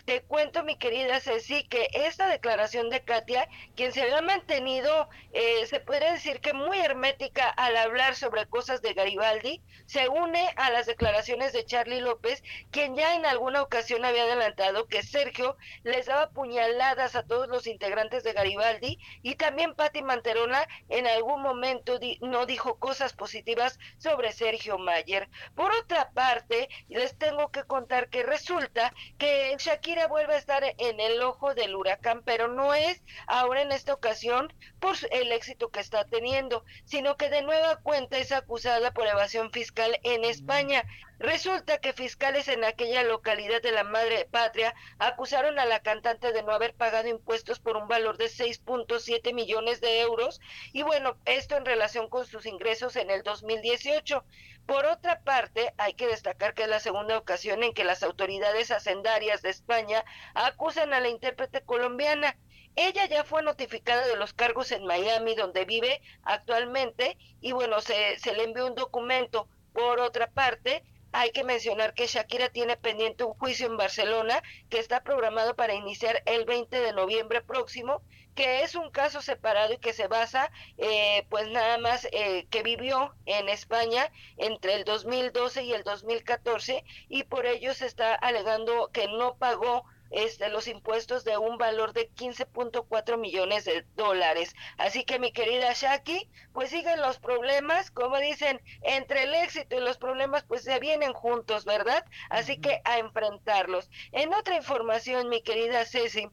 Te 0.08 0.22
cuento, 0.22 0.64
mi 0.64 0.78
querida 0.78 1.20
Ceci, 1.20 1.68
que 1.68 1.89
esta 1.91 2.30
declaración 2.30 2.89
de 2.89 3.03
Katia, 3.03 3.49
quien 3.76 3.91
se 3.91 4.03
había 4.03 4.22
mantenido, 4.22 5.10
eh, 5.34 5.66
se 5.66 5.82
podría 5.82 6.14
decir 6.14 6.39
que 6.39 6.53
muy 6.53 6.80
hermética 6.80 7.49
al 7.49 7.76
hablar 7.76 8.16
sobre 8.16 8.45
cosas 8.45 8.82
de 8.82 8.93
Garibaldi, 8.93 9.62
se 9.86 10.08
une 10.08 10.47
a 10.55 10.72
las 10.72 10.86
declaraciones 10.86 11.51
de 11.51 11.66
Charlie 11.66 11.99
López, 11.99 12.41
quien 12.72 12.95
ya 12.95 13.16
en 13.16 13.26
alguna 13.26 13.62
ocasión 13.62 14.05
había 14.05 14.24
adelantado 14.24 14.88
que 14.88 15.03
Sergio 15.03 15.58
les 15.84 16.05
daba 16.05 16.30
puñaladas 16.30 17.18
a 17.18 17.24
todos 17.24 17.49
los 17.49 17.68
integrantes 17.68 18.24
de 18.24 18.32
Garibaldi 18.32 18.99
y 19.24 19.36
también 19.36 19.76
Patti 19.76 20.03
Manterola 20.03 20.70
en 20.88 21.05
algún 21.05 21.41
momento 21.41 21.99
no 22.22 22.45
dijo 22.45 22.80
cosas 22.80 23.12
positivas 23.12 23.78
sobre 23.97 24.32
Sergio 24.32 24.78
Mayer. 24.78 25.28
Por 25.53 25.74
otra 25.74 26.12
parte, 26.12 26.70
les 26.88 27.18
tengo 27.18 27.51
que 27.51 27.66
contar 27.66 28.08
que 28.08 28.24
resulta 28.24 28.93
que 29.18 29.53
Shakira 29.60 29.96
vuelve 30.05 30.35
a 30.35 30.37
estar 30.37 30.63
en 30.77 30.99
el 30.99 31.21
ojo 31.21 31.55
del 31.55 31.75
huracán, 31.75 32.21
pero 32.23 32.47
no 32.47 32.73
es 32.73 33.01
ahora 33.25 33.61
en 33.61 33.71
esta 33.71 33.93
ocasión 33.93 34.53
por 34.79 34.95
el 35.11 35.31
éxito 35.31 35.69
que 35.69 35.79
está 35.79 36.05
teniendo, 36.05 36.63
sino 36.85 37.17
que 37.17 37.29
de 37.29 37.41
nueva 37.41 37.77
cuenta 37.77 38.17
es 38.17 38.31
acusada 38.31 38.91
por 38.91 39.07
evasión 39.07 39.51
fiscal 39.51 39.99
en 40.03 40.23
España. 40.23 40.83
Resulta 41.19 41.79
que 41.79 41.93
fiscales 41.93 42.47
en 42.47 42.63
aquella 42.63 43.01
localidad 43.01 43.61
de 43.63 43.71
la 43.71 43.83
madre 43.83 44.27
patria 44.29 44.75
acusaron 44.99 45.57
a 45.57 45.65
la 45.65 45.79
cantante 45.79 46.31
de 46.31 46.43
no 46.43 46.51
haber 46.51 46.75
pagado 46.75 47.07
impuestos 47.07 47.59
por 47.59 47.75
un 47.75 47.87
valor 47.87 48.17
de 48.17 48.25
6.7 48.25 49.33
millones 49.33 49.81
de 49.81 50.01
euros 50.01 50.39
y 50.73 50.83
bueno, 50.83 51.17
esto 51.25 51.57
en 51.57 51.65
relación 51.65 52.07
con 52.07 52.27
sus 52.27 52.45
ingresos 52.45 52.95
en 52.97 53.09
el 53.09 53.23
2018. 53.23 54.23
Por 54.68 54.86
otra 54.86 55.22
parte, 55.22 55.74
hay 55.78 55.93
que 55.93 56.07
destacar 56.07 56.53
que 56.53 56.63
es 56.63 56.70
la 56.70 56.82
segunda 56.82 57.18
ocasión 57.18 57.63
en 57.63 57.74
que 57.74 57.86
las 57.86 58.03
autoridades 58.03 58.70
hacendarias 58.70 59.41
de 59.41 59.49
España 59.49 60.03
acusan 60.34 60.93
a 60.93 60.99
la 60.99 61.07
intérprete 61.07 61.61
colombiana. 61.61 62.38
Ella 62.76 63.05
ya 63.05 63.24
fue 63.24 63.41
notificada 63.43 64.05
de 64.05 64.18
los 64.18 64.34
cargos 64.34 64.74
en 64.74 64.86
Miami, 64.86 65.36
donde 65.36 65.63
vive 65.63 66.01
actualmente, 66.22 67.18
y 67.39 67.53
bueno, 67.53 67.80
se, 67.80 68.20
se 68.20 68.34
le 68.34 68.43
envió 68.43 68.68
un 68.68 68.76
documento. 68.76 69.47
Por 69.72 70.01
otra 70.01 70.30
parte, 70.30 70.84
hay 71.13 71.32
que 71.32 71.45
mencionar 71.45 71.93
que 71.93 72.07
Shakira 72.07 72.49
tiene 72.49 72.76
pendiente 72.76 73.24
un 73.24 73.36
juicio 73.36 73.68
en 73.68 73.78
Barcelona 73.78 74.43
que 74.70 74.80
está 74.80 75.01
programado 75.01 75.55
para 75.55 75.76
iniciar 75.76 76.22
el 76.26 76.43
20 76.43 76.78
de 76.78 76.91
noviembre 76.91 77.41
próximo, 77.41 78.01
que 78.38 78.61
es 78.61 78.75
un 78.75 78.91
caso 78.91 79.23
separado 79.23 79.73
y 79.73 79.79
que 79.79 79.93
se 79.93 80.07
basa, 80.07 80.51
eh, 80.77 81.25
pues 81.27 81.49
nada 81.49 81.79
más 81.79 82.07
eh, 82.11 82.45
que 82.51 82.61
vivió 82.61 83.15
en 83.25 83.49
España 83.49 84.11
entre 84.38 84.75
el 84.75 84.83
2012 84.83 85.63
y 85.63 85.73
el 85.73 85.83
2014 85.83 86.83
y 87.09 87.23
por 87.23 87.47
ello 87.47 87.73
se 87.73 87.88
está 87.88 88.13
alegando 88.13 88.91
que 88.93 89.07
no 89.07 89.38
pagó 89.38 89.85
este, 90.11 90.49
los 90.49 90.67
impuestos 90.67 91.23
de 91.23 91.39
un 91.39 91.57
valor 91.57 91.93
de 91.93 92.11
15.4 92.11 93.17
millones 93.17 93.65
de 93.65 93.88
dólares. 93.95 94.55
Así 94.77 95.03
que 95.03 95.17
mi 95.17 95.31
querida 95.31 95.73
Shaki, 95.73 96.29
pues 96.53 96.69
siguen 96.69 97.01
los 97.01 97.17
problemas, 97.17 97.89
como 97.89 98.19
dicen, 98.19 98.61
entre 98.83 99.23
el 99.23 99.33
éxito 99.33 99.77
y 99.77 99.79
los 99.79 99.97
problemas 99.97 100.43
pues 100.43 100.63
se 100.63 100.79
vienen 100.79 101.13
juntos, 101.13 101.65
¿verdad? 101.65 102.05
Así 102.29 102.61
que 102.61 102.81
a 102.85 102.99
enfrentarlos. 102.99 103.89
En 104.11 104.31
otra 104.35 104.55
información, 104.55 105.27
mi 105.27 105.41
querida 105.41 105.85
Ceci, 105.85 106.29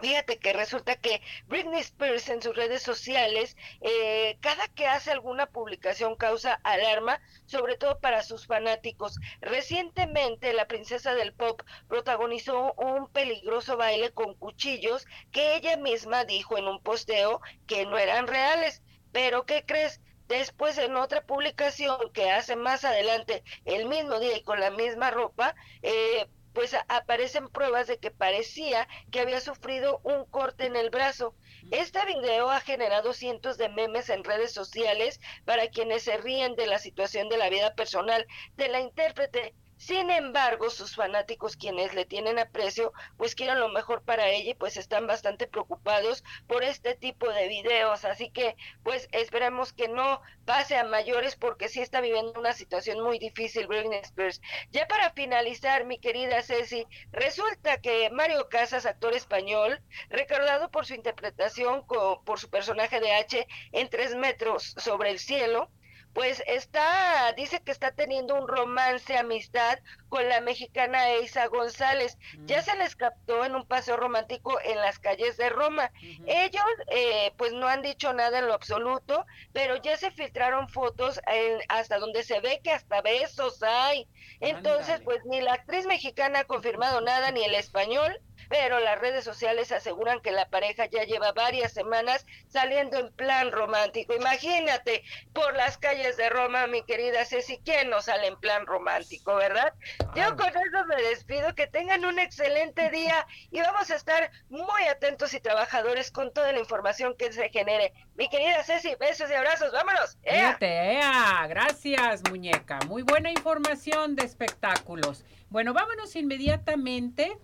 Fíjate 0.00 0.38
que 0.38 0.52
resulta 0.52 0.96
que 0.96 1.22
Britney 1.46 1.80
Spears 1.80 2.28
en 2.28 2.42
sus 2.42 2.54
redes 2.54 2.82
sociales, 2.82 3.56
eh, 3.80 4.36
cada 4.40 4.68
que 4.68 4.86
hace 4.86 5.10
alguna 5.10 5.46
publicación 5.46 6.16
causa 6.16 6.60
alarma, 6.62 7.20
sobre 7.46 7.76
todo 7.76 7.98
para 8.00 8.22
sus 8.22 8.46
fanáticos. 8.46 9.18
Recientemente 9.40 10.52
la 10.52 10.66
princesa 10.66 11.14
del 11.14 11.32
pop 11.32 11.62
protagonizó 11.88 12.74
un 12.74 13.08
peligroso 13.08 13.76
baile 13.76 14.12
con 14.12 14.34
cuchillos 14.34 15.06
que 15.32 15.56
ella 15.56 15.76
misma 15.76 16.24
dijo 16.24 16.58
en 16.58 16.68
un 16.68 16.82
posteo 16.82 17.40
que 17.66 17.86
no 17.86 17.96
eran 17.96 18.26
reales. 18.26 18.82
Pero 19.12 19.46
¿qué 19.46 19.64
crees? 19.64 20.00
Después 20.28 20.78
en 20.78 20.96
otra 20.96 21.22
publicación 21.26 22.10
que 22.12 22.30
hace 22.30 22.56
más 22.56 22.84
adelante, 22.84 23.44
el 23.64 23.86
mismo 23.86 24.18
día 24.20 24.36
y 24.36 24.42
con 24.42 24.58
la 24.58 24.70
misma 24.70 25.10
ropa, 25.10 25.54
eh, 25.82 26.26
pues 26.54 26.74
aparecen 26.88 27.48
pruebas 27.48 27.88
de 27.88 27.98
que 27.98 28.10
parecía 28.10 28.88
que 29.10 29.20
había 29.20 29.40
sufrido 29.40 30.00
un 30.04 30.24
corte 30.24 30.66
en 30.66 30.76
el 30.76 30.88
brazo. 30.88 31.34
Este 31.70 32.04
video 32.06 32.50
ha 32.50 32.60
generado 32.60 33.12
cientos 33.12 33.58
de 33.58 33.68
memes 33.68 34.08
en 34.08 34.24
redes 34.24 34.52
sociales 34.52 35.20
para 35.44 35.68
quienes 35.68 36.04
se 36.04 36.16
ríen 36.16 36.54
de 36.54 36.66
la 36.66 36.78
situación 36.78 37.28
de 37.28 37.38
la 37.38 37.50
vida 37.50 37.74
personal 37.74 38.26
de 38.56 38.68
la 38.68 38.80
intérprete. 38.80 39.54
Sin 39.86 40.10
embargo, 40.10 40.70
sus 40.70 40.96
fanáticos, 40.96 41.58
quienes 41.58 41.92
le 41.92 42.06
tienen 42.06 42.38
aprecio, 42.38 42.94
pues 43.18 43.34
quieren 43.34 43.60
lo 43.60 43.68
mejor 43.68 44.02
para 44.02 44.30
ella 44.30 44.52
y 44.52 44.54
pues 44.54 44.78
están 44.78 45.06
bastante 45.06 45.46
preocupados 45.46 46.24
por 46.46 46.64
este 46.64 46.94
tipo 46.94 47.30
de 47.30 47.48
videos. 47.48 48.06
Así 48.06 48.30
que 48.30 48.56
pues 48.82 49.10
esperamos 49.12 49.74
que 49.74 49.88
no 49.88 50.22
pase 50.46 50.78
a 50.78 50.84
mayores 50.84 51.36
porque 51.36 51.68
sí 51.68 51.82
está 51.82 52.00
viviendo 52.00 52.32
una 52.40 52.54
situación 52.54 53.02
muy 53.02 53.18
difícil 53.18 53.66
Britney 53.66 53.98
Spears. 53.98 54.40
Ya 54.70 54.88
para 54.88 55.10
finalizar, 55.10 55.84
mi 55.84 55.98
querida 55.98 56.40
Ceci, 56.40 56.86
resulta 57.12 57.82
que 57.82 58.08
Mario 58.08 58.48
Casas, 58.48 58.86
actor 58.86 59.12
español, 59.12 59.82
recordado 60.08 60.70
por 60.70 60.86
su 60.86 60.94
interpretación 60.94 61.86
por 61.86 62.38
su 62.40 62.48
personaje 62.48 63.00
de 63.00 63.12
H 63.12 63.46
en 63.72 63.90
tres 63.90 64.14
metros 64.14 64.74
sobre 64.78 65.10
el 65.10 65.18
cielo, 65.18 65.70
pues 66.14 66.42
está, 66.46 67.32
dice 67.36 67.60
que 67.60 67.72
está 67.72 67.90
teniendo 67.90 68.36
un 68.36 68.46
romance, 68.46 69.16
amistad 69.18 69.78
con 70.08 70.28
la 70.28 70.40
mexicana 70.40 71.10
Eisa 71.10 71.46
González. 71.48 72.16
Ya 72.46 72.62
se 72.62 72.76
les 72.76 72.94
captó 72.94 73.44
en 73.44 73.56
un 73.56 73.66
paseo 73.66 73.96
romántico 73.96 74.58
en 74.64 74.78
las 74.78 75.00
calles 75.00 75.36
de 75.36 75.48
Roma. 75.48 75.90
Ellos, 76.26 76.64
eh, 76.92 77.32
pues 77.36 77.52
no 77.52 77.66
han 77.66 77.82
dicho 77.82 78.12
nada 78.12 78.38
en 78.38 78.46
lo 78.46 78.54
absoluto, 78.54 79.26
pero 79.52 79.76
ya 79.76 79.96
se 79.96 80.12
filtraron 80.12 80.68
fotos 80.68 81.20
hasta 81.68 81.98
donde 81.98 82.22
se 82.22 82.40
ve 82.40 82.60
que 82.62 82.70
hasta 82.70 83.02
besos 83.02 83.60
hay. 83.62 84.06
Entonces, 84.40 85.00
pues 85.04 85.24
ni 85.24 85.40
la 85.40 85.54
actriz 85.54 85.84
mexicana 85.86 86.40
ha 86.40 86.44
confirmado 86.44 87.00
nada, 87.00 87.32
ni 87.32 87.42
el 87.42 87.54
español, 87.54 88.20
pero 88.48 88.80
las 88.80 88.98
redes 88.98 89.24
sociales 89.24 89.72
aseguran 89.72 90.20
que 90.20 90.30
la 90.30 90.48
pareja 90.48 90.86
ya 90.86 91.04
lleva 91.04 91.32
varias 91.32 91.72
semanas 91.72 92.26
saliendo 92.48 92.98
en 92.98 93.12
plan 93.12 93.52
romántico. 93.52 94.14
Imagínate, 94.14 95.02
por 95.32 95.54
las 95.54 95.78
calles 95.78 96.16
de 96.16 96.28
Roma, 96.28 96.66
mi 96.66 96.82
querida 96.84 97.24
Ceci, 97.24 97.58
¿quién 97.64 97.90
no 97.90 98.02
sale 98.02 98.26
en 98.26 98.36
plan 98.36 98.66
romántico, 98.66 99.34
verdad? 99.36 99.72
Yo 100.14 100.36
con 100.36 100.48
eso 100.48 100.84
me 100.86 101.02
despido, 101.02 101.54
que 101.54 101.66
tengan 101.66 102.04
un 102.04 102.18
excelente 102.18 102.90
día 102.92 103.26
y 103.50 103.60
vamos 103.60 103.90
a 103.90 103.96
estar 103.96 104.30
muy 104.48 104.84
atentos 104.84 105.34
y 105.34 105.40
trabajadores 105.40 106.10
con 106.10 106.32
toda 106.32 106.52
la 106.52 106.58
información 106.58 107.14
que 107.16 107.32
se 107.32 107.48
genere. 107.50 107.92
Mi 108.16 108.28
querida 108.28 108.62
Ceci, 108.64 108.94
besos 108.98 109.30
y 109.30 109.34
abrazos, 109.34 109.72
vámonos. 109.72 110.16
¡Ea! 110.22 111.46
Gracias, 111.48 112.22
muñeca. 112.30 112.78
Muy 112.86 113.02
buena 113.02 113.30
información 113.30 114.16
de 114.16 114.24
espectáculos. 114.24 115.24
Bueno, 115.50 115.72
vámonos 115.72 116.16
inmediatamente 116.16 117.36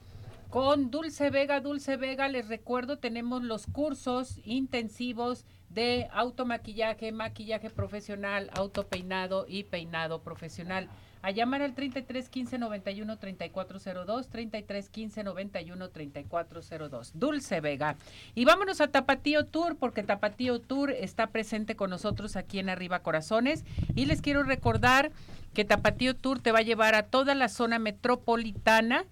con 0.51 0.91
Dulce 0.91 1.31
Vega. 1.31 1.61
Dulce 1.61 1.97
Vega, 1.97 2.29
les 2.29 2.49
recuerdo, 2.49 2.99
tenemos 2.99 3.43
los 3.43 3.67
cursos 3.67 4.41
intensivos 4.45 5.47
de 5.71 6.09
automaquillaje, 6.13 7.13
maquillaje 7.13 7.71
profesional, 7.71 8.51
autopeinado 8.55 9.47
y 9.49 9.65
peinado 9.65 10.23
profesional. 10.23 10.89
A 11.23 11.31
llamar 11.31 11.63
al 11.63 11.75
33 11.75 12.29
15 12.29 12.59
91 12.59 13.19
3402, 13.19 14.29
33 14.29 14.89
15 14.89 15.23
91 15.23 15.91
3402. 15.91 17.13
Dulce 17.15 17.61
Vega. 17.61 17.97
Y 18.35 18.45
vámonos 18.45 18.81
a 18.81 18.89
Tapatío 18.89 19.47
Tour, 19.47 19.77
porque 19.77 20.03
Tapatío 20.03 20.61
Tour 20.61 20.91
está 20.91 21.29
presente 21.29 21.77
con 21.77 21.91
nosotros 21.91 22.37
aquí 22.37 22.59
en 22.59 22.71
Arriba 22.71 23.01
Corazones. 23.01 23.65
Y 23.95 24.07
les 24.07 24.23
quiero 24.23 24.43
recordar 24.43 25.13
que 25.55 25.65
Tapatío 25.65 26.17
Tour 26.17 26.41
te 26.41 26.53
va 26.53 26.61
a 26.61 26.63
llevar 26.63 26.95
a 26.95 27.05
toda 27.05 27.35
la 27.35 27.49
zona 27.49 27.79
metropolitana 27.79 29.05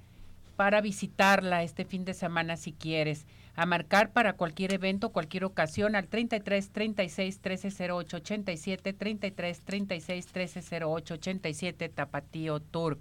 para 0.58 0.80
visitarla 0.80 1.62
este 1.62 1.84
fin 1.84 2.04
de 2.04 2.14
semana 2.14 2.56
si 2.56 2.72
quieres. 2.72 3.28
A 3.54 3.64
marcar 3.64 4.10
para 4.10 4.32
cualquier 4.32 4.74
evento, 4.74 5.10
cualquier 5.10 5.44
ocasión 5.44 5.94
al 5.94 6.08
33 6.08 6.70
36 6.70 7.38
13 7.38 7.92
08 7.92 8.16
87, 8.16 8.92
33 8.92 9.60
36 9.60 10.26
13 10.26 10.84
08 10.84 11.14
87, 11.14 11.88
Tapatío 11.90 12.58
Tour. 12.58 12.98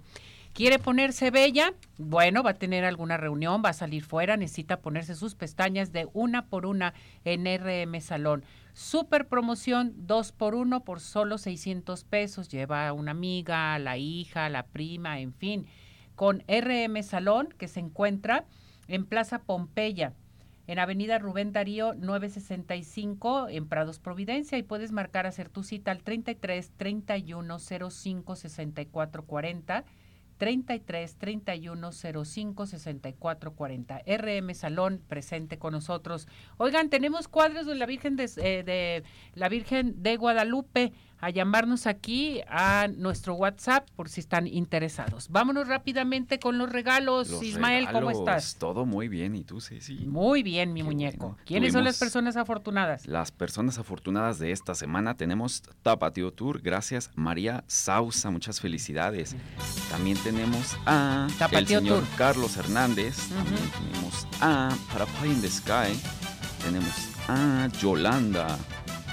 ¿Quiere 0.52 0.78
ponerse 0.78 1.32
bella? 1.32 1.74
Bueno, 1.96 2.44
va 2.44 2.50
a 2.50 2.54
tener 2.54 2.84
alguna 2.84 3.16
reunión, 3.16 3.60
va 3.64 3.70
a 3.70 3.72
salir 3.72 4.04
fuera, 4.04 4.36
necesita 4.36 4.78
ponerse 4.78 5.16
sus 5.16 5.34
pestañas 5.34 5.90
de 5.90 6.06
una 6.12 6.46
por 6.46 6.64
una 6.64 6.94
en 7.24 7.44
RM 7.44 8.00
Salón. 8.00 8.44
Super 8.72 9.26
promoción, 9.26 9.94
dos 9.96 10.30
por 10.30 10.54
uno 10.54 10.84
por 10.84 11.00
solo 11.00 11.38
600 11.38 12.04
pesos. 12.04 12.48
Lleva 12.48 12.92
una 12.92 13.10
amiga, 13.10 13.76
la 13.80 13.98
hija, 13.98 14.48
la 14.48 14.62
prima, 14.62 15.18
en 15.18 15.34
fin 15.34 15.66
con 16.18 16.42
RM 16.48 17.00
Salón, 17.04 17.54
que 17.56 17.68
se 17.68 17.78
encuentra 17.78 18.44
en 18.88 19.06
Plaza 19.06 19.38
Pompeya, 19.44 20.14
en 20.66 20.80
Avenida 20.80 21.20
Rubén 21.20 21.52
Darío 21.52 21.94
965 21.94 23.46
en 23.48 23.68
Prados 23.68 24.00
Providencia. 24.00 24.58
Y 24.58 24.64
puedes 24.64 24.90
marcar 24.90 25.28
hacer 25.28 25.48
tu 25.48 25.62
cita 25.62 25.92
al 25.92 26.02
33 26.02 26.72
31 26.76 27.58
05 27.60 28.34
64 28.34 29.26
40 29.26 29.84
33 30.38 31.16
31 31.18 31.92
05 31.92 32.66
64 32.66 33.52
40 33.52 34.02
RM 34.04 34.54
Salón 34.54 35.00
presente 35.06 35.58
con 35.58 35.72
nosotros. 35.72 36.26
Oigan, 36.56 36.90
tenemos 36.90 37.28
cuadros 37.28 37.64
de 37.66 37.76
la 37.76 37.86
Virgen 37.86 38.16
de, 38.16 38.24
eh, 38.38 38.64
de 38.64 39.04
la 39.34 39.48
Virgen 39.48 40.02
de 40.02 40.16
Guadalupe 40.16 40.92
a 41.20 41.30
llamarnos 41.30 41.86
aquí 41.86 42.40
a 42.48 42.88
nuestro 42.88 43.34
WhatsApp 43.34 43.88
por 43.96 44.08
si 44.08 44.20
están 44.20 44.46
interesados. 44.46 45.28
Vámonos 45.30 45.68
rápidamente 45.68 46.38
con 46.38 46.58
los 46.58 46.70
regalos. 46.70 47.42
Ismael, 47.42 47.88
¿cómo 47.90 48.10
estás? 48.10 48.56
Todo 48.58 48.86
muy 48.86 49.08
bien. 49.08 49.34
¿Y 49.34 49.44
tú, 49.44 49.60
Ceci? 49.60 50.06
Muy 50.06 50.42
bien, 50.42 50.72
mi 50.72 50.82
muñeco. 50.82 51.36
¿Quiénes 51.44 51.72
son 51.72 51.84
las 51.84 51.98
personas 51.98 52.36
afortunadas? 52.36 53.06
Las 53.06 53.32
personas 53.32 53.78
afortunadas 53.78 54.38
de 54.38 54.52
esta 54.52 54.74
semana 54.74 55.16
tenemos 55.16 55.62
Tapatio 55.82 56.32
Tour. 56.32 56.60
Gracias, 56.62 57.10
María 57.14 57.64
Sausa. 57.66 58.30
Muchas 58.30 58.60
felicidades. 58.60 59.34
También 59.90 60.16
tenemos 60.18 60.76
a 60.86 61.28
el 61.52 61.66
señor 61.66 62.04
Carlos 62.16 62.56
Hernández. 62.56 63.28
También 63.28 63.70
tenemos 63.70 64.26
a 64.40 64.76
Para 64.92 65.06
Pie 65.06 65.32
in 65.32 65.40
the 65.40 65.50
Sky. 65.50 65.98
Tenemos 66.62 67.08
a 67.28 67.68
Yolanda. 67.80 68.58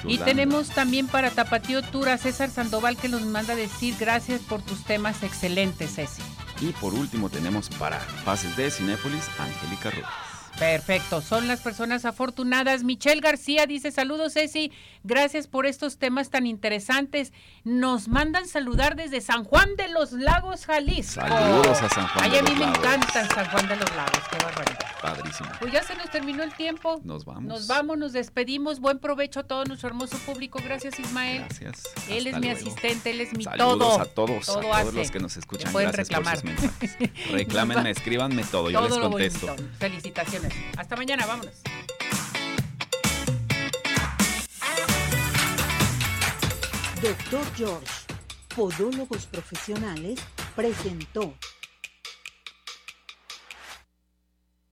Y 0.07 0.17
tenemos 0.19 0.69
también 0.69 1.07
para 1.07 1.31
Tapatío 1.31 1.81
Tour 1.81 2.09
a 2.09 2.17
César 2.17 2.49
Sandoval 2.49 2.97
que 2.97 3.09
nos 3.09 3.23
manda 3.23 3.55
decir 3.55 3.95
gracias 3.99 4.41
por 4.41 4.61
tus 4.61 4.83
temas 4.83 5.23
excelentes, 5.23 5.95
Ceci. 5.95 6.21
Y 6.61 6.71
por 6.73 6.93
último 6.93 7.29
tenemos 7.29 7.69
para 7.69 7.99
Pases 8.23 8.55
de 8.55 8.71
Cinépolis, 8.71 9.27
Angélica 9.39 9.91
Rojas. 9.91 10.34
Perfecto, 10.59 11.21
son 11.21 11.47
las 11.47 11.59
personas 11.59 12.05
afortunadas. 12.05 12.83
Michelle 12.83 13.19
García 13.19 13.65
dice 13.65 13.91
saludos 13.91 14.33
Ceci, 14.33 14.71
gracias 15.03 15.47
por 15.47 15.65
estos 15.65 15.97
temas 15.97 16.29
tan 16.29 16.47
interesantes. 16.47 17.33
Nos 17.65 18.07
mandan 18.07 18.47
saludar 18.47 18.95
desde 18.95 19.19
San 19.19 19.43
Juan 19.43 19.75
de 19.75 19.89
los 19.89 20.13
Lagos, 20.13 20.65
Jalisco. 20.65 21.21
Saludos 21.21 21.81
a 21.81 21.89
San 21.89 22.07
Juan. 22.07 22.31
Ay, 22.31 22.37
a 22.39 22.43
mí 22.43 22.55
me 22.55 22.65
encanta 22.65 23.27
San 23.27 23.49
Juan 23.49 23.67
de 23.67 23.75
los 23.75 23.95
Lagos, 23.95 24.21
qué 24.31 24.37
barbaridad. 24.43 24.79
Padrísimo. 25.01 25.49
Pues 25.59 25.73
ya 25.73 25.83
se 25.83 25.95
nos 25.95 26.09
terminó 26.09 26.41
el 26.43 26.53
tiempo. 26.53 27.01
Nos 27.03 27.25
vamos. 27.25 27.43
Nos 27.43 27.67
vamos, 27.67 27.97
nos 27.97 28.13
despedimos. 28.13 28.79
Buen 28.79 28.99
provecho 28.99 29.41
a 29.41 29.43
todo 29.43 29.65
nuestro 29.65 29.89
hermoso 29.89 30.17
público. 30.19 30.59
Gracias 30.63 30.97
Ismael. 30.99 31.39
Gracias. 31.49 31.83
Él 32.09 32.27
es 32.27 32.39
mi 32.39 32.49
asistente, 32.49 33.11
él 33.11 33.21
es 33.21 33.33
mi 33.33 33.43
Saludos 33.43 33.77
todo. 33.77 34.01
a 34.01 34.05
todos, 34.05 34.49
a 34.49 34.61
todos 34.61 34.93
los 34.93 35.11
que 35.11 35.19
nos 35.19 35.35
escuchan. 35.37 35.71
pueden 35.73 35.91
Gracias 35.91 36.07
reclamar. 36.07 36.41
por 36.41 36.49
sus 36.57 36.61
mensajes. 36.61 36.97
Reclámenme, 37.31 37.91
escríbanme 37.91 38.43
todo, 38.45 38.69
yo 38.69 38.81
les 38.81 38.97
contesto. 38.97 39.47
bonito. 39.47 40.44
Hasta 40.77 40.95
mañana, 40.95 41.25
vámonos. 41.25 41.61
Doctor 47.01 47.45
George, 47.55 47.93
Podólogos 48.55 49.25
Profesionales, 49.27 50.19
presentó 50.55 51.35